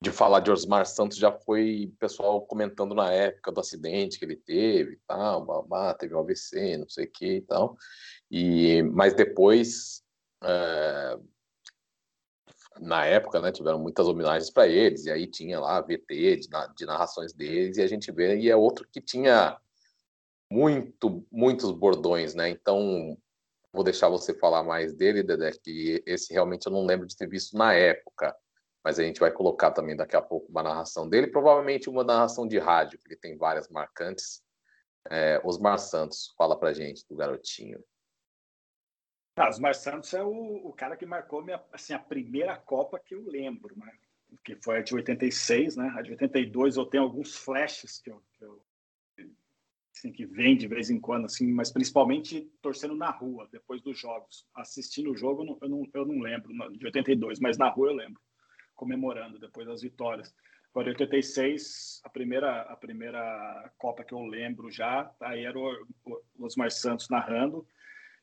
de 0.00 0.12
falar 0.12 0.40
de 0.40 0.50
Osmar 0.50 0.86
Santos 0.86 1.18
já 1.18 1.32
foi 1.32 1.92
pessoal 1.98 2.46
comentando 2.46 2.94
na 2.94 3.12
época 3.12 3.50
do 3.50 3.60
acidente 3.60 4.16
que 4.18 4.24
ele 4.24 4.36
teve, 4.36 5.00
tal, 5.08 5.44
babá, 5.44 5.92
teve 5.92 6.14
um 6.14 6.20
AVC, 6.20 6.76
não 6.76 6.88
sei 6.88 7.06
o 7.06 7.10
que 7.10 7.36
e 7.38 7.42
tal. 7.42 7.76
E 8.30 8.82
mas 8.82 9.14
depois 9.14 10.02
é, 10.42 11.18
na 12.80 13.04
época, 13.04 13.40
né, 13.40 13.52
tiveram 13.52 13.78
muitas 13.78 14.06
homenagens 14.06 14.50
para 14.50 14.66
eles 14.66 15.06
e 15.06 15.10
aí 15.10 15.26
tinha 15.26 15.60
lá 15.60 15.80
VT 15.80 16.36
de, 16.36 16.48
de 16.76 16.86
narrações 16.86 17.32
deles 17.32 17.76
e 17.76 17.82
a 17.82 17.86
gente 17.86 18.10
vê 18.12 18.36
e 18.38 18.50
é 18.50 18.56
outro 18.56 18.86
que 18.90 19.00
tinha 19.00 19.58
muito 20.50 21.26
muitos 21.30 21.70
bordões, 21.70 22.34
né? 22.34 22.48
Então 22.48 23.16
vou 23.72 23.84
deixar 23.84 24.08
você 24.08 24.34
falar 24.34 24.62
mais 24.62 24.94
dele, 24.94 25.22
Dedé, 25.22 25.52
que 25.52 26.02
esse 26.06 26.32
realmente 26.32 26.66
eu 26.66 26.72
não 26.72 26.86
lembro 26.86 27.06
de 27.06 27.16
ter 27.16 27.28
visto 27.28 27.56
na 27.56 27.74
época 27.74 28.34
mas 28.88 28.98
a 28.98 29.02
gente 29.02 29.20
vai 29.20 29.30
colocar 29.30 29.70
também 29.70 29.94
daqui 29.94 30.16
a 30.16 30.22
pouco 30.22 30.50
uma 30.50 30.62
narração 30.62 31.06
dele, 31.06 31.26
provavelmente 31.26 31.90
uma 31.90 32.04
narração 32.04 32.48
de 32.48 32.58
rádio, 32.58 32.98
que 32.98 33.08
ele 33.08 33.16
tem 33.16 33.36
várias 33.36 33.68
marcantes. 33.68 34.42
É, 35.10 35.40
Osmar 35.44 35.78
Santos, 35.78 36.34
fala 36.38 36.58
pra 36.58 36.72
gente 36.72 37.06
do 37.06 37.14
garotinho. 37.14 37.82
Ah, 39.38 39.48
Osmar 39.48 39.74
Santos 39.74 40.12
é 40.14 40.22
o, 40.22 40.66
o 40.66 40.72
cara 40.72 40.96
que 40.96 41.06
marcou 41.06 41.44
minha, 41.44 41.62
assim, 41.72 41.92
a 41.94 41.98
primeira 41.98 42.56
Copa 42.56 42.98
que 42.98 43.14
eu 43.14 43.24
lembro, 43.24 43.78
né? 43.78 43.92
Que 44.44 44.56
foi 44.56 44.78
a 44.78 44.82
de 44.82 44.94
86, 44.94 45.76
né? 45.76 45.92
A 45.96 46.02
de 46.02 46.10
82 46.10 46.76
eu 46.76 46.84
tenho 46.84 47.04
alguns 47.04 47.36
flashes 47.36 48.00
que 48.00 48.10
eu, 48.10 48.20
que, 48.36 48.44
eu, 48.44 48.60
assim, 49.94 50.10
que 50.10 50.26
vem 50.26 50.56
de 50.56 50.66
vez 50.66 50.90
em 50.90 50.98
quando, 50.98 51.26
assim, 51.26 51.52
mas 51.52 51.70
principalmente 51.70 52.50
torcendo 52.60 52.96
na 52.96 53.10
rua, 53.10 53.48
depois 53.52 53.80
dos 53.80 53.96
jogos. 53.96 54.44
Assistindo 54.54 55.12
o 55.12 55.16
jogo, 55.16 55.56
eu 55.62 55.68
não, 55.68 55.88
eu 55.94 56.04
não, 56.04 56.20
lembro 56.20 56.52
de 56.72 56.84
82, 56.84 57.38
mas 57.38 57.56
na 57.56 57.68
rua 57.68 57.90
eu 57.90 57.94
lembro 57.94 58.20
comemorando 58.74 59.38
depois 59.38 59.66
das 59.66 59.82
vitórias. 59.82 60.34
Agora, 60.70 60.88
em 60.88 60.92
86, 60.92 62.00
a 62.04 62.08
primeira, 62.08 62.62
a 62.62 62.76
primeira 62.76 63.72
Copa 63.78 64.04
que 64.04 64.14
eu 64.14 64.22
lembro 64.24 64.70
já, 64.70 65.10
aí 65.20 65.44
era 65.44 65.58
o, 65.58 65.86
o 66.04 66.44
Osmar 66.44 66.70
Santos 66.70 67.08
narrando, 67.08 67.66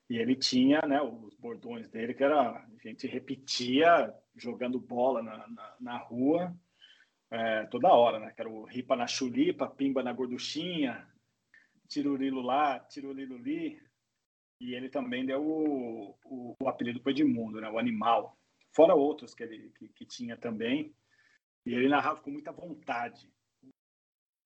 e 0.09 0.17
ele 0.17 0.35
tinha 0.35 0.81
né, 0.81 1.01
os 1.01 1.35
bordões 1.35 1.89
dele, 1.89 2.13
que 2.13 2.23
era, 2.23 2.51
a 2.51 2.67
gente 2.83 3.07
repetia 3.07 4.13
jogando 4.35 4.79
bola 4.79 5.21
na, 5.23 5.47
na, 5.47 5.75
na 5.79 5.97
rua 5.97 6.55
é, 7.31 7.65
toda 7.65 7.93
hora, 7.93 8.19
né? 8.19 8.31
Que 8.31 8.41
era 8.41 8.49
o 8.49 8.63
ripa 8.63 8.95
na 8.95 9.07
chulipa, 9.07 9.67
pimba 9.67 10.03
na 10.03 10.13
gorduchinha, 10.13 11.07
tirurilo 11.87 12.41
lá, 12.41 12.79
tirurilo 12.79 13.37
li. 13.37 13.81
E 14.61 14.73
ele 14.73 14.89
também 14.89 15.25
deu 15.25 15.43
o, 15.43 16.17
o, 16.23 16.55
o 16.61 16.69
apelido 16.69 17.01
para 17.01 17.11
Edmundo, 17.11 17.59
né? 17.59 17.69
O 17.69 17.79
animal 17.79 18.37
fora 18.73 18.93
outros 18.93 19.33
que 19.33 19.43
ele 19.43 19.71
que, 19.77 19.87
que 19.89 20.05
tinha 20.05 20.37
também. 20.37 20.95
E 21.65 21.73
ele 21.73 21.89
narrava 21.89 22.21
com 22.21 22.29
muita 22.29 22.51
vontade 22.51 23.29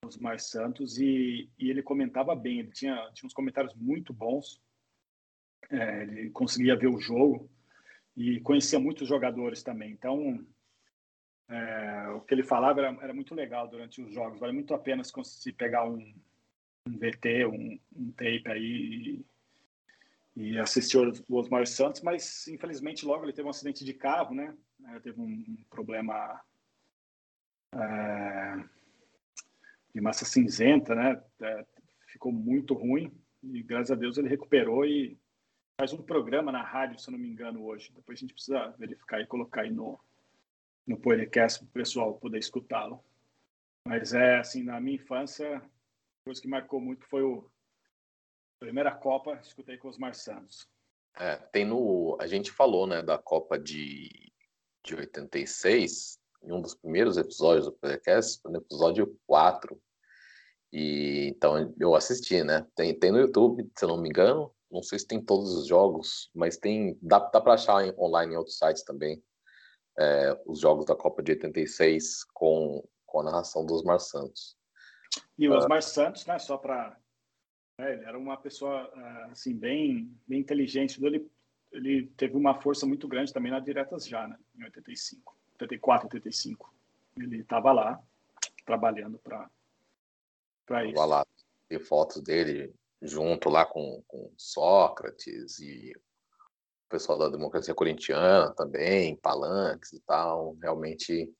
os 0.06 0.18
Mais 0.18 0.50
Santos 0.50 0.98
e, 0.98 1.52
e, 1.60 1.70
ele 1.70 1.84
comentava 1.84 2.34
bem. 2.34 2.60
Ele 2.60 2.72
tinha, 2.72 2.96
tinha 3.14 3.28
uns 3.28 3.34
comentários 3.34 3.76
muito 3.76 4.14
bons. 4.14 4.62
É, 5.72 6.04
ele 6.04 6.30
conseguia 6.32 6.76
ver 6.76 6.88
o 6.88 7.00
jogo 7.00 7.50
e 8.16 8.40
conhecia 8.42 8.80
muitos 8.80 9.08
jogadores 9.08 9.64
também. 9.64 9.92
Então, 9.92 10.46
é, 11.48 12.08
o 12.10 12.22
que 12.22 12.34
ele 12.34 12.44
falava 12.44 12.80
era, 12.82 12.98
era, 13.02 13.14
muito 13.14 13.34
legal 13.34 13.68
durante 13.68 14.02
os 14.02 14.14
jogos. 14.14 14.40
Vale 14.40 14.54
muito 14.54 14.74
a 14.74 14.80
pena 14.80 15.04
se 15.04 15.52
pegar 15.54 15.88
um, 15.88 16.14
um 16.88 16.98
VT, 16.98 17.46
um, 17.46 17.80
um 17.96 18.12
tape 18.12 18.50
aí 18.50 19.26
e 20.36 20.58
assistiu 20.58 21.12
o 21.28 21.36
Osmar 21.36 21.68
Santos, 21.68 22.02
mas 22.02 22.48
infelizmente 22.48 23.06
logo 23.06 23.26
ele 23.26 23.34
teve 23.34 23.46
um 23.48 23.52
acidente 23.52 23.84
de 23.84 23.94
carro, 23.94 24.34
né? 24.34 24.56
É, 24.88 25.00
teve 25.00 25.20
um, 25.20 25.58
problema 25.70 26.42
é, 27.74 28.64
de 29.94 30.00
massa 30.00 30.24
cinzenta, 30.24 30.96
né? 30.96 31.22
É, 31.42 31.66
ficou 32.08 32.32
muito 32.32 32.74
ruim 32.74 33.12
e 33.44 33.62
graças 33.62 33.92
a 33.92 33.96
Deus 33.96 34.18
ele 34.18 34.30
recuperou 34.30 34.86
e 34.86 35.18
faz 35.80 35.94
um 35.94 36.04
programa 36.04 36.52
na 36.52 36.62
rádio, 36.62 37.00
se 37.00 37.08
eu 37.08 37.14
não 37.14 37.20
me 37.20 37.30
engano, 37.30 37.64
hoje. 37.64 37.90
Depois 37.96 38.20
a 38.20 38.20
gente 38.20 38.34
precisa 38.34 38.76
verificar 38.78 39.22
e 39.22 39.26
colocar 39.26 39.62
aí 39.62 39.72
no, 39.72 39.98
no 40.86 41.00
podcast 41.00 41.60
para 41.60 41.70
o 41.70 41.72
pessoal 41.72 42.14
poder 42.16 42.38
escutá-lo. 42.38 43.02
Mas 43.88 44.14
é 44.14 44.40
assim, 44.40 44.62
na 44.62 44.78
minha 44.82 44.98
infância, 44.98 45.56
a 45.56 45.62
coisa 46.26 46.42
que 46.42 46.50
marcou 46.50 46.82
muito 46.82 47.06
foi 47.06 47.24
o 47.24 47.50
Primeira 48.60 48.92
Copa, 48.92 49.40
escutei 49.42 49.78
com 49.78 49.88
os 49.88 49.98
Santos. 50.18 50.68
É, 51.18 51.38
tem 51.38 51.64
no. 51.64 52.18
A 52.20 52.28
gente 52.28 52.52
falou, 52.52 52.86
né, 52.86 53.02
da 53.02 53.18
Copa 53.18 53.58
de, 53.58 54.10
de 54.84 54.96
86. 54.96 56.20
em 56.44 56.52
um 56.52 56.62
dos 56.62 56.76
primeiros 56.76 57.16
episódios 57.16 57.68
do 57.68 57.72
podcast, 57.72 58.42
no 58.44 58.58
episódio 58.58 59.18
4. 59.26 59.82
E 60.74 61.32
então 61.34 61.74
eu 61.80 61.96
assisti, 61.96 62.44
né? 62.44 62.68
Tem, 62.76 62.94
tem 63.00 63.14
no 63.14 63.20
YouTube, 63.22 63.72
se 63.78 63.86
não 63.86 64.02
me 64.02 64.10
engano. 64.10 64.54
Não 64.72 64.84
sei 64.84 65.00
se 65.00 65.08
tem 65.08 65.24
todos 65.24 65.54
os 65.54 65.68
jogos, 65.68 66.30
mas 66.34 66.58
tem. 66.58 66.98
Dá, 67.02 67.20
dá 67.20 67.42
para 67.42 67.54
achar 67.54 67.86
em, 67.86 67.94
online 67.98 68.34
em 68.34 68.38
outros 68.38 68.58
sites 68.58 68.84
também. 68.84 69.24
É, 69.98 70.40
os 70.46 70.60
jogos 70.60 70.86
da 70.86 70.96
Copa 70.96 71.22
de 71.22 71.32
86 71.32 72.24
com, 72.34 72.88
com 73.06 73.20
a 73.20 73.24
narração 73.24 73.66
do 73.66 73.74
Osmar 73.74 74.00
Santos. 74.00 74.56
E 75.38 75.50
o 75.50 75.54
ah. 75.54 75.58
Osmar 75.58 75.80
uh, 75.80 75.84
Santos, 75.84 76.26
né, 76.26 76.38
só 76.38 76.58
para. 76.58 76.98
Né, 77.78 77.94
ele 77.94 78.06
era 78.06 78.18
uma 78.18 78.38
pessoa 78.38 78.92
assim, 79.32 79.56
bem, 79.56 80.16
bem 80.28 80.40
inteligente. 80.40 81.04
Ele, 81.04 81.30
ele 81.72 82.08
teve 82.16 82.38
uma 82.38 82.62
força 82.62 82.86
muito 82.86 83.08
grande 83.08 83.34
também 83.34 83.52
na 83.52 83.60
Diretas 83.60 84.08
Já, 84.08 84.28
né, 84.28 84.38
em 84.56 84.64
85, 84.64 85.36
84, 85.54 86.06
85. 86.06 86.74
Ele 87.18 87.42
estava 87.42 87.72
lá 87.72 88.02
trabalhando 88.66 89.18
para 89.20 89.50
para 90.70 90.86
isso. 90.86 91.04
lá, 91.04 91.26
tem 91.68 91.80
fotos 91.80 92.22
dele 92.22 92.72
junto 93.02 93.50
lá 93.50 93.66
com, 93.66 94.04
com 94.08 94.32
Sócrates 94.38 95.60
e 95.60 95.94
o 95.96 96.90
pessoal 96.90 97.18
da 97.18 97.30
democracia 97.30 97.74
corintiana 97.74 98.54
também, 98.56 99.16
palanques 99.16 99.94
e 99.94 100.00
tal. 100.02 100.56
Realmente 100.62 101.32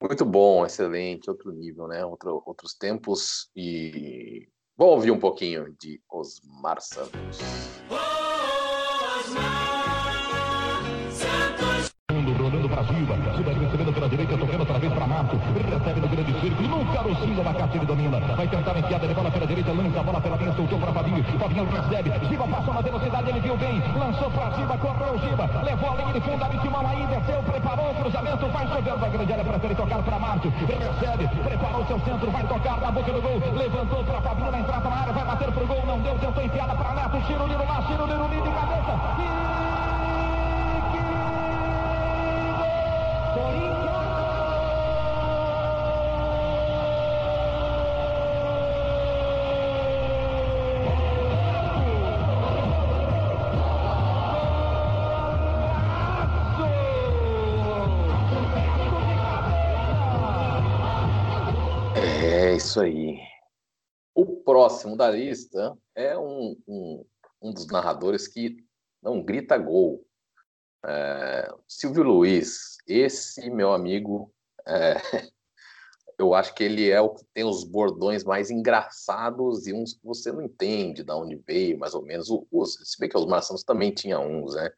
muito 0.00 0.24
bom, 0.24 0.64
excelente, 0.64 1.28
outro 1.28 1.50
nível, 1.50 1.88
né? 1.88 2.04
Outro, 2.04 2.42
outros 2.46 2.74
tempos 2.74 3.50
e 3.56 4.48
vamos 4.76 4.94
ouvir 4.94 5.10
um 5.10 5.18
pouquinho 5.18 5.74
de 5.80 6.00
Osmar 6.08 6.80
Santos. 6.80 7.38
direita, 14.08 14.38
tocando 14.38 14.60
outra 14.60 14.78
vez 14.78 14.92
para 14.92 15.06
Marco. 15.06 15.36
Recebe 15.48 16.00
no 16.00 16.08
grande 16.08 16.40
círculo, 16.40 16.68
no 16.68 16.92
carocinho 16.92 17.40
abacate 17.40 17.76
ele 17.78 17.86
domina. 17.86 18.20
Vai 18.36 18.46
tentar 18.48 18.78
enfiada 18.78 19.06
de 19.08 19.14
bola 19.14 19.30
pela 19.30 19.46
direita, 19.46 19.72
lança 19.72 20.00
a 20.00 20.02
bola 20.02 20.20
pela 20.20 20.36
linha, 20.36 20.52
soltou 20.52 20.78
para 20.78 20.92
Fabinho. 20.92 21.24
Fabinho 21.24 21.64
recebe, 21.64 22.12
Giba 22.28 22.46
passou 22.48 22.74
na 22.74 22.80
velocidade, 22.80 23.30
ele 23.30 23.40
viu 23.40 23.56
bem, 23.56 23.82
lançou 23.96 24.30
para 24.30 24.50
Giba, 24.50 24.78
correu 24.78 25.18
Giba, 25.18 25.50
levou 25.64 25.90
a 25.90 25.96
linha 25.96 26.12
de 26.12 26.20
fundo, 26.20 26.44
abriu 26.44 26.70
mão 26.70 26.86
aí, 26.86 27.06
desceu, 27.06 27.42
preparou 27.42 27.90
o 27.90 27.94
cruzamento, 27.94 28.46
vai 28.48 28.66
jogando 28.66 29.04
a 29.04 29.08
grande 29.08 29.32
área, 29.32 29.44
prefere 29.44 29.74
tocar 29.74 30.02
para 30.02 30.18
Marco. 30.18 30.48
Recebe, 30.48 31.28
preparou 31.28 31.86
seu 31.86 32.00
centro, 32.00 32.30
vai 32.30 32.44
tocar 32.44 32.80
na 32.80 32.90
boca 32.90 33.12
do 33.12 33.22
gol, 33.22 33.42
levantou 33.56 34.04
para 34.04 34.20
Fabinho 34.20 34.50
na 34.50 34.60
entrada 34.60 34.88
na 34.88 34.96
área, 34.96 35.12
vai 35.12 35.24
bater 35.24 35.52
pro 35.52 35.66
gol, 35.66 35.86
não 35.86 35.98
deu, 36.00 36.18
tentou 36.18 36.44
enfiada 36.44 36.74
para 36.74 36.94
Neto, 36.94 37.26
tira 37.26 37.42
o 37.42 37.46
Liro 37.46 37.64
lá, 37.66 37.82
tira 37.82 38.02
o 38.02 38.06
Liro 38.06 38.28
de 38.28 38.50
cabeça. 38.50 38.92
E... 39.20 39.58
Corinthians 43.38 44.07
isso 62.58 62.80
aí. 62.80 63.20
O 64.14 64.42
próximo 64.42 64.96
da 64.96 65.08
lista 65.08 65.78
é 65.94 66.18
um, 66.18 66.60
um, 66.66 67.04
um 67.40 67.52
dos 67.52 67.68
narradores 67.68 68.26
que 68.26 68.56
não 69.00 69.22
grita 69.22 69.56
gol. 69.56 70.04
É, 70.84 71.48
Silvio 71.68 72.02
Luiz, 72.02 72.78
esse 72.86 73.48
meu 73.48 73.72
amigo, 73.72 74.32
é, 74.66 74.94
eu 76.18 76.34
acho 76.34 76.52
que 76.52 76.64
ele 76.64 76.90
é 76.90 77.00
o 77.00 77.14
que 77.14 77.24
tem 77.32 77.44
os 77.44 77.62
bordões 77.62 78.24
mais 78.24 78.50
engraçados 78.50 79.68
e 79.68 79.72
uns 79.72 79.94
que 79.94 80.04
você 80.04 80.32
não 80.32 80.42
entende 80.42 81.04
de 81.04 81.12
onde 81.12 81.36
veio, 81.36 81.78
mais 81.78 81.94
ou 81.94 82.02
menos. 82.02 82.28
Os, 82.50 82.74
se 82.82 82.98
bem 82.98 83.08
que 83.08 83.16
os 83.16 83.26
Marçanos 83.26 83.62
também 83.62 83.94
tinham 83.94 84.26
uns, 84.28 84.56
né? 84.56 84.68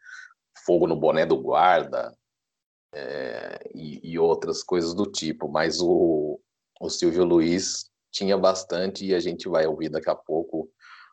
Fogo 0.67 0.87
no 0.87 0.97
boné 0.97 1.25
do 1.25 1.41
guarda 1.41 2.15
é, 2.93 3.71
e, 3.75 4.13
e 4.13 4.19
outras 4.19 4.63
coisas 4.63 4.93
do 4.93 5.11
tipo, 5.11 5.49
mas 5.49 5.81
o, 5.81 6.39
o 6.81 6.89
Silvio 6.89 7.25
Luiz 7.25 7.91
tinha 8.11 8.37
bastante 8.39 9.05
e 9.05 9.15
a 9.15 9.21
gente 9.21 9.49
vai 9.49 9.67
ouvir 9.67 9.91
daqui 9.91 10.09
a 10.09 10.17
pouco 10.17 10.69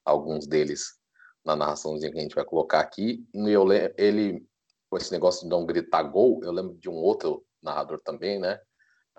alguns 0.06 0.48
deles 0.48 0.98
na 1.46 1.56
narraçãozinha 1.56 2.12
que 2.12 2.18
a 2.18 2.22
gente 2.22 2.36
vai 2.36 2.46
colocar 2.46 2.80
aqui. 2.80 3.28
E 3.34 3.50
eu, 3.50 3.68
ele, 3.98 4.48
com 4.90 4.98
esse 4.98 5.12
negócio 5.12 5.44
de 5.44 5.50
não 5.50 5.66
gritar 5.66 6.04
gol, 6.04 6.40
eu 6.44 6.52
lembro 6.54 6.76
de 6.76 6.90
um 6.90 6.96
outro 6.96 7.46
narrador 7.62 8.00
também, 8.04 8.40
né? 8.40 8.60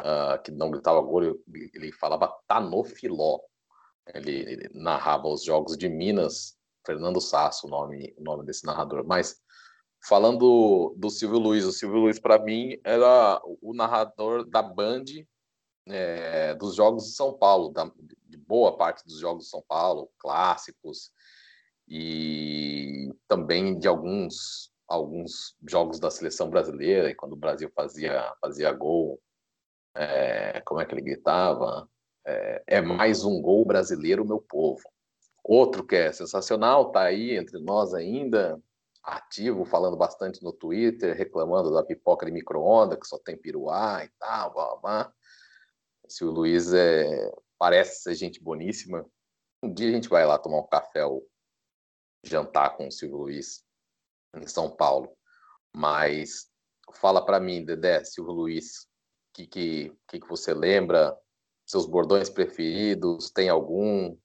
Uh, 0.01 0.41
que 0.43 0.51
não 0.51 0.71
gritava 0.71 1.01
gol, 1.01 1.23
ele 1.23 1.93
falava 1.93 2.35
tá 2.47 2.61
no 2.61 2.83
filó. 2.83 3.41
Ele, 4.15 4.33
ele, 4.33 4.71
narrava 4.73 5.29
os 5.29 5.45
jogos 5.45 5.77
de 5.77 5.89
Minas, 5.89 6.57
Fernando 6.87 7.21
Sasso, 7.21 7.67
o 7.67 7.71
nome, 7.71 8.15
o 8.17 8.23
nome 8.23 8.47
desse 8.47 8.65
narrador. 8.65 9.05
Mas 9.07 9.37
falando 10.07 10.95
do 10.97 11.11
Silvio 11.11 11.39
Luiz, 11.39 11.65
o 11.65 11.73
Silvio 11.73 11.99
Luiz 11.99 12.19
para 12.19 12.39
mim 12.39 12.79
era 12.85 13.39
o 13.61 13.75
narrador 13.75 14.49
da 14.49 14.63
Band 14.63 15.05
é, 15.89 16.55
dos 16.55 16.75
jogos 16.75 17.05
de 17.05 17.11
São 17.13 17.33
Paulo, 17.33 17.71
da, 17.71 17.91
de 18.29 18.37
boa 18.37 18.77
parte 18.77 19.05
dos 19.05 19.19
jogos 19.19 19.45
de 19.45 19.51
São 19.51 19.63
Paulo, 19.67 20.11
clássicos, 20.19 21.11
e 21.87 23.11
também 23.27 23.79
de 23.79 23.89
alguns 23.89 24.71
alguns 24.89 25.55
jogos 25.69 26.01
da 26.01 26.11
seleção 26.11 26.49
brasileira, 26.49 27.11
e 27.11 27.15
quando 27.15 27.35
o 27.35 27.37
Brasil 27.37 27.71
fazia, 27.75 28.33
fazia 28.41 28.73
gol, 28.73 29.21
é, 29.95 30.63
como 30.63 30.81
é 30.81 30.87
que 30.87 30.95
ele 30.95 31.03
gritava? 31.03 31.87
É, 32.27 32.63
é, 32.67 32.81
mais 32.81 33.23
um 33.23 33.41
gol 33.43 33.67
brasileiro, 33.67 34.25
meu 34.25 34.41
povo. 34.41 34.83
Outro 35.45 35.87
que 35.87 35.95
é 35.95 36.13
sensacional, 36.13 36.91
tá 36.91 37.03
aí 37.03 37.37
entre 37.37 37.59
nós 37.59 37.93
ainda, 37.93 38.59
ativo, 39.03 39.65
falando 39.65 39.97
bastante 39.97 40.43
no 40.43 40.53
Twitter, 40.53 41.17
reclamando 41.17 41.73
da 41.73 41.83
pipoca 41.83 42.25
de 42.25 42.33
micro-ondas, 42.33 42.99
que 42.99 43.07
só 43.07 43.19
tem 43.19 43.37
piruá 43.37 44.05
e 44.05 44.09
tal, 44.19 44.53
blá, 44.55 44.77
blá. 44.77 45.13
Se 46.09 46.25
o 46.25 46.31
Luiz 46.31 46.73
é, 46.73 47.31
parece 47.59 48.03
ser 48.03 48.15
gente 48.15 48.43
boníssima, 48.43 49.05
um 49.63 49.73
dia 49.73 49.89
a 49.89 49.93
gente 49.93 50.09
vai 50.09 50.25
lá 50.27 50.39
tomar 50.39 50.59
um 50.59 50.67
café 50.67 51.05
ou 51.05 51.29
jantar 52.25 52.77
com 52.77 52.89
o 52.89 52.93
Silvio 52.93 53.19
Luiz 53.19 53.65
em 54.35 54.47
São 54.47 54.75
Paulo. 54.75 55.17
Mas 55.75 56.51
fala 56.95 57.25
para 57.25 57.39
mim, 57.39 57.65
Dedé, 57.65 58.03
Silvio 58.05 58.33
Luiz, 58.33 58.85
o 58.85 58.89
que, 59.35 59.47
que, 59.47 59.93
que, 60.09 60.21
que 60.21 60.29
você 60.29 60.55
lembra? 60.55 61.17
Seus 61.67 61.87
bordões 61.87 62.31
preferidos? 62.31 63.31
Tem 63.31 63.49
algum? 63.49 64.17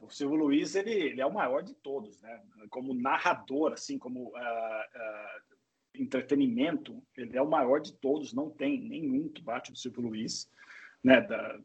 O 0.00 0.10
Silvio 0.10 0.36
Luiz, 0.36 0.74
ele, 0.74 0.92
ele 0.92 1.20
é 1.20 1.26
o 1.26 1.32
maior 1.32 1.62
de 1.62 1.74
todos, 1.74 2.20
né? 2.20 2.42
Como 2.70 2.94
narrador, 2.94 3.72
assim, 3.72 3.98
como 3.98 4.30
uh, 4.30 4.30
uh, 4.30 5.56
entretenimento, 5.94 7.00
ele 7.16 7.36
é 7.36 7.42
o 7.42 7.48
maior 7.48 7.80
de 7.80 7.92
todos. 7.92 8.32
Não 8.32 8.50
tem 8.50 8.80
nenhum 8.80 9.28
que 9.28 9.42
bate 9.42 9.72
o 9.72 9.76
Silvio 9.76 10.02
Luiz 10.02 10.48
né, 11.02 11.20
da, 11.20 11.58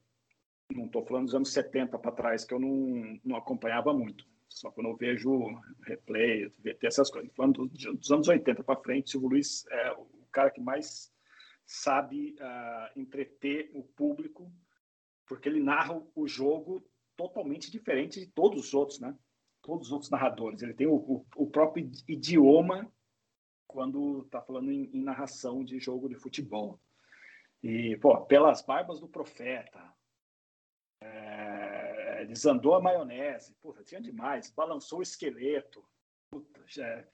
não 0.71 0.85
estou 0.85 1.05
falando 1.05 1.25
dos 1.25 1.35
anos 1.35 1.51
70 1.51 1.97
para 1.99 2.11
trás, 2.11 2.43
que 2.43 2.53
eu 2.53 2.59
não, 2.59 3.19
não 3.23 3.35
acompanhava 3.35 3.93
muito. 3.93 4.25
Só 4.47 4.69
quando 4.71 4.89
eu 4.89 4.95
vejo 4.95 5.59
replay, 5.81 6.47
VT, 6.59 6.85
essas 6.85 7.09
coisas. 7.09 7.31
Falando 7.33 7.67
dos, 7.67 8.11
anos 8.11 8.27
80 8.27 8.63
para 8.63 8.79
frente, 8.79 9.17
o 9.17 9.27
Luiz 9.27 9.65
é 9.67 9.91
o 9.93 10.27
cara 10.31 10.51
que 10.51 10.61
mais 10.61 11.11
sabe 11.65 12.35
uh, 12.39 12.99
entreter 12.99 13.71
o 13.73 13.83
público, 13.83 14.51
porque 15.25 15.49
ele 15.49 15.59
narra 15.59 15.99
o 16.13 16.27
jogo 16.27 16.85
totalmente 17.15 17.71
diferente 17.71 18.19
de 18.19 18.27
todos 18.27 18.67
os 18.67 18.73
outros, 18.73 18.99
né? 18.99 19.15
Todos 19.61 19.87
os 19.87 19.93
outros 19.93 20.11
narradores. 20.11 20.61
Ele 20.61 20.73
tem 20.73 20.87
o, 20.87 20.95
o, 20.95 21.25
o 21.35 21.47
próprio 21.49 21.89
idioma 22.07 22.91
quando 23.65 24.21
está 24.21 24.41
falando 24.41 24.71
em, 24.71 24.89
em 24.93 25.01
narração 25.01 25.63
de 25.63 25.79
jogo 25.79 26.09
de 26.09 26.15
futebol. 26.15 26.79
E, 27.63 27.95
pô, 27.97 28.25
pelas 28.25 28.61
barbas 28.61 28.99
do 28.99 29.07
profeta, 29.07 29.81
é, 30.99 32.25
desandou 32.25 32.75
a 32.75 32.81
maionese, 32.81 33.55
puta, 33.61 33.83
tinha 33.83 34.01
demais, 34.01 34.51
balançou 34.51 34.99
o 34.99 35.03
esqueleto. 35.03 35.81
Puta, 36.29 36.61
é, 36.81 37.07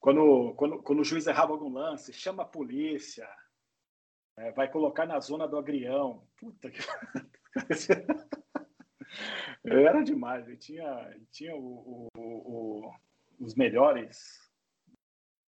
quando, 0.00 0.54
quando, 0.54 0.82
quando 0.82 1.00
o 1.00 1.04
juiz 1.04 1.28
errava 1.28 1.52
algum 1.52 1.72
lance, 1.72 2.12
chama 2.12 2.42
a 2.42 2.46
polícia, 2.46 3.28
é, 4.36 4.50
vai 4.50 4.68
colocar 4.68 5.06
na 5.06 5.20
zona 5.20 5.46
do 5.46 5.56
agrião. 5.56 6.26
Puta 6.36 6.68
que. 6.68 6.80
Era 9.64 10.02
demais, 10.02 10.48
ele 10.48 10.56
tinha, 10.56 11.16
tinha 11.30 11.54
o, 11.54 12.08
o, 12.16 12.18
o, 12.18 12.92
os 13.38 13.54
melhores 13.54 14.51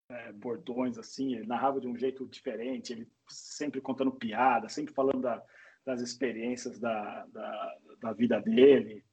é, 0.08 0.32
bordões, 0.32 0.98
assim, 0.98 1.34
ele 1.34 1.46
narrava 1.46 1.80
de 1.80 1.86
um 1.86 1.96
jeito 1.96 2.26
diferente, 2.28 2.92
ele 2.92 3.10
sempre 3.28 3.80
contando 3.80 4.12
piada, 4.12 4.68
sempre 4.68 4.92
falando 4.92 5.20
da, 5.20 5.42
das 5.84 6.00
experiências 6.00 6.78
da, 6.78 7.26
da, 7.26 7.78
da, 8.00 8.12
vida 8.12 8.40
dele. 8.40 9.04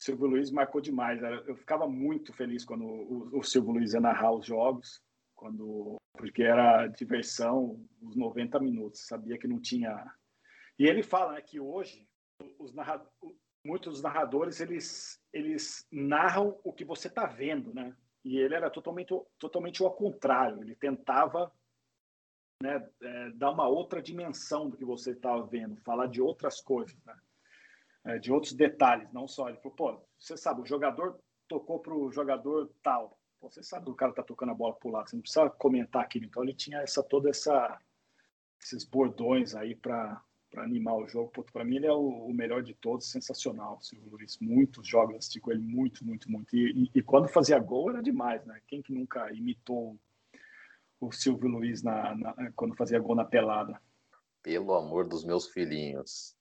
O 0.00 0.04
Silvio 0.04 0.26
Luiz 0.26 0.50
marcou 0.50 0.80
demais. 0.80 1.20
Eu 1.46 1.56
ficava 1.56 1.88
muito 1.88 2.32
feliz 2.32 2.64
quando 2.64 2.84
o, 2.84 3.38
o 3.38 3.42
Silvio 3.42 3.72
Luiz 3.72 3.92
ia 3.92 4.00
narrar 4.00 4.32
os 4.32 4.46
jogos, 4.46 5.02
quando 5.34 5.96
porque 6.16 6.42
era 6.42 6.86
diversão 6.86 7.82
os 8.02 8.14
90 8.14 8.60
minutos, 8.60 9.06
sabia 9.06 9.38
que 9.38 9.48
não 9.48 9.60
tinha. 9.60 10.12
E 10.78 10.84
ele 10.84 11.02
fala 11.02 11.32
né, 11.32 11.40
que 11.40 11.58
hoje 11.58 12.06
os 12.58 12.74
narra... 12.74 13.02
muitos 13.64 14.02
narradores 14.02 14.60
eles 14.60 15.18
eles 15.32 15.86
narram 15.90 16.58
o 16.62 16.72
que 16.72 16.84
você 16.84 17.08
está 17.08 17.26
vendo, 17.26 17.72
né? 17.72 17.96
E 18.24 18.38
ele 18.38 18.54
era 18.54 18.70
totalmente 18.70 19.14
totalmente 19.38 19.82
ao 19.82 19.92
contrário. 19.92 20.62
Ele 20.62 20.74
tentava 20.74 21.52
né, 22.62 22.86
é, 23.02 23.30
dar 23.30 23.50
uma 23.50 23.68
outra 23.68 24.02
dimensão 24.02 24.68
do 24.68 24.76
que 24.76 24.84
você 24.84 25.12
estava 25.12 25.42
vendo, 25.46 25.80
falar 25.80 26.06
de 26.06 26.20
outras 26.20 26.60
coisas, 26.60 26.96
né? 27.04 27.16
é, 28.04 28.18
de 28.18 28.32
outros 28.32 28.52
detalhes, 28.52 29.10
não 29.12 29.26
só. 29.26 29.48
Ele 29.48 29.58
falou, 29.58 29.76
pô, 29.76 30.06
você 30.18 30.36
sabe, 30.36 30.60
o 30.60 30.66
jogador 30.66 31.18
tocou 31.48 31.80
para 31.80 31.94
o 31.94 32.10
jogador 32.12 32.70
tal. 32.82 33.18
Pô, 33.40 33.50
você 33.50 33.62
sabe 33.62 33.90
o 33.90 33.94
cara 33.94 34.12
tá 34.12 34.22
tocando 34.22 34.52
a 34.52 34.54
bola 34.54 34.74
para 34.74 34.88
o 34.88 34.92
lado, 34.92 35.08
você 35.08 35.16
não 35.16 35.22
precisa 35.22 35.50
comentar 35.50 36.02
aquilo. 36.02 36.26
Então 36.26 36.42
ele 36.42 36.54
tinha 36.54 36.78
essa 36.78 37.02
toda 37.02 37.30
essa 37.30 37.80
esses 38.62 38.84
bordões 38.84 39.54
aí 39.54 39.74
para 39.74 40.22
animar 40.54 40.96
o 40.96 41.08
jogo. 41.08 41.30
Para 41.52 41.64
mim 41.64 41.76
ele 41.76 41.86
é 41.86 41.92
o, 41.92 42.26
o, 42.26 42.34
melhor 42.34 42.62
de 42.62 42.74
todos, 42.74 43.10
sensacional, 43.10 43.80
Silvio 43.80 44.10
Luiz. 44.10 44.38
Muitos 44.38 44.86
jogos 44.86 45.16
assisti 45.16 45.40
com 45.40 45.52
ele, 45.52 45.62
muito, 45.62 46.04
muito, 46.04 46.30
muito. 46.30 46.54
E, 46.54 46.84
e, 46.84 46.90
e, 46.98 47.02
quando 47.02 47.28
fazia 47.28 47.58
gol 47.58 47.90
era 47.90 48.02
demais, 48.02 48.44
né? 48.44 48.60
Quem 48.66 48.82
que 48.82 48.92
nunca 48.92 49.32
imitou 49.32 49.98
o 51.00 51.12
Silvio 51.12 51.48
Luiz 51.48 51.82
na, 51.82 52.14
na, 52.16 52.52
quando 52.56 52.74
fazia 52.74 52.98
gol 52.98 53.14
na 53.14 53.24
pelada? 53.24 53.80
Pelo 54.42 54.74
amor 54.74 55.06
dos 55.06 55.24
meus 55.24 55.46
filhinhos. 55.48 56.34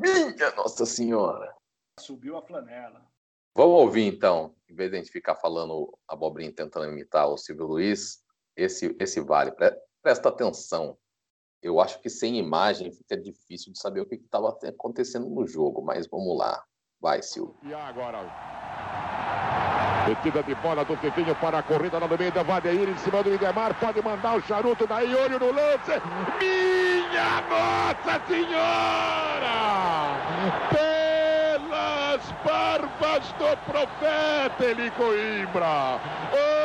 Minha 0.00 0.54
Nossa 0.56 0.84
Senhora! 0.86 1.54
Subiu 2.00 2.36
a 2.36 2.42
flanela. 2.42 3.06
Vamos 3.54 3.80
ouvir 3.80 4.06
então, 4.06 4.54
em 4.68 4.74
vez 4.74 4.90
de 4.90 4.96
a 4.96 5.00
gente 5.00 5.10
ficar 5.10 5.34
falando 5.34 5.92
abobrinha 6.06 6.52
tentando 6.52 6.86
imitar 6.86 7.28
o 7.28 7.36
Silvio 7.36 7.66
Luiz, 7.66 8.22
esse, 8.56 8.94
esse 9.00 9.20
vale. 9.20 9.52
Presta 10.00 10.28
atenção. 10.28 10.96
Eu 11.62 11.80
acho 11.80 12.00
que 12.00 12.08
sem 12.08 12.38
imagem 12.38 12.92
fica 12.92 13.16
difícil 13.16 13.72
de 13.72 13.78
saber 13.78 14.00
o 14.00 14.06
que 14.06 14.14
estava 14.14 14.56
acontecendo 14.66 15.28
no 15.28 15.46
jogo, 15.46 15.82
mas 15.82 16.06
vamos 16.06 16.38
lá. 16.38 16.62
Vai, 17.00 17.22
Silvio. 17.22 17.54
E 17.62 17.74
agora? 17.74 18.18
Metida 20.08 20.42
de 20.42 20.54
bola 20.56 20.84
do 20.84 20.96
Fifinho 20.96 21.34
para 21.36 21.58
a 21.58 21.62
corrida 21.62 22.00
no 22.00 22.08
meio 22.08 22.32
da 22.32 22.42
Vadeir 22.42 22.88
em 22.88 22.98
cima 22.98 23.22
do 23.22 23.34
Idemar. 23.34 23.78
Pode 23.78 24.00
mandar 24.02 24.36
o 24.36 24.42
charuto 24.42 24.86
daí, 24.86 25.14
olho 25.14 25.38
no 25.38 25.52
lance. 25.52 25.92
Minha 26.38 27.42
Nossa 27.42 28.26
Senhora! 28.26 29.58
Pelas 30.70 32.32
barbas 32.44 33.32
do 33.32 33.56
profeta 33.70 34.64
Eli 34.64 34.90
Coimbra. 34.92 36.00
Oh, 36.32 36.57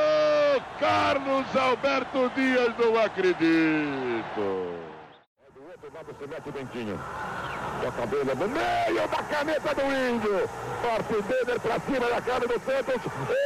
Carlos 0.80 1.56
Alberto 1.56 2.32
Dias, 2.36 2.74
não 2.78 3.00
acredito. 3.00 4.36
Do 4.36 5.62
outro 5.70 5.94
lado 5.94 6.16
se 6.20 6.28
mete 6.28 6.50
o 6.50 6.52
Bentinho. 6.52 7.00
Toca 7.82 8.04
a 8.04 8.06
no 8.36 8.48
meio 8.48 9.08
da 9.08 9.24
caneta 9.24 9.76
do 9.76 9.82
índio. 9.82 10.50
Parte 10.82 11.22
Denner 11.22 11.60
pra 11.60 11.80
cima 11.80 12.08
da 12.08 12.22
cara 12.22 12.48
do 12.48 12.60
Santos. 12.62 13.02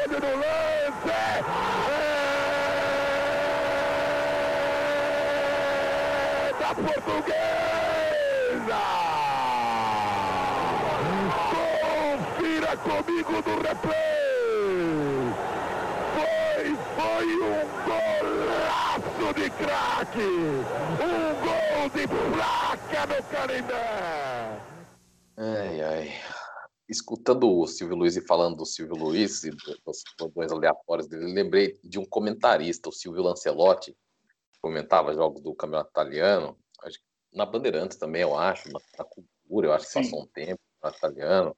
Olho 0.06 0.20
no 0.20 0.36
lance. 0.38 1.10
É 6.40 6.54
da 6.60 6.76
portuguesa. 6.76 7.38
Confira 11.50 12.78
comigo 12.78 13.32
no 13.32 13.56
replay. 13.62 14.17
Foi 17.34 17.64
um 17.64 17.70
golaço 17.86 19.34
de 19.36 19.50
craque. 19.52 20.30
Um 21.04 21.28
gol 21.44 21.90
de 21.94 22.08
placa 22.08 23.02
no 23.08 23.20
Canindé. 23.30 24.62
Ai, 25.38 25.82
ai 25.82 26.38
escutando 26.90 27.52
o 27.52 27.68
Silvio 27.68 27.98
Luiz 27.98 28.16
e 28.16 28.26
falando 28.26 28.58
do 28.58 28.66
Silvio 28.66 28.96
Luiz 28.96 29.44
e 29.44 29.52
dos 29.52 30.04
dois 30.34 30.52
aleatórios 30.52 31.08
dele, 31.08 31.34
lembrei 31.34 31.78
de 31.84 32.00
um 32.00 32.06
comentarista, 32.06 32.90
o 32.90 32.94
Silvio 32.94 33.24
Lancelotti, 33.24 33.92
que 33.92 34.60
comentava 34.62 35.14
jogos 35.14 35.42
do 35.42 35.54
campeonato 35.54 35.90
italiano, 35.90 36.58
na 37.34 37.46
Bandeirantes 37.46 37.98
também, 37.98 38.22
eu 38.22 38.38
acho, 38.38 38.72
na, 38.72 38.80
na 38.98 39.04
Cultura, 39.04 39.68
eu 39.68 39.74
acho 39.74 39.86
que 39.86 39.92
Sim. 39.92 40.04
passou 40.04 40.22
um 40.24 40.28
tempo 40.28 40.62
no 40.82 40.90
italiano. 40.90 41.58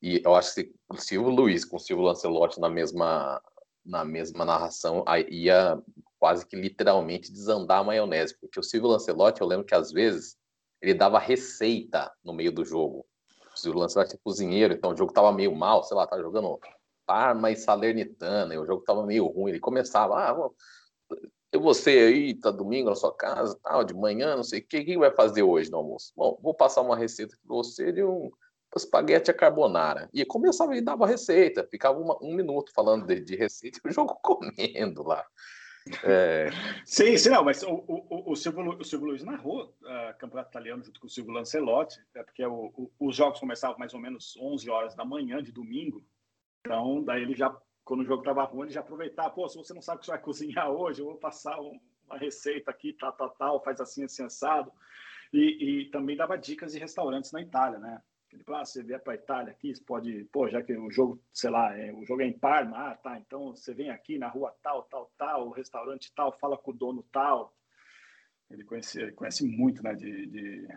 E 0.00 0.22
eu 0.24 0.34
acho 0.34 0.54
que 0.54 0.72
o 0.88 0.96
Silvio 0.96 1.30
Luiz 1.30 1.64
com 1.64 1.76
o 1.76 1.80
Silvio 1.80 2.04
Lancelotti 2.04 2.60
na 2.60 2.68
mesma, 2.68 3.42
na 3.86 4.04
mesma 4.04 4.44
narração 4.44 5.04
ia 5.28 5.80
quase 6.18 6.46
que 6.46 6.56
literalmente 6.56 7.32
desandar 7.32 7.80
a 7.80 7.84
maionese, 7.84 8.36
porque 8.40 8.58
o 8.58 8.62
Silvio 8.62 8.90
Lancelotti, 8.90 9.40
eu 9.40 9.46
lembro 9.46 9.64
que 9.64 9.74
às 9.74 9.92
vezes 9.92 10.36
ele 10.82 10.94
dava 10.94 11.18
receita 11.18 12.12
no 12.24 12.32
meio 12.32 12.52
do 12.52 12.64
jogo 12.64 13.06
o 13.64 13.72
lance 13.72 13.94
vai 13.94 14.06
ser 14.06 14.18
cozinheiro, 14.18 14.74
então 14.74 14.92
o 14.92 14.96
jogo 14.96 15.12
tava 15.12 15.32
meio 15.32 15.54
mal, 15.54 15.82
sei 15.82 15.96
lá, 15.96 16.06
tá 16.06 16.18
jogando 16.18 16.60
Parma 17.06 17.50
e 17.50 17.56
Salernitana, 17.56 18.54
e 18.54 18.58
o 18.58 18.66
jogo 18.66 18.82
tava 18.82 19.06
meio 19.06 19.26
ruim. 19.26 19.52
Ele 19.52 19.60
começava, 19.60 20.14
ah, 20.16 20.50
você 21.58 21.90
aí, 21.90 22.34
tá 22.34 22.50
domingo 22.50 22.90
na 22.90 22.96
sua 22.96 23.14
casa, 23.14 23.58
tal, 23.62 23.84
de 23.84 23.94
manhã, 23.94 24.36
não 24.36 24.42
sei 24.42 24.60
o 24.60 24.66
que, 24.66 24.84
que 24.84 24.98
vai 24.98 25.10
fazer 25.10 25.42
hoje 25.42 25.70
no 25.70 25.78
almoço? 25.78 26.12
Bom, 26.14 26.38
vou 26.42 26.52
passar 26.52 26.82
uma 26.82 26.96
receita 26.96 27.36
para 27.46 27.56
você 27.56 27.92
de 27.92 28.04
um 28.04 28.30
espaguete 28.76 29.30
a 29.30 29.34
carbonara. 29.34 30.08
E 30.12 30.24
começava 30.24 30.76
e 30.76 30.80
dava 30.80 31.06
receita, 31.06 31.66
ficava 31.70 31.98
uma, 31.98 32.16
um 32.22 32.34
minuto 32.34 32.72
falando 32.72 33.06
de, 33.06 33.20
de 33.20 33.36
receita 33.36 33.80
e 33.84 33.88
o 33.88 33.92
jogo 33.92 34.14
comendo 34.22 35.02
lá. 35.02 35.24
É... 36.02 36.48
Sim, 36.84 37.16
sim, 37.16 37.30
não, 37.30 37.44
mas 37.44 37.62
o, 37.62 37.84
o, 37.86 38.32
o, 38.32 38.36
Silvio, 38.36 38.76
o 38.78 38.84
Silvio 38.84 39.08
Luiz 39.08 39.22
narrou 39.22 39.72
uh, 39.82 40.18
campeonato 40.18 40.50
italiano 40.50 40.82
junto 40.82 40.98
com 40.98 41.06
o 41.06 41.10
Silvio 41.10 41.32
Lancelotti, 41.32 42.00
é 42.14 42.24
porque 42.24 42.44
o, 42.44 42.72
o, 42.76 42.90
os 42.98 43.14
jogos 43.14 43.38
começavam 43.38 43.78
mais 43.78 43.94
ou 43.94 44.00
menos 44.00 44.36
11 44.36 44.68
horas 44.68 44.96
da 44.96 45.04
manhã 45.04 45.40
de 45.40 45.52
domingo, 45.52 46.04
então 46.60 47.04
daí 47.04 47.22
ele 47.22 47.36
já, 47.36 47.56
quando 47.84 48.00
o 48.00 48.04
jogo 48.04 48.22
estava 48.22 48.42
ruim, 48.42 48.64
ele 48.64 48.74
já 48.74 48.80
aproveitava, 48.80 49.30
pô, 49.30 49.48
se 49.48 49.56
você 49.56 49.72
não 49.72 49.82
sabe 49.82 49.98
o 49.98 50.00
que 50.00 50.06
você 50.06 50.12
vai 50.12 50.20
cozinhar 50.20 50.70
hoje, 50.70 51.00
eu 51.00 51.06
vou 51.06 51.18
passar 51.18 51.60
um, 51.60 51.78
uma 52.04 52.18
receita 52.18 52.70
aqui, 52.70 52.92
tal, 52.92 53.12
tal, 53.12 53.30
tal, 53.30 53.62
faz 53.62 53.80
assim, 53.80 54.02
assim, 54.02 54.24
assado, 54.24 54.72
e, 55.32 55.84
e 55.84 55.90
também 55.90 56.16
dava 56.16 56.36
dicas 56.36 56.72
de 56.72 56.80
restaurantes 56.80 57.30
na 57.30 57.40
Itália, 57.40 57.78
né? 57.78 58.02
Ah, 58.48 58.64
você 58.64 58.82
vier 58.82 59.02
para 59.02 59.12
a 59.12 59.16
Itália 59.16 59.52
aqui, 59.52 59.74
você 59.74 59.82
pode, 59.82 60.24
pô, 60.32 60.48
já 60.48 60.62
que 60.62 60.76
o 60.76 60.90
jogo, 60.90 61.22
sei 61.32 61.50
lá, 61.50 61.76
é, 61.76 61.92
o 61.92 62.04
jogo 62.04 62.22
é 62.22 62.26
em 62.26 62.38
Parma, 62.38 62.90
ah, 62.90 62.94
tá, 62.96 63.18
então 63.18 63.54
você 63.54 63.74
vem 63.74 63.90
aqui 63.90 64.18
na 64.18 64.28
rua 64.28 64.54
tal, 64.62 64.82
tal, 64.84 65.12
tal, 65.16 65.48
o 65.48 65.52
restaurante 65.52 66.12
tal, 66.14 66.32
fala 66.32 66.56
com 66.56 66.70
o 66.70 66.74
dono 66.74 67.02
tal. 67.12 67.54
Ele 68.50 68.64
conhece, 68.64 69.00
ele 69.00 69.12
conhece 69.12 69.44
muito, 69.46 69.82
né, 69.82 69.94
de, 69.94 70.26
de 70.26 70.68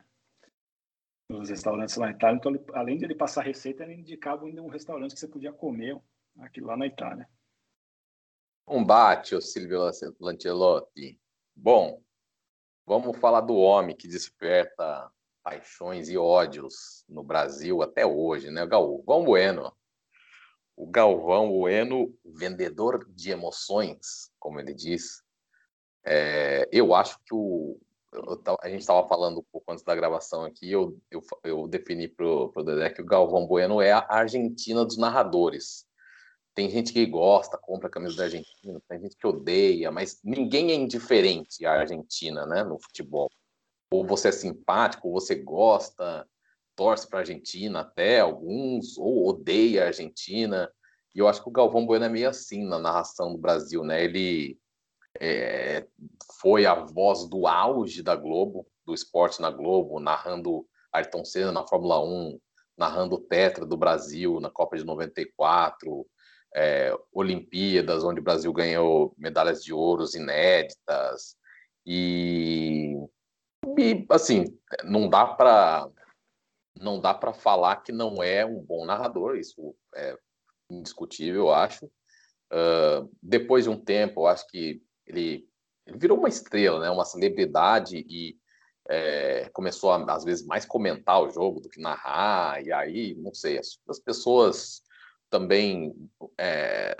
dos 1.30 1.50
restaurantes 1.50 1.96
lá 1.96 2.08
na 2.08 2.14
Itália. 2.14 2.38
Então, 2.38 2.52
ele, 2.54 2.64
além 2.74 2.98
de 2.98 3.06
ele 3.06 3.16
passar 3.16 3.44
receita, 3.44 3.84
ele 3.84 3.94
indicava 3.94 4.46
ainda 4.46 4.64
um 4.64 4.68
restaurante 4.68 5.14
que 5.14 5.20
você 5.20 5.28
podia 5.28 5.54
comer 5.54 6.00
aqui 6.40 6.60
lá 6.60 6.76
na 6.76 6.88
Itália. 6.88 7.30
Um 8.68 8.84
bate, 8.84 9.36
o 9.36 9.42
Silvio 9.42 9.80
Lancelotti. 10.20 11.20
Bom, 11.56 12.02
vamos 12.86 13.18
falar 13.18 13.42
do 13.42 13.56
homem 13.56 13.96
que 13.96 14.08
desperta 14.08 15.12
paixões 15.50 16.10
e 16.10 16.18
ódios 16.18 17.04
no 17.10 17.24
Brasil 17.24 17.82
até 17.82 18.06
hoje, 18.06 18.52
né? 18.52 18.66
Galvão 18.68 19.24
Bueno. 19.24 19.74
O 20.78 20.86
Galvão 20.86 21.50
Bueno, 21.50 22.16
vendedor 22.24 23.04
de 23.10 23.32
emoções, 23.32 24.32
como 24.40 24.60
ele 24.60 24.76
diz. 24.76 25.24
É, 26.06 26.70
eu 26.72 26.94
acho 26.94 27.20
que 27.26 27.34
o, 27.34 27.80
eu, 28.14 28.42
a 28.62 28.70
gente 28.70 28.82
estava 28.82 29.08
falando 29.08 29.40
um 29.40 29.46
pouco 29.52 29.72
antes 29.72 29.84
da 29.84 29.96
gravação 29.96 30.46
aqui, 30.46 30.72
eu, 30.72 30.98
eu, 31.10 31.22
eu 31.44 31.68
defini 31.68 32.08
para 32.08 32.26
o 32.26 32.64
Dedé 32.64 32.92
que 32.92 33.02
o 33.02 33.06
Galvão 33.06 33.48
Bueno 33.48 33.82
é 33.82 33.92
a 33.92 34.06
Argentina 34.08 34.86
dos 34.86 34.98
narradores. 34.98 35.86
Tem 36.54 36.70
gente 36.70 36.94
que 36.94 37.06
gosta, 37.06 37.58
compra 37.58 37.90
camisa 37.90 38.18
da 38.18 38.24
Argentina, 38.26 38.80
tem 38.88 39.02
gente 39.02 39.18
que 39.18 39.28
odeia, 39.28 39.92
mas 39.92 40.20
ninguém 40.24 40.72
é 40.72 40.76
indiferente 40.76 41.66
à 41.66 41.80
Argentina, 41.80 42.46
né, 42.46 42.64
no 42.64 42.80
futebol 42.80 43.30
ou 43.92 44.06
você 44.06 44.30
é 44.30 44.32
simpático, 44.32 45.08
ou 45.08 45.14
você 45.14 45.36
gosta, 45.36 46.28
torce 46.76 47.08
para 47.08 47.20
a 47.20 47.22
Argentina 47.22 47.82
até, 47.82 48.20
alguns, 48.20 48.98
ou 48.98 49.28
odeia 49.28 49.84
a 49.84 49.88
Argentina. 49.88 50.72
E 51.16 51.20
eu 51.20 51.28
acho 51.28 51.42
que 51.42 51.50
o 51.50 51.52
Galvão 51.52 51.86
Bueno 51.86 52.06
é 52.06 52.10
meio 52.10 52.30
assim 52.30 52.64
na 52.64 52.78
narração 52.78 53.32
do 53.32 53.38
Brasil, 53.38 53.84
né? 53.84 54.04
Ele 54.04 54.58
é, 55.20 55.88
foi 56.40 56.66
a 56.66 56.76
voz 56.76 57.28
do 57.28 57.48
auge 57.48 58.04
da 58.04 58.16
Globo, 58.16 58.68
do 58.86 58.94
esporte 58.94 59.42
na 59.42 59.50
Globo, 59.50 60.00
narrando 60.00 60.66
Ayrton 60.94 61.26
Senna 61.26 61.52
na 61.52 61.68
Fórmula 61.68 62.04
1, 62.04 62.40
narrando 62.78 63.16
o 63.16 63.20
Tetra 63.20 63.66
do 63.66 63.76
Brasil 63.76 64.40
na 64.40 64.50
Copa 64.50 64.78
de 64.78 64.86
94, 64.86 66.06
é, 66.56 66.96
Olimpíadas, 67.12 68.04
onde 68.04 68.20
o 68.20 68.24
Brasil 68.24 68.54
ganhou 68.54 69.14
medalhas 69.18 69.64
de 69.64 69.74
ouro 69.74 70.06
inéditas. 70.16 71.36
E 71.86 72.96
e, 73.78 74.06
assim, 74.10 74.46
não 74.84 75.10
dá 75.10 75.26
para 75.26 75.90
não 76.80 77.00
dá 77.00 77.14
para 77.14 77.34
falar 77.34 77.78
que 77.78 77.92
não 77.92 78.24
é 78.24 78.46
um 78.46 78.64
bom 78.64 78.86
narrador, 78.86 79.36
isso 79.36 79.76
é 79.94 80.18
indiscutível, 80.70 81.48
eu 81.48 81.54
acho. 81.54 81.86
Uh, 81.86 83.10
depois 83.22 83.66
de 83.66 83.70
um 83.70 83.78
tempo, 83.78 84.22
eu 84.22 84.28
acho 84.28 84.48
que 84.48 84.82
ele, 85.06 85.46
ele 85.86 85.98
virou 85.98 86.18
uma 86.18 86.30
estrela, 86.30 86.80
né? 86.80 86.90
Uma 86.90 87.04
celebridade 87.04 87.98
e 87.98 88.38
é, 88.90 89.50
começou 89.50 89.92
a, 89.92 90.14
às 90.14 90.24
vezes 90.24 90.46
mais 90.46 90.66
comentar 90.66 91.22
o 91.22 91.30
jogo 91.30 91.60
do 91.60 91.70
que 91.70 91.80
narrar 91.80 92.66
e 92.66 92.72
aí 92.74 93.16
não 93.16 93.34
sei 93.34 93.60
as, 93.60 93.78
as 93.88 94.00
pessoas 94.00 94.82
também 95.30 95.94
é, 96.40 96.98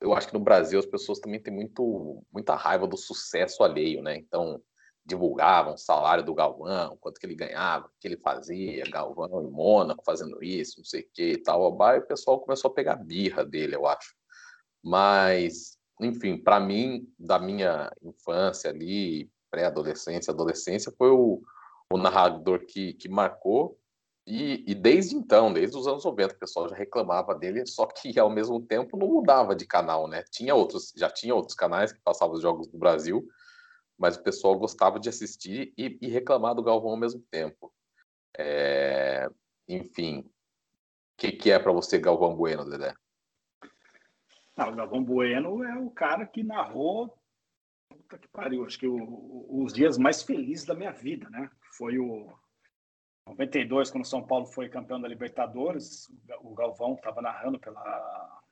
eu 0.00 0.14
acho 0.14 0.28
que 0.28 0.34
no 0.34 0.40
Brasil 0.40 0.78
as 0.78 0.86
pessoas 0.86 1.18
também 1.18 1.38
têm 1.38 1.52
muito 1.52 2.24
muita 2.32 2.54
raiva 2.54 2.86
do 2.86 2.96
sucesso 2.96 3.62
alheio, 3.62 4.02
né? 4.02 4.16
Então 4.16 4.62
divulgavam 5.06 5.74
o 5.74 5.78
salário 5.78 6.24
do 6.24 6.34
Galvão, 6.34 6.98
quanto 7.00 7.20
que 7.20 7.26
ele 7.26 7.36
ganhava, 7.36 7.86
o 7.86 7.90
que 8.00 8.08
ele 8.08 8.16
fazia, 8.16 8.84
Galvão 8.90 9.42
em 9.42 9.50
Mônaco 9.50 10.02
fazendo 10.04 10.42
isso, 10.42 10.78
não 10.78 10.84
sei 10.84 11.02
o 11.02 11.08
que 11.14 11.32
e 11.32 11.38
tal. 11.38 11.62
E 11.94 11.98
o 11.98 12.06
pessoal 12.06 12.40
começou 12.40 12.70
a 12.70 12.74
pegar 12.74 12.96
birra 12.96 13.44
dele, 13.44 13.76
eu 13.76 13.86
acho. 13.86 14.14
Mas, 14.82 15.78
enfim, 16.00 16.36
para 16.36 16.58
mim, 16.58 17.08
da 17.18 17.38
minha 17.38 17.90
infância 18.02 18.68
ali, 18.68 19.30
pré-adolescência, 19.48 20.32
adolescência, 20.32 20.92
foi 20.98 21.10
o, 21.10 21.40
o 21.92 21.96
narrador 21.96 22.66
que, 22.66 22.92
que 22.94 23.08
marcou. 23.08 23.78
E, 24.26 24.64
e, 24.66 24.74
desde 24.74 25.14
então, 25.14 25.52
desde 25.52 25.76
os 25.76 25.86
anos 25.86 26.04
90, 26.04 26.34
o 26.34 26.38
pessoal 26.38 26.68
já 26.68 26.74
reclamava 26.74 27.32
dele, 27.32 27.64
só 27.64 27.86
que 27.86 28.18
ao 28.18 28.28
mesmo 28.28 28.60
tempo 28.60 28.96
não 28.96 29.06
mudava 29.06 29.54
de 29.54 29.64
canal, 29.64 30.08
né? 30.08 30.24
Tinha 30.32 30.52
outros, 30.52 30.92
já 30.96 31.08
tinha 31.08 31.32
outros 31.32 31.54
canais 31.54 31.92
que 31.92 32.00
passavam 32.00 32.34
os 32.34 32.42
jogos 32.42 32.66
do 32.66 32.76
Brasil, 32.76 33.24
mas 33.98 34.16
o 34.16 34.22
pessoal 34.22 34.58
gostava 34.58 35.00
de 35.00 35.08
assistir 35.08 35.72
e, 35.76 35.98
e 36.00 36.08
reclamar 36.08 36.54
do 36.54 36.62
Galvão 36.62 36.90
ao 36.90 36.96
mesmo 36.96 37.20
tempo. 37.30 37.72
É, 38.36 39.28
enfim, 39.68 40.20
o 40.20 40.30
que, 41.16 41.32
que, 41.32 41.50
é 41.50 41.58
para 41.58 41.72
você 41.72 41.98
Galvão 41.98 42.36
Bueno, 42.36 42.68
Dedé? 42.68 42.94
Não, 44.56 44.70
o 44.70 44.76
Galvão 44.76 45.04
Bueno 45.04 45.64
é 45.64 45.78
o 45.78 45.90
cara 45.90 46.26
que 46.26 46.42
narrou, 46.42 47.18
puta 47.88 48.18
que 48.18 48.28
pariu, 48.28 48.64
acho 48.64 48.78
que 48.78 48.86
o, 48.86 49.46
os 49.62 49.72
dias 49.72 49.96
mais 49.96 50.22
felizes 50.22 50.66
da 50.66 50.74
minha 50.74 50.92
vida, 50.92 51.28
né? 51.30 51.50
Foi 51.72 51.98
o 51.98 52.32
92, 53.26 53.90
quando 53.90 54.04
o 54.04 54.08
São 54.08 54.24
Paulo 54.24 54.46
foi 54.46 54.68
campeão 54.68 55.00
da 55.00 55.08
Libertadores, 55.08 56.08
o 56.40 56.54
Galvão 56.54 56.94
estava 56.94 57.20
narrando 57.20 57.58
pela. 57.58 58.42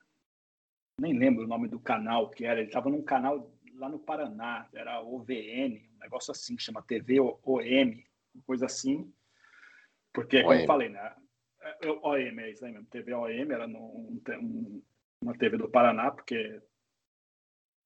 Nem 1.00 1.16
lembro 1.16 1.44
o 1.44 1.48
nome 1.48 1.68
do 1.68 1.78
canal 1.78 2.30
que 2.30 2.44
era, 2.44 2.60
ele 2.60 2.68
estava 2.68 2.88
num 2.88 3.02
canal 3.02 3.53
lá 3.74 3.88
no 3.88 3.98
Paraná, 3.98 4.68
era 4.72 5.02
OVN, 5.02 5.80
um 5.96 5.98
negócio 6.00 6.30
assim, 6.30 6.58
chama 6.58 6.82
TV 6.82 7.20
OM, 7.20 8.02
coisa 8.46 8.66
assim. 8.66 9.12
Porque, 10.12 10.42
como 10.42 10.54
eu 10.54 10.66
falei, 10.66 10.88
né? 10.88 11.14
É, 11.60 11.86
é, 11.86 11.90
OM, 11.90 12.40
é 12.40 12.50
isso 12.50 12.64
aí 12.64 12.72
mesmo. 12.72 12.86
TV 12.86 13.12
OM 13.14 13.52
era 13.52 13.66
no, 13.66 13.80
um, 13.80 14.82
uma 15.20 15.36
TV 15.36 15.56
do 15.56 15.68
Paraná, 15.68 16.10
porque 16.10 16.60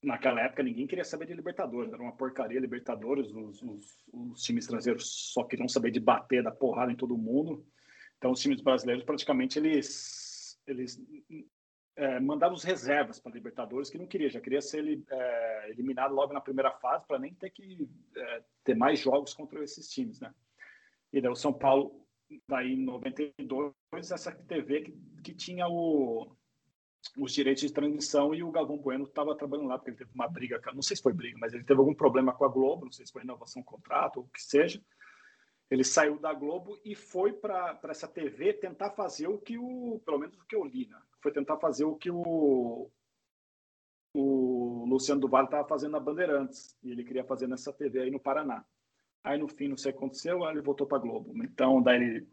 naquela 0.02 0.40
época 0.42 0.62
ninguém 0.62 0.86
queria 0.86 1.04
saber 1.04 1.26
de 1.26 1.34
Libertadores, 1.34 1.92
era 1.92 2.02
uma 2.02 2.16
porcaria 2.16 2.60
Libertadores, 2.60 3.32
os, 3.32 3.62
os, 3.62 4.04
os, 4.12 4.42
times 4.42 4.64
estrangeiros 4.64 5.32
só 5.32 5.44
queriam 5.44 5.68
saber 5.68 5.90
de 5.90 6.00
bater, 6.00 6.42
da 6.42 6.50
porrada 6.50 6.92
em 6.92 6.96
todo 6.96 7.16
mundo. 7.16 7.66
Então 8.16 8.30
os 8.32 8.40
times 8.40 8.60
brasileiros 8.60 9.04
praticamente 9.04 9.58
eles, 9.58 10.60
eles 10.66 11.00
é, 11.98 12.20
os 12.52 12.62
reservas 12.62 13.18
para 13.18 13.32
Libertadores, 13.32 13.90
que 13.90 13.98
não 13.98 14.06
queria, 14.06 14.30
já 14.30 14.40
queria 14.40 14.62
ser 14.62 15.02
é, 15.10 15.70
eliminado 15.70 16.14
logo 16.14 16.32
na 16.32 16.40
primeira 16.40 16.70
fase 16.70 17.04
para 17.06 17.18
nem 17.18 17.34
ter 17.34 17.50
que 17.50 17.88
é, 18.16 18.42
ter 18.62 18.76
mais 18.76 19.00
jogos 19.00 19.34
contra 19.34 19.62
esses 19.64 19.88
times, 19.88 20.20
né? 20.20 20.32
E 21.12 21.20
daí 21.20 21.30
o 21.30 21.34
São 21.34 21.52
Paulo, 21.52 22.06
daí 22.48 22.74
em 22.74 22.84
92, 22.84 23.74
essa 24.12 24.30
TV 24.30 24.82
que, 24.82 24.92
que 25.24 25.34
tinha 25.34 25.66
o, 25.66 26.36
os 27.18 27.32
direitos 27.32 27.62
de 27.62 27.72
transmissão 27.72 28.32
e 28.32 28.44
o 28.44 28.50
Galvão 28.52 28.78
Bueno 28.78 29.04
estava 29.04 29.36
trabalhando 29.36 29.68
lá, 29.68 29.76
porque 29.76 29.90
ele 29.90 29.98
teve 29.98 30.10
uma 30.14 30.28
briga, 30.28 30.60
não 30.72 30.82
sei 30.82 30.96
se 30.96 31.02
foi 31.02 31.12
briga, 31.12 31.36
mas 31.40 31.52
ele 31.52 31.64
teve 31.64 31.80
algum 31.80 31.94
problema 31.94 32.32
com 32.32 32.44
a 32.44 32.48
Globo, 32.48 32.84
não 32.84 32.92
sei 32.92 33.06
se 33.06 33.12
foi 33.12 33.22
renovação 33.22 33.60
de 33.60 33.66
contrato 33.66 34.18
ou 34.18 34.24
o 34.24 34.28
que 34.28 34.40
seja, 34.40 34.80
ele 35.68 35.82
saiu 35.82 36.16
da 36.20 36.32
Globo 36.32 36.80
e 36.84 36.94
foi 36.94 37.32
para 37.32 37.78
essa 37.88 38.06
TV 38.06 38.52
tentar 38.52 38.92
fazer 38.92 39.26
o 39.26 39.38
que 39.38 39.58
o, 39.58 40.00
pelo 40.04 40.18
menos 40.18 40.38
o 40.38 40.46
que 40.46 40.54
eu 40.54 40.64
li, 40.64 40.86
né? 40.86 41.00
Foi 41.20 41.32
tentar 41.32 41.58
fazer 41.58 41.84
o 41.84 41.96
que 41.96 42.10
o, 42.10 42.90
o 44.14 44.84
Luciano 44.86 45.20
do 45.20 45.28
Vale 45.28 45.46
estava 45.46 45.66
fazendo 45.66 45.92
na 45.92 46.00
Bandeirantes. 46.00 46.76
E 46.82 46.90
ele 46.90 47.04
queria 47.04 47.24
fazer 47.24 47.46
nessa 47.46 47.72
TV 47.72 48.00
aí 48.00 48.10
no 48.10 48.20
Paraná. 48.20 48.64
Aí 49.22 49.38
no 49.38 49.48
fim, 49.48 49.68
não 49.68 49.76
sei 49.76 49.90
o 49.90 49.94
que 49.94 49.98
aconteceu, 49.98 50.44
aí 50.44 50.54
ele 50.54 50.62
voltou 50.62 50.86
para 50.86 50.98
Globo. 50.98 51.32
Então, 51.44 51.82
daí 51.82 51.96
ele. 51.96 52.28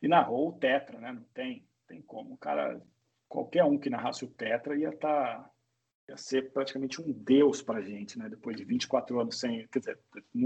E 0.00 0.08
narrou 0.08 0.48
o 0.48 0.58
Tetra, 0.58 0.98
né? 0.98 1.12
Não 1.12 1.24
tem, 1.34 1.66
tem 1.86 2.02
como. 2.02 2.34
O 2.34 2.38
cara, 2.38 2.80
qualquer 3.28 3.64
um 3.64 3.78
que 3.78 3.90
narrasse 3.90 4.24
o 4.24 4.30
Tetra 4.30 4.76
ia 4.76 4.90
estar. 4.90 5.42
Tá, 5.42 5.50
ia 6.08 6.16
ser 6.16 6.52
praticamente 6.52 7.02
um 7.02 7.12
deus 7.12 7.60
para 7.60 7.78
a 7.78 7.82
gente, 7.82 8.18
né? 8.18 8.28
Depois 8.28 8.56
de 8.56 8.64
24 8.64 9.20
anos 9.20 9.40
sem, 9.40 9.66
quer 9.68 9.80
dizer, 9.80 9.98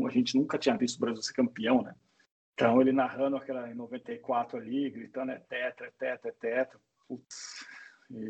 a 0.07 0.11
gente 0.11 0.37
nunca 0.37 0.59
tinha 0.59 0.77
visto 0.77 0.96
o 0.96 1.01
Brasil 1.01 1.23
ser 1.23 1.35
campeão, 1.35 1.83
né? 1.83 1.94
Então 2.55 2.81
ele 2.81 2.92
narrando 2.92 3.37
aquela 3.37 3.70
em 3.70 3.75
94 3.75 4.59
ali, 4.59 4.90
gritando 4.90 5.33
é 5.33 5.38
tetra, 5.38 5.87
é 5.87 5.90
tetra, 5.90 6.29
é 6.31 6.33
tetra, 6.33 6.81
putz, 7.11 7.66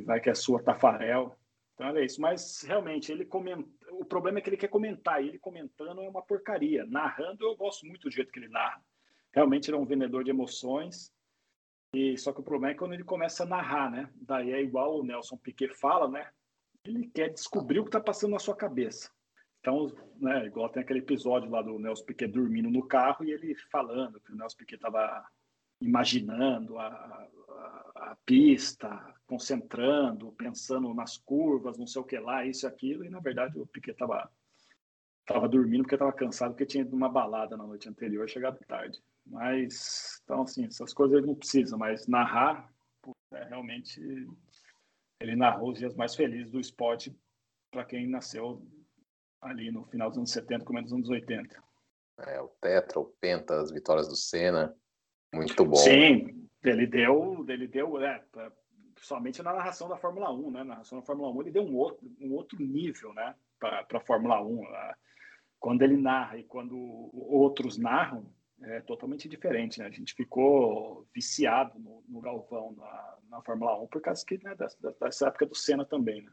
vai 0.05 0.21
que 0.21 0.31
é 0.31 0.35
sua 0.35 0.63
Tafarel. 0.63 1.37
Então 1.75 1.97
é 1.97 2.05
isso. 2.05 2.21
Mas 2.21 2.63
realmente 2.63 3.13
ele 3.13 3.25
comenta, 3.25 3.69
o 3.91 4.05
problema 4.05 4.39
é 4.39 4.43
que 4.43 4.49
ele 4.49 4.57
quer 4.57 4.69
comentar, 4.69 5.23
e 5.23 5.29
ele 5.29 5.39
comentando 5.39 6.01
é 6.03 6.09
uma 6.09 6.23
porcaria. 6.23 6.87
Narrando 6.87 7.45
eu 7.45 7.57
gosto 7.57 7.87
muito 7.87 8.03
do 8.03 8.11
jeito 8.11 8.33
que 8.33 8.39
ele 8.39 8.49
narra. 8.49 8.83
Realmente 9.33 9.69
ele 9.69 9.77
é 9.77 9.81
um 9.81 9.87
vendedor 9.87 10.25
de 10.25 10.31
emoções. 10.31 11.13
E 11.93 12.17
só 12.17 12.33
que 12.33 12.41
o 12.41 12.45
problema 12.45 12.73
é 12.73 12.77
quando 12.77 12.95
ele 12.95 13.05
começa 13.05 13.43
a 13.43 13.47
narrar, 13.47 13.91
né? 13.91 14.09
Daí 14.15 14.53
é 14.53 14.63
igual 14.63 14.99
o 14.99 15.05
Nelson 15.05 15.37
Piquet 15.37 15.75
fala, 15.75 16.09
né? 16.09 16.31
ele 16.85 17.07
quer 17.09 17.31
descobrir 17.31 17.79
o 17.79 17.83
que 17.83 17.89
está 17.89 18.01
passando 18.01 18.33
na 18.33 18.39
sua 18.39 18.57
cabeça. 18.57 19.11
Então, 19.61 19.93
né, 20.19 20.47
igual 20.47 20.71
tem 20.71 20.83
aquele 20.83 21.01
episódio 21.01 21.51
lá 21.51 21.61
do 21.61 21.79
Nelson 21.79 22.05
Piquet 22.05 22.29
dormindo 22.29 22.71
no 22.71 22.87
carro 22.87 23.25
e 23.25 23.31
ele 23.31 23.55
falando 23.71 24.21
que 24.21 24.33
o 24.33 24.37
Nelson 24.37 24.57
Piquet 24.57 24.77
estava 24.77 25.27
imaginando 25.81 26.79
a, 26.79 26.87
a, 26.87 28.11
a, 28.11 28.17
pista, 28.25 29.15
concentrando, 29.27 30.33
pensando 30.33 30.93
nas 30.93 31.17
curvas, 31.17 31.79
não 31.79 31.87
sei 31.87 32.03
o 32.03 32.05
que 32.05 32.19
lá, 32.19 32.45
isso 32.45 32.67
e 32.67 32.69
aquilo, 32.69 33.05
e 33.05 33.11
na 33.11 33.21
verdade 33.21 33.59
o 33.59 33.67
Piquet 33.67 33.93
estava 33.93 34.31
tava 35.27 35.49
dormindo 35.49 35.83
porque 35.83 35.95
estava 35.95 36.13
cansado, 36.13 36.53
porque 36.53 36.67
tinha 36.67 36.83
ido 36.83 36.97
uma 36.97 37.09
balada 37.09 37.57
na 37.57 37.65
noite 37.65 37.89
anterior, 37.89 38.29
chegado 38.29 38.59
tarde. 38.67 39.01
Mas, 39.25 40.21
então, 40.25 40.43
assim, 40.43 40.65
essas 40.67 40.93
coisas 40.93 41.17
ele 41.17 41.27
não 41.27 41.37
precisa, 41.37 41.77
mas 41.77 42.09
narrar, 42.09 42.69
é, 43.33 43.45
realmente 43.45 44.01
ele 45.21 45.37
narrou 45.37 45.71
os 45.71 45.79
dias 45.79 45.95
mais 45.95 46.17
felizes 46.17 46.51
do 46.51 46.59
esporte 46.59 47.17
para 47.71 47.85
quem 47.85 48.09
nasceu 48.09 48.67
ali 49.41 49.71
no 49.71 49.85
final 49.85 50.09
dos 50.09 50.19
anos 50.19 50.33
70, 50.33 50.65
começo 50.65 50.87
dos 50.87 50.95
anos 50.95 51.09
80. 51.09 51.63
É, 52.27 52.41
o 52.41 52.49
Tetra, 52.61 52.99
o 52.99 53.05
Penta, 53.21 53.61
as 53.61 53.71
vitórias 53.71 54.09
do 54.09 54.17
Senna, 54.17 54.75
muito 55.33 55.65
bom. 55.65 55.77
Sim, 55.77 56.49
ele 56.63 56.87
deu, 56.87 57.45
ele 57.49 57.67
deu, 57.67 58.03
é, 58.03 58.23
somente 59.01 59.43
na 59.43 59.53
narração 59.53 59.89
da 59.89 59.97
Fórmula 59.97 60.33
1, 60.33 60.51
né? 60.51 60.59
Na 60.61 60.65
narração 60.65 60.99
da 60.99 61.05
Fórmula 61.05 61.31
1 61.31 61.41
ele 61.43 61.51
deu 61.51 61.63
um 61.63 61.77
outro, 61.77 62.11
um 62.21 62.33
outro 62.33 62.59
nível, 62.61 63.13
né? 63.15 63.35
Para 63.59 63.87
a 63.93 64.01
Fórmula 64.01 64.43
1. 64.43 64.63
Quando 65.59 65.83
ele 65.83 65.97
narra 65.97 66.39
e 66.39 66.45
quando 66.45 66.77
outros 67.13 67.77
narram, 67.77 68.27
é 68.63 68.81
totalmente 68.81 69.29
diferente, 69.29 69.79
né? 69.79 69.87
A 69.87 69.91
gente 69.91 70.15
ficou 70.15 71.07
viciado 71.15 71.79
no, 71.79 72.03
no 72.09 72.21
Galvão 72.21 72.75
na, 72.77 73.17
na 73.31 73.43
Fórmula 73.43 73.81
1 73.83 73.87
por 73.87 74.01
causa 74.01 74.25
que, 74.25 74.43
né, 74.43 74.55
dessa, 74.55 74.77
dessa 75.01 75.29
época 75.29 75.47
do 75.47 75.55
Senna 75.55 75.85
também, 75.85 76.23
né? 76.23 76.31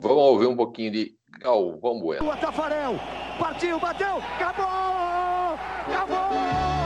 Vamos 0.00 0.22
ouvir 0.24 0.46
um 0.46 0.56
pouquinho 0.56 0.90
de 0.90 1.16
Galvão 1.38 2.00
Bueno. 2.00 2.28
O 2.28 2.36
Tafarel, 2.36 2.94
partiu, 3.38 3.78
bateu, 3.78 4.16
acabou! 4.16 5.54
Acabou! 5.86 6.83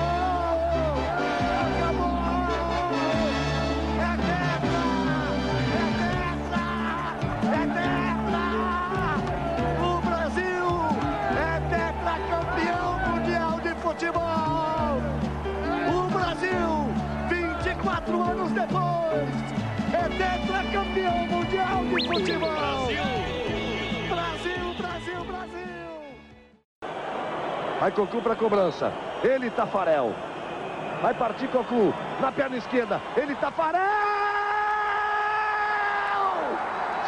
Futebol. 22.18 22.50
Brasil! 22.50 23.02
Brasil, 24.08 24.74
Brasil, 24.74 25.24
Brasil! 25.24 25.78
Vai 27.80 27.92
Cocu 27.92 28.22
para 28.22 28.34
cobrança. 28.34 28.92
Ele 29.22 29.50
Tafarel. 29.50 30.14
Vai 31.00 31.14
partir 31.14 31.48
Cocu 31.48 31.94
na 32.20 32.32
perna 32.32 32.56
esquerda. 32.56 33.00
Ele 33.16 33.34
Tafarel! 33.36 33.82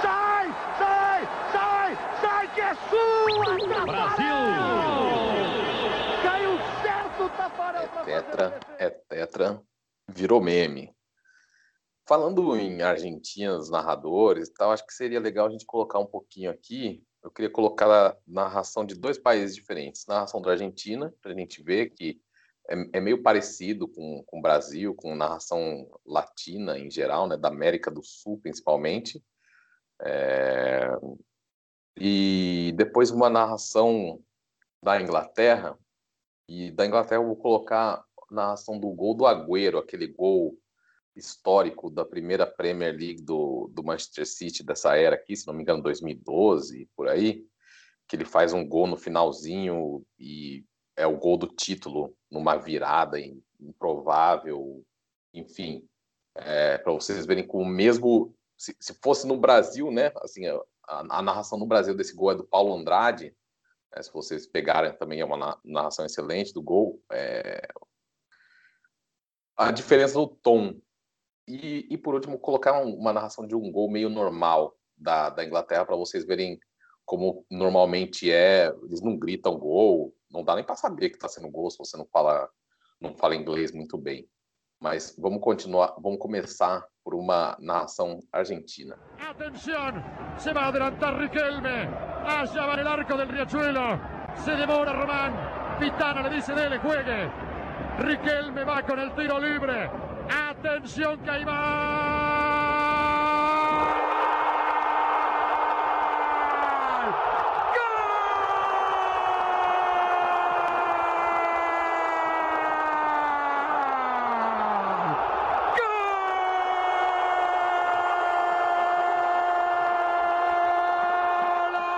Sai, 0.00 0.54
sai, 0.78 1.28
sai, 1.52 1.98
sai 2.20 2.48
que 2.54 2.60
é 2.60 2.74
sua, 2.74 3.58
Tafarel! 3.68 3.86
Brasil! 3.86 4.36
Caiu 6.22 6.58
certo, 6.82 7.28
Tafarel. 7.36 7.82
É 7.82 8.04
tetra, 8.04 8.60
é 8.78 8.90
tetra. 8.90 9.60
Virou 10.08 10.40
meme. 10.40 10.94
Falando 12.10 12.56
em 12.56 12.82
argentinos, 12.82 13.70
narradores 13.70 14.48
e 14.48 14.52
tal, 14.52 14.72
acho 14.72 14.84
que 14.84 14.92
seria 14.92 15.20
legal 15.20 15.46
a 15.46 15.50
gente 15.50 15.64
colocar 15.64 16.00
um 16.00 16.06
pouquinho 16.06 16.50
aqui 16.50 17.06
eu 17.22 17.30
queria 17.30 17.50
colocar 17.50 17.90
a 17.90 18.16
narração 18.26 18.84
de 18.84 18.94
dois 18.94 19.18
países 19.18 19.54
diferentes. 19.54 20.06
Narração 20.06 20.40
da 20.40 20.52
Argentina, 20.52 21.14
para 21.20 21.32
a 21.32 21.34
gente 21.34 21.62
ver 21.62 21.90
que 21.90 22.20
é, 22.68 22.74
é, 22.94 23.00
meio 23.00 23.22
parecido 23.22 23.86
com, 23.86 24.22
com 24.26 24.38
o 24.38 24.42
Brasil, 24.42 24.94
com 24.94 25.14
narração 25.14 25.86
latina 26.06 26.78
em 26.78 26.90
geral, 26.90 27.26
né, 27.26 27.36
da 27.36 27.48
América 27.48 27.90
do 27.90 28.02
Sul 28.02 28.40
principalmente. 28.40 29.22
É, 30.02 30.88
e 31.98 32.72
depois 32.76 33.10
uma 33.10 33.28
narração 33.28 34.22
da 34.82 35.00
Inglaterra, 35.00 35.78
e 36.48 36.70
da 36.70 36.86
Inglaterra 36.86 37.20
eu 37.20 37.26
vou 37.26 37.36
colocar 37.36 38.02
a 38.30 38.34
narração 38.34 38.80
do 38.80 38.88
gol 38.90 39.14
do 39.14 39.26
Agüero, 39.26 39.78
aquele 39.78 40.06
gol 40.06 40.58
histórico 41.16 41.90
da 41.90 42.04
primeira 42.04 42.46
Premier 42.46 42.94
League 42.94 43.22
do, 43.22 43.70
do 43.72 43.82
Manchester 43.82 44.26
City 44.26 44.62
dessa 44.62 44.96
era 44.96 45.16
aqui, 45.16 45.36
se 45.36 45.46
não 45.46 45.54
me 45.54 45.62
engano, 45.62 45.82
2012, 45.82 46.88
por 46.96 47.08
aí, 47.08 47.44
que 48.08 48.16
ele 48.16 48.24
faz 48.24 48.52
um 48.52 48.66
gol 48.66 48.86
no 48.86 48.96
finalzinho 48.96 50.04
e 50.18 50.64
é 50.96 51.06
o 51.06 51.16
gol 51.16 51.36
do 51.36 51.46
título 51.46 52.14
numa 52.30 52.56
virada 52.56 53.18
improvável, 53.58 54.84
enfim, 55.32 55.86
é, 56.34 56.78
para 56.78 56.92
vocês 56.92 57.26
verem 57.26 57.46
com 57.46 57.62
o 57.62 57.66
mesmo, 57.66 58.34
se, 58.56 58.76
se, 58.80 58.94
fosse 59.02 59.26
no 59.26 59.36
Brasil, 59.36 59.90
né, 59.90 60.12
assim, 60.16 60.46
a, 60.46 60.60
a, 60.88 61.22
narração 61.22 61.58
no 61.58 61.66
Brasil 61.66 61.94
desse 61.94 62.14
gol 62.14 62.32
é 62.32 62.34
do 62.34 62.44
Paulo 62.44 62.74
Andrade, 62.74 63.34
né, 63.94 64.02
se 64.02 64.12
vocês 64.12 64.46
pegarem 64.46 64.92
também 64.96 65.20
é 65.20 65.24
uma 65.24 65.58
narração 65.64 66.04
excelente 66.04 66.52
do 66.52 66.62
gol, 66.62 67.02
é, 67.10 67.66
a 69.56 69.70
diferença 69.70 70.14
do 70.14 70.26
tom 70.26 70.80
e, 71.46 71.86
e 71.90 71.98
por 71.98 72.14
último, 72.14 72.38
colocar 72.38 72.80
uma 72.82 73.12
narração 73.12 73.46
de 73.46 73.54
um 73.54 73.70
gol 73.70 73.90
meio 73.90 74.08
normal 74.08 74.74
da, 74.96 75.30
da 75.30 75.44
Inglaterra 75.44 75.84
para 75.84 75.96
vocês 75.96 76.24
verem 76.24 76.58
como 77.04 77.44
normalmente 77.50 78.30
é. 78.30 78.72
Eles 78.84 79.00
não 79.00 79.16
gritam 79.18 79.58
gol, 79.58 80.14
não 80.30 80.44
dá 80.44 80.54
nem 80.54 80.64
para 80.64 80.76
saber 80.76 81.10
que 81.10 81.16
está 81.16 81.28
sendo 81.28 81.50
gol 81.50 81.70
se 81.70 81.78
você 81.78 81.96
não 81.96 82.06
fala, 82.06 82.48
não 83.00 83.16
fala 83.16 83.34
inglês 83.34 83.72
muito 83.72 83.98
bem. 83.98 84.28
Mas 84.80 85.14
vamos 85.18 85.42
continuar, 85.42 85.94
vamos 85.98 86.18
começar 86.18 86.86
por 87.04 87.14
uma 87.14 87.56
narração 87.60 88.20
argentina. 88.32 88.98
Atenção, 89.18 89.92
se 90.38 90.52
vai 90.52 90.64
adelantar 90.64 91.18
Riquelme, 91.18 91.88
allá 92.24 92.66
va 92.66 92.80
el 92.80 92.86
arco 92.86 93.16
del 93.16 93.28
Riachuelo, 93.28 94.00
se 94.36 94.54
demora 94.56 94.92
Román, 94.92 95.78
Pitana 95.78 96.22
le 96.22 96.36
dice 96.36 96.54
dele, 96.54 96.78
juegue. 96.78 97.30
Riquelme 97.98 98.64
va 98.64 98.82
con 98.82 98.98
el 98.98 99.14
tiro 99.14 99.38
libre, 99.38 99.90
Atención 100.30 101.18
Caimán. 101.24 101.58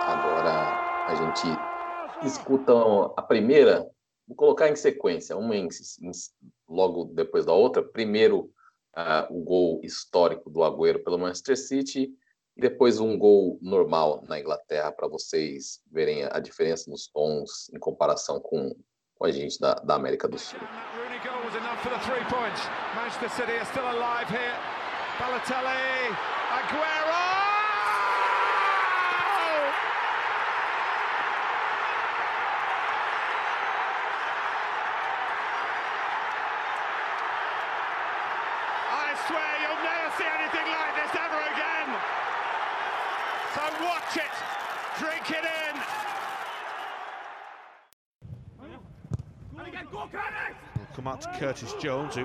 Agora 0.07 1.05
a 1.07 1.15
gente 1.15 1.59
escuta 2.25 2.73
a 3.15 3.21
primeira 3.21 3.93
Vou 4.27 4.37
colocar 4.37 4.69
em 4.69 4.75
sequência, 4.75 5.35
uma 5.37 5.55
em, 5.55 5.67
em, 6.01 6.11
logo 6.73 7.05
depois 7.05 7.45
da 7.45 7.53
outra. 7.53 7.83
Primeiro, 7.83 8.51
uh, 8.97 9.33
o 9.33 9.43
gol 9.43 9.79
histórico 9.83 10.49
do 10.49 10.63
Agüero 10.63 11.03
pelo 11.03 11.19
Manchester 11.19 11.57
City 11.57 12.11
e 12.55 12.61
depois 12.61 12.99
um 12.99 13.17
gol 13.17 13.57
normal 13.61 14.23
na 14.27 14.39
Inglaterra 14.39 14.91
para 14.91 15.07
vocês 15.07 15.81
verem 15.91 16.23
a 16.23 16.39
diferença 16.39 16.89
nos 16.89 17.07
tons 17.07 17.69
em 17.73 17.79
comparação 17.79 18.39
com, 18.39 18.75
com 19.15 19.25
a 19.25 19.31
gente 19.31 19.59
da, 19.59 19.75
da 19.75 19.95
América 19.95 20.27
do 20.27 20.37
Sul. 20.37 20.59
Curtis 51.43 51.73
Jones, 51.73 52.15
who 52.15 52.23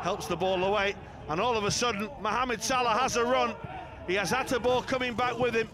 helps 0.00 0.28
the 0.28 0.36
ball 0.36 0.62
away, 0.62 0.94
and 1.28 1.40
all 1.40 1.56
of 1.56 1.64
a 1.64 1.72
sudden, 1.72 2.08
Mohamed 2.20 2.62
Salah 2.62 2.96
has 2.96 3.16
a 3.16 3.24
run. 3.24 3.52
He 4.06 4.14
has 4.14 4.30
Atabor 4.30 4.86
coming 4.86 5.12
back 5.12 5.36
with 5.36 5.54
him. 5.56 5.66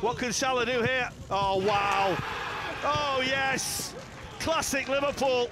What 0.00 0.18
can 0.18 0.32
Salah 0.32 0.66
do 0.66 0.82
here? 0.82 1.08
Oh, 1.30 1.58
wow. 1.64 2.16
Oh, 2.82 3.22
yes. 3.24 3.94
Classic 4.40 4.88
Liverpool. 4.88 5.48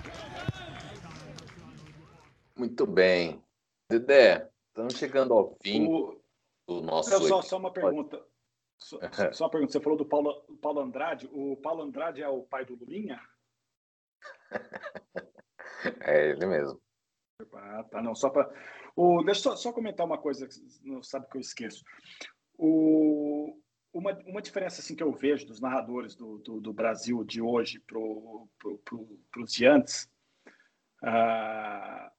Muito 2.56 2.84
bem. 2.84 3.40
Dedé, 3.88 4.48
estamos 4.70 4.98
chegando 4.98 5.34
ao 5.34 5.56
fim 5.62 5.86
o... 5.86 6.20
do 6.66 6.80
nosso. 6.80 7.10
só, 7.28 7.40
só 7.42 7.58
uma 7.58 7.72
pergunta. 7.72 8.20
Só, 8.76 8.98
só 9.32 9.44
uma 9.44 9.50
pergunta, 9.50 9.72
você 9.72 9.80
falou 9.80 9.96
do 9.96 10.04
Paulo, 10.04 10.34
Paulo 10.60 10.80
Andrade. 10.80 11.30
O 11.32 11.56
Paulo 11.58 11.84
Andrade 11.84 12.24
é 12.24 12.28
o 12.28 12.42
pai 12.42 12.64
do 12.64 12.74
Lulinha? 12.74 13.20
é 16.02 16.30
ele 16.30 16.44
mesmo. 16.44 16.80
Ah, 17.54 17.84
tá, 17.84 18.02
não, 18.02 18.16
só 18.16 18.30
para. 18.30 18.50
O, 18.96 19.22
deixa 19.22 19.42
só, 19.42 19.56
só, 19.56 19.72
comentar 19.72 20.04
uma 20.04 20.18
coisa, 20.18 20.48
não 20.82 21.02
sabe 21.04 21.28
que 21.30 21.36
eu 21.36 21.40
esqueço. 21.40 21.84
O, 22.56 23.56
uma, 23.92 24.12
uma 24.26 24.42
diferença 24.42 24.80
assim, 24.80 24.96
que 24.96 25.02
eu 25.02 25.12
vejo 25.12 25.46
dos 25.46 25.60
narradores 25.60 26.16
do, 26.16 26.38
do, 26.38 26.60
do 26.60 26.72
Brasil 26.72 27.22
de 27.22 27.40
hoje 27.40 27.78
para 27.78 27.98
pro, 28.58 28.78
pro, 28.84 29.44
os 29.44 29.52
de 29.52 29.66
antes, 29.66 30.10
uh, 31.04 32.10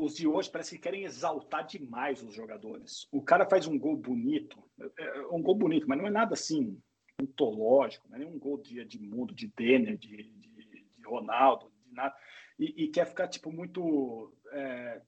os 0.00 0.16
de 0.16 0.26
hoje 0.26 0.50
parece 0.50 0.74
que 0.74 0.82
querem 0.82 1.04
exaltar 1.04 1.64
demais 1.64 2.20
os 2.20 2.34
jogadores. 2.34 3.06
O 3.12 3.22
cara 3.22 3.48
faz 3.48 3.68
um 3.68 3.78
gol 3.78 3.96
bonito, 3.96 4.60
é, 4.98 5.18
é 5.18 5.26
um 5.28 5.42
gol 5.42 5.54
bonito, 5.54 5.86
mas 5.88 5.96
não 5.96 6.08
é 6.08 6.10
nada 6.10 6.34
assim 6.34 6.76
ontológico, 7.22 8.08
não 8.08 8.16
é 8.16 8.18
nenhum 8.18 8.36
gol 8.36 8.60
de 8.60 8.80
Edmundo, 8.80 9.32
de 9.32 9.46
Denner, 9.56 9.96
de, 9.96 10.08
de, 10.08 10.66
de 10.98 11.04
Ronaldo, 11.04 11.72
de 11.86 11.94
nada. 11.94 12.16
E, 12.58 12.84
e, 12.84 12.88
quer 12.88 13.06
ficar 13.06 13.28
tipo 13.28 13.52
muito 13.52 14.32
é, 14.50 15.02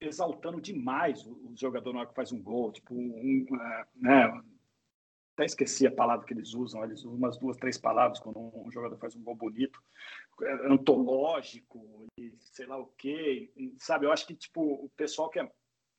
exaltando 0.00 0.60
demais 0.60 1.26
o, 1.26 1.32
o, 1.32 1.56
jogador 1.56 1.92
na 1.92 2.00
hora 2.00 2.08
que 2.08 2.14
faz 2.14 2.32
um 2.32 2.40
gol, 2.40 2.72
tipo 2.72 2.94
um, 2.94 3.46
é, 3.60 3.86
né, 3.96 4.42
até 5.34 5.44
esqueci 5.44 5.86
a 5.86 5.92
palavra 5.92 6.26
que 6.26 6.32
eles 6.32 6.54
usam, 6.54 6.84
eles 6.84 7.00
usam 7.00 7.14
umas 7.14 7.36
duas, 7.38 7.56
três 7.56 7.76
palavras 7.76 8.20
quando 8.20 8.38
um 8.38 8.70
jogador 8.70 8.96
faz 8.98 9.16
um 9.16 9.22
gol 9.22 9.34
bonito, 9.34 9.82
é, 10.42 10.72
antológico 10.72 12.06
e 12.18 12.32
sei 12.38 12.66
lá 12.66 12.78
o 12.78 12.86
quê, 12.98 13.52
sabe? 13.78 14.06
Eu 14.06 14.12
acho 14.12 14.26
que 14.26 14.34
tipo 14.34 14.62
o 14.62 14.88
pessoal 14.90 15.28
quer 15.28 15.50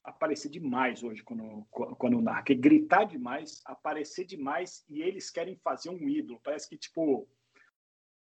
aparecer 0.03 0.49
demais 0.49 1.03
hoje 1.03 1.21
quando 1.23 1.65
quando 1.69 2.21
narra, 2.21 2.43
gritar 2.47 3.03
demais, 3.03 3.61
aparecer 3.65 4.25
demais 4.25 4.85
e 4.89 5.01
eles 5.01 5.29
querem 5.29 5.55
fazer 5.57 5.89
um 5.89 6.07
ídolo. 6.07 6.39
Parece 6.43 6.69
que 6.69 6.77
tipo 6.77 7.21
o 7.21 7.27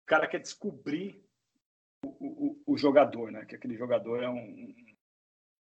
cara 0.07 0.29
quer 0.29 0.41
descobrir 0.41 1.24
o, 2.05 2.63
o, 2.67 2.75
o 2.75 2.77
jogador, 2.77 3.31
né? 3.31 3.45
Que 3.45 3.57
aquele 3.57 3.77
jogador 3.77 4.23
é 4.23 4.29
um, 4.29 4.75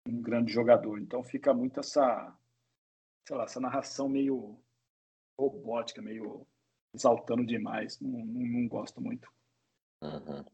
um 0.08 0.22
grande 0.22 0.52
jogador. 0.52 1.00
Então 1.00 1.24
fica 1.24 1.54
muito 1.54 1.80
essa 1.80 2.36
sei 3.28 3.38
lá, 3.38 3.44
essa 3.44 3.60
narração 3.60 4.10
meio 4.10 4.60
robótica, 5.40 6.02
meio 6.02 6.46
exaltando 6.94 7.46
demais. 7.46 8.00
Não, 8.00 8.26
não, 8.26 8.42
não 8.42 8.68
gosto 8.68 9.02
muito. 9.02 9.30
Uhum. 10.02 10.46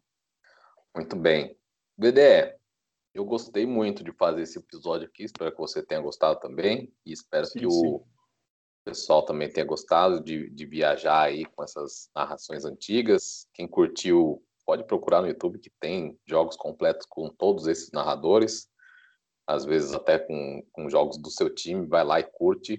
Muito 0.95 1.15
bem. 1.15 1.57
BDE, 1.97 2.55
eu 3.13 3.25
gostei 3.25 3.65
muito 3.65 4.03
de 4.03 4.11
fazer 4.13 4.43
esse 4.43 4.59
episódio 4.59 5.07
aqui. 5.07 5.23
Espero 5.23 5.51
que 5.51 5.57
você 5.57 5.83
tenha 5.83 6.01
gostado 6.01 6.39
também. 6.39 6.93
E 7.05 7.11
espero 7.11 7.45
sim, 7.45 7.59
que 7.59 7.69
sim. 7.69 7.87
o 7.87 8.05
pessoal 8.85 9.25
também 9.25 9.51
tenha 9.51 9.65
gostado 9.65 10.23
de, 10.23 10.49
de 10.49 10.65
viajar 10.65 11.23
aí 11.23 11.45
com 11.45 11.63
essas 11.63 12.09
narrações 12.15 12.63
antigas. 12.65 13.49
Quem 13.53 13.67
curtiu, 13.67 14.43
pode 14.69 14.83
procurar 14.83 15.23
no 15.23 15.27
YouTube 15.27 15.57
que 15.57 15.71
tem 15.79 16.15
jogos 16.27 16.55
completos 16.55 17.07
com 17.09 17.27
todos 17.27 17.65
esses 17.65 17.91
narradores. 17.91 18.69
Às 19.47 19.65
vezes 19.65 19.95
até 19.95 20.19
com, 20.19 20.63
com 20.71 20.87
jogos 20.87 21.17
do 21.17 21.31
seu 21.31 21.49
time. 21.49 21.87
Vai 21.87 22.03
lá 22.03 22.19
e 22.19 22.23
curte. 22.23 22.75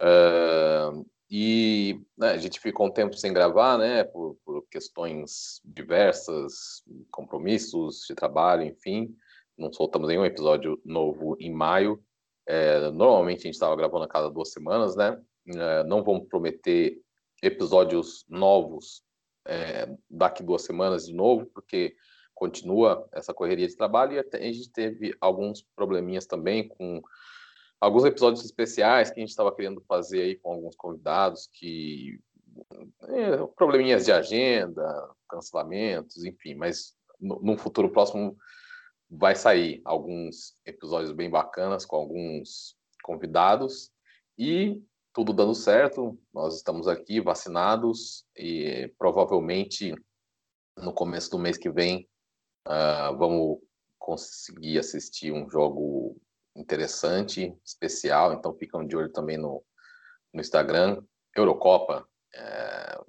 Uh, 0.00 1.04
e 1.28 2.00
né, 2.16 2.30
a 2.30 2.38
gente 2.38 2.60
ficou 2.60 2.86
um 2.86 2.92
tempo 2.92 3.16
sem 3.16 3.32
gravar, 3.32 3.78
né, 3.78 4.04
por, 4.04 4.36
por, 4.44 4.64
questões 4.70 5.60
diversas, 5.64 6.84
compromissos 7.10 8.04
de 8.08 8.14
trabalho, 8.14 8.62
enfim. 8.62 9.12
Não 9.58 9.72
soltamos 9.72 10.06
nenhum 10.06 10.24
episódio 10.24 10.80
novo 10.84 11.36
em 11.40 11.52
maio. 11.52 12.00
É, 12.46 12.78
normalmente 12.92 13.40
a 13.40 13.42
gente 13.42 13.54
estava 13.54 13.74
gravando 13.74 14.04
a 14.04 14.08
cada 14.08 14.30
duas 14.30 14.52
semanas, 14.52 14.94
né? 14.94 15.20
É, 15.48 15.82
não 15.82 16.04
vamos 16.04 16.28
prometer 16.28 16.96
episódios 17.42 18.24
novos 18.28 19.02
é, 19.46 19.88
daqui 20.08 20.42
duas 20.42 20.62
semanas 20.62 21.06
de 21.06 21.14
novo, 21.14 21.46
porque 21.46 21.96
continua 22.34 23.08
essa 23.12 23.32
correria 23.32 23.68
de 23.68 23.76
trabalho 23.76 24.14
e 24.14 24.36
a 24.36 24.52
gente 24.52 24.70
teve 24.70 25.14
alguns 25.20 25.62
probleminhas 25.76 26.26
também 26.26 26.66
com 26.66 27.02
alguns 27.80 28.04
episódios 28.04 28.44
especiais 28.44 29.10
que 29.10 29.20
a 29.20 29.22
gente 29.22 29.30
estava 29.30 29.54
querendo 29.54 29.80
fazer 29.82 30.22
aí 30.22 30.36
com 30.36 30.52
alguns 30.52 30.76
convidados 30.76 31.48
que 31.52 32.20
é, 33.08 33.36
probleminhas 33.56 34.04
de 34.04 34.12
agenda, 34.12 35.10
cancelamentos, 35.28 36.24
enfim, 36.24 36.54
mas 36.54 36.94
no, 37.20 37.40
num 37.42 37.56
futuro 37.56 37.90
próximo 37.90 38.36
vai 39.10 39.34
sair 39.34 39.80
alguns 39.84 40.56
episódios 40.64 41.12
bem 41.12 41.28
bacanas 41.28 41.84
com 41.84 41.96
alguns 41.96 42.76
convidados 43.02 43.90
e 44.38 44.82
tudo 45.12 45.32
dando 45.32 45.54
certo, 45.54 46.18
nós 46.32 46.56
estamos 46.56 46.88
aqui 46.88 47.20
vacinados 47.20 48.24
e 48.36 48.92
provavelmente 48.98 49.94
no 50.78 50.92
começo 50.92 51.30
do 51.30 51.38
mês 51.38 51.58
que 51.58 51.70
vem 51.70 52.08
uh, 52.66 53.16
vamos 53.18 53.58
conseguir 53.98 54.78
assistir 54.78 55.32
um 55.32 55.48
jogo 55.48 56.20
interessante, 56.56 57.54
especial, 57.64 58.32
então 58.32 58.54
ficam 58.54 58.86
de 58.86 58.96
olho 58.96 59.10
também 59.10 59.38
no, 59.38 59.62
no 60.32 60.40
Instagram. 60.40 61.02
Eurocopa, 61.34 62.06
é, 62.34 63.00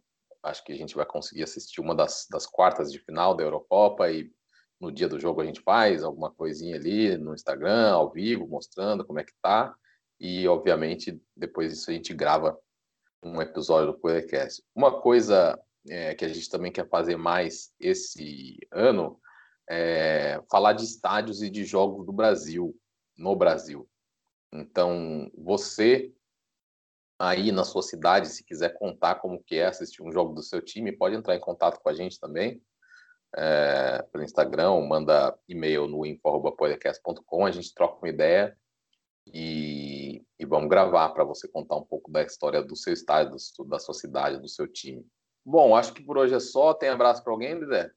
acho 0.43 0.63
que 0.63 0.71
a 0.71 0.75
gente 0.75 0.95
vai 0.95 1.05
conseguir 1.05 1.43
assistir 1.43 1.81
uma 1.81 1.95
das, 1.95 2.27
das 2.29 2.45
quartas 2.45 2.91
de 2.91 2.99
final 2.99 3.35
da 3.35 3.43
Eurocopa 3.43 4.09
e 4.11 4.31
no 4.79 4.91
dia 4.91 5.07
do 5.07 5.19
jogo 5.19 5.41
a 5.41 5.45
gente 5.45 5.61
faz 5.61 6.03
alguma 6.03 6.31
coisinha 6.31 6.75
ali 6.75 7.17
no 7.17 7.33
Instagram, 7.33 7.91
ao 7.91 8.11
vivo, 8.11 8.47
mostrando 8.47 9.05
como 9.05 9.19
é 9.19 9.23
que 9.23 9.33
tá. 9.41 9.75
E, 10.19 10.47
obviamente, 10.47 11.21
depois 11.35 11.71
disso 11.71 11.91
a 11.91 11.93
gente 11.93 12.13
grava 12.13 12.57
um 13.21 13.41
episódio 13.41 13.93
do 13.93 13.99
podcast. 13.99 14.63
Uma 14.75 15.01
coisa 15.01 15.59
é, 15.89 16.13
que 16.15 16.25
a 16.25 16.27
gente 16.27 16.49
também 16.49 16.71
quer 16.71 16.87
fazer 16.87 17.17
mais 17.17 17.73
esse 17.79 18.59
ano 18.71 19.19
é 19.69 20.41
falar 20.51 20.73
de 20.73 20.83
estádios 20.83 21.41
e 21.41 21.49
de 21.49 21.63
jogos 21.63 22.05
do 22.05 22.11
Brasil, 22.11 22.77
no 23.17 23.35
Brasil. 23.35 23.89
Então, 24.51 25.31
você 25.37 26.13
aí 27.19 27.51
na 27.51 27.63
sua 27.63 27.81
cidade, 27.81 28.27
se 28.27 28.43
quiser 28.43 28.77
contar 28.77 29.15
como 29.15 29.41
que 29.43 29.55
é 29.55 29.65
assistir 29.65 30.03
um 30.03 30.11
jogo 30.11 30.33
do 30.33 30.43
seu 30.43 30.61
time, 30.61 30.91
pode 30.91 31.15
entrar 31.15 31.35
em 31.35 31.39
contato 31.39 31.79
com 31.81 31.89
a 31.89 31.93
gente 31.93 32.19
também 32.19 32.61
é, 33.35 34.03
pelo 34.11 34.23
Instagram, 34.23 34.79
manda 34.81 35.37
e-mail 35.47 35.87
no 35.87 36.05
info.podcast.com, 36.05 37.45
a 37.45 37.51
gente 37.51 37.73
troca 37.73 37.97
uma 37.97 38.09
ideia 38.09 38.55
e, 39.25 39.72
e 40.39 40.45
vamos 40.45 40.69
gravar 40.69 41.09
para 41.09 41.23
você 41.23 41.47
contar 41.47 41.75
um 41.75 41.85
pouco 41.85 42.11
da 42.11 42.23
história 42.23 42.61
do 42.61 42.75
seu 42.75 42.93
estádio, 42.93 43.35
do, 43.57 43.65
da 43.65 43.79
sua 43.79 43.93
cidade, 43.93 44.41
do 44.41 44.47
seu 44.47 44.67
time. 44.67 45.05
Bom, 45.45 45.75
acho 45.75 45.93
que 45.93 46.03
por 46.03 46.17
hoje 46.17 46.33
é 46.33 46.39
só. 46.39 46.73
Tem 46.73 46.89
abraço 46.89 47.23
para 47.23 47.33
alguém, 47.33 47.53
Lidé? 47.53 47.91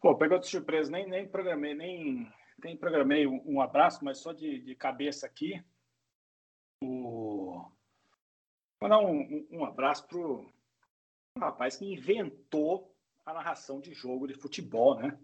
Pô, 0.00 0.16
pegou 0.16 0.38
de 0.38 0.46
surpresa, 0.46 0.90
nem, 0.90 1.08
nem 1.08 1.26
programei, 1.26 1.74
nem, 1.74 2.32
nem 2.62 2.76
programei 2.76 3.26
um, 3.26 3.60
abraço, 3.60 4.04
mas 4.04 4.18
só 4.18 4.32
de, 4.32 4.60
de 4.60 4.74
cabeça 4.74 5.26
aqui. 5.26 5.62
O... 6.82 7.64
Vou 8.80 8.88
dar 8.88 8.98
um, 9.00 9.20
um, 9.20 9.48
um 9.50 9.64
abraço 9.64 10.06
pro 10.06 10.46
um 11.36 11.40
rapaz 11.40 11.76
que 11.76 11.92
inventou 11.92 12.94
a 13.24 13.32
narração 13.32 13.80
de 13.80 13.92
jogo 13.92 14.26
de 14.26 14.34
futebol, 14.34 14.96
né? 14.96 15.18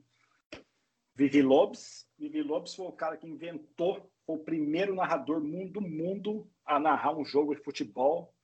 Vivi 1.15 1.43
Lobes. 1.43 2.09
Vivi 2.19 2.43
Lobes 2.43 2.75
foi 2.75 2.87
o 2.87 2.93
cara 2.93 3.17
que 3.17 3.27
inventou, 3.27 4.11
foi 4.27 4.37
o 4.37 4.45
primeiro 4.45 4.95
narrador 4.95 5.41
do 5.41 5.81
mundo 5.81 6.51
a 6.65 6.81
narrar 6.81 7.17
um 7.17 7.25
jogo 7.25 7.55
de 7.55 7.63
futebol 7.63 8.35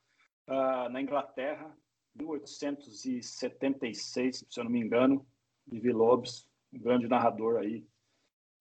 uh, 0.48 0.88
na 0.90 1.00
Inglaterra, 1.00 1.76
1876, 2.14 4.44
se 4.48 4.60
eu 4.60 4.64
não 4.64 4.70
me 4.70 4.80
engano. 4.80 5.26
Vivi 5.66 5.92
Lobes, 5.92 6.48
um 6.72 6.78
grande 6.78 7.08
narrador 7.08 7.60
aí. 7.60 7.86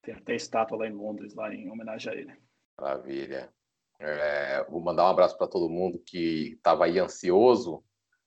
Tem 0.02 0.14
até 0.14 0.36
estátua 0.36 0.78
lá 0.78 0.88
em 0.88 0.94
Londres, 0.94 1.34
lá 1.34 1.54
em 1.54 1.70
homenagem 1.70 2.12
a 2.12 2.16
ele. 2.16 2.34
Maravilha. 2.80 3.54
É, 4.00 4.64
vou 4.70 4.80
mandar 4.80 5.06
um 5.06 5.10
abraço 5.10 5.38
para 5.38 5.48
todo 5.48 5.70
mundo 5.70 6.02
que 6.06 6.54
estava 6.54 6.86
aí 6.86 7.00
ansioso 7.00 7.84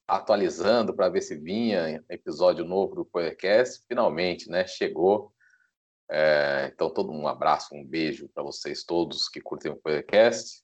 atualizando 0.07 0.95
para 0.95 1.09
ver 1.09 1.23
se 1.23 1.37
vinha 1.37 2.05
episódio 2.11 2.65
novo 2.65 2.95
do 2.95 3.05
podcast. 3.05 3.85
Finalmente, 3.89 4.51
né? 4.51 4.67
Chegou. 4.67 5.33
É, 6.15 6.71
então, 6.71 6.91
todo 6.91 7.11
um 7.11 7.27
abraço, 7.27 7.75
um 7.75 7.83
beijo 7.83 8.29
para 8.29 8.43
vocês 8.43 8.85
todos 8.85 9.31
que 9.31 9.41
curtem 9.41 9.73
o 9.73 9.77
podcast. 9.77 10.63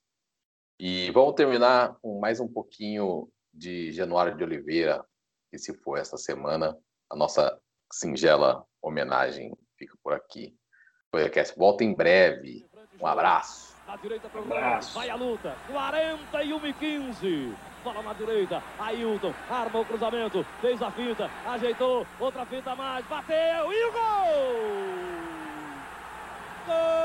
E 0.79 1.09
vamos 1.09 1.33
terminar 1.33 1.97
com 2.03 2.19
mais 2.19 2.39
um 2.39 2.47
pouquinho 2.47 3.27
de 3.51 3.91
Januário 3.91 4.37
de 4.37 4.43
Oliveira, 4.43 5.03
que 5.49 5.57
se 5.57 5.73
foi 5.73 5.99
essa 5.99 6.17
semana. 6.17 6.77
A 7.09 7.15
nossa 7.15 7.59
singela 7.91 8.63
homenagem 8.79 9.51
fica 9.75 9.97
por 10.03 10.13
aqui. 10.13 10.55
O 11.07 11.17
podcast 11.17 11.57
volta 11.57 11.83
em 11.83 11.95
breve. 11.95 12.63
Um 13.01 13.07
abraço. 13.07 13.75
Na 13.87 13.95
direita 13.95 14.29
para 14.29 14.41
o 14.41 14.43
abraço. 14.43 14.93
Vai 14.93 15.09
a 15.09 15.15
luta. 15.15 15.55
41 15.67 16.67
e 16.67 16.73
15 16.73 17.55
bola 17.83 18.03
na 18.03 18.13
direita, 18.13 18.61
Ailton, 18.77 19.33
arma 19.49 19.79
o 19.79 19.85
cruzamento, 19.85 20.45
fez 20.59 20.81
a 20.81 20.91
finta, 20.91 21.31
ajeitou, 21.45 22.05
outra 22.19 22.45
finta 22.45 22.75
mais, 22.75 23.05
bateu 23.05 23.71
e 23.71 23.85
o 23.85 23.91
gol! 23.91 24.98
Gol! 26.69 26.99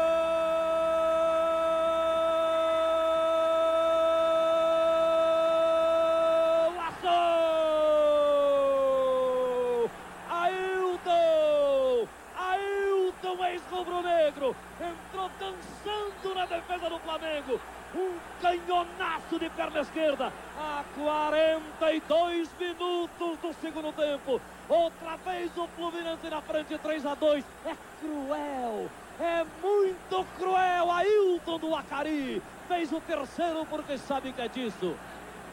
ex-rubro-negro, 13.54 14.56
entrou 14.80 15.30
dançando 15.38 16.34
na 16.34 16.46
defesa 16.46 16.88
do 16.88 16.98
Flamengo, 16.98 17.60
um 17.94 18.18
canhonaço 18.40 19.38
de 19.38 19.48
perna 19.50 19.80
esquerda, 19.80 20.32
a 20.58 20.84
42 20.96 22.48
minutos 22.58 23.38
do 23.38 23.52
segundo 23.60 23.92
tempo, 23.92 24.40
outra 24.68 25.16
vez 25.16 25.50
o 25.56 25.66
Fluminense 25.68 26.28
na 26.28 26.40
frente, 26.40 26.78
3 26.78 27.06
a 27.06 27.14
2, 27.14 27.44
é 27.66 27.76
cruel, 28.00 28.88
é 29.20 29.44
muito 29.62 30.26
cruel, 30.38 30.90
Ailton 30.90 31.58
do 31.58 31.74
Acari, 31.74 32.42
fez 32.68 32.92
o 32.92 33.00
terceiro 33.00 33.66
porque 33.66 33.98
sabe 33.98 34.32
que 34.32 34.42
é 34.42 34.48
disso, 34.48 34.96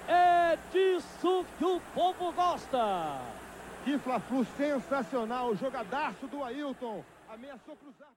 é 0.08 0.58
disso 0.72 1.46
que 1.58 1.66
o 1.66 1.82
povo 1.94 2.32
gosta. 2.32 3.18
Que 3.84 3.98
Fla-Flu 3.98 4.46
sensacional, 4.58 5.56
jogadaço 5.56 6.28
do 6.28 6.44
Ailton. 6.44 7.04
Ameaçou 7.34 7.76
cruzar. 7.76 8.12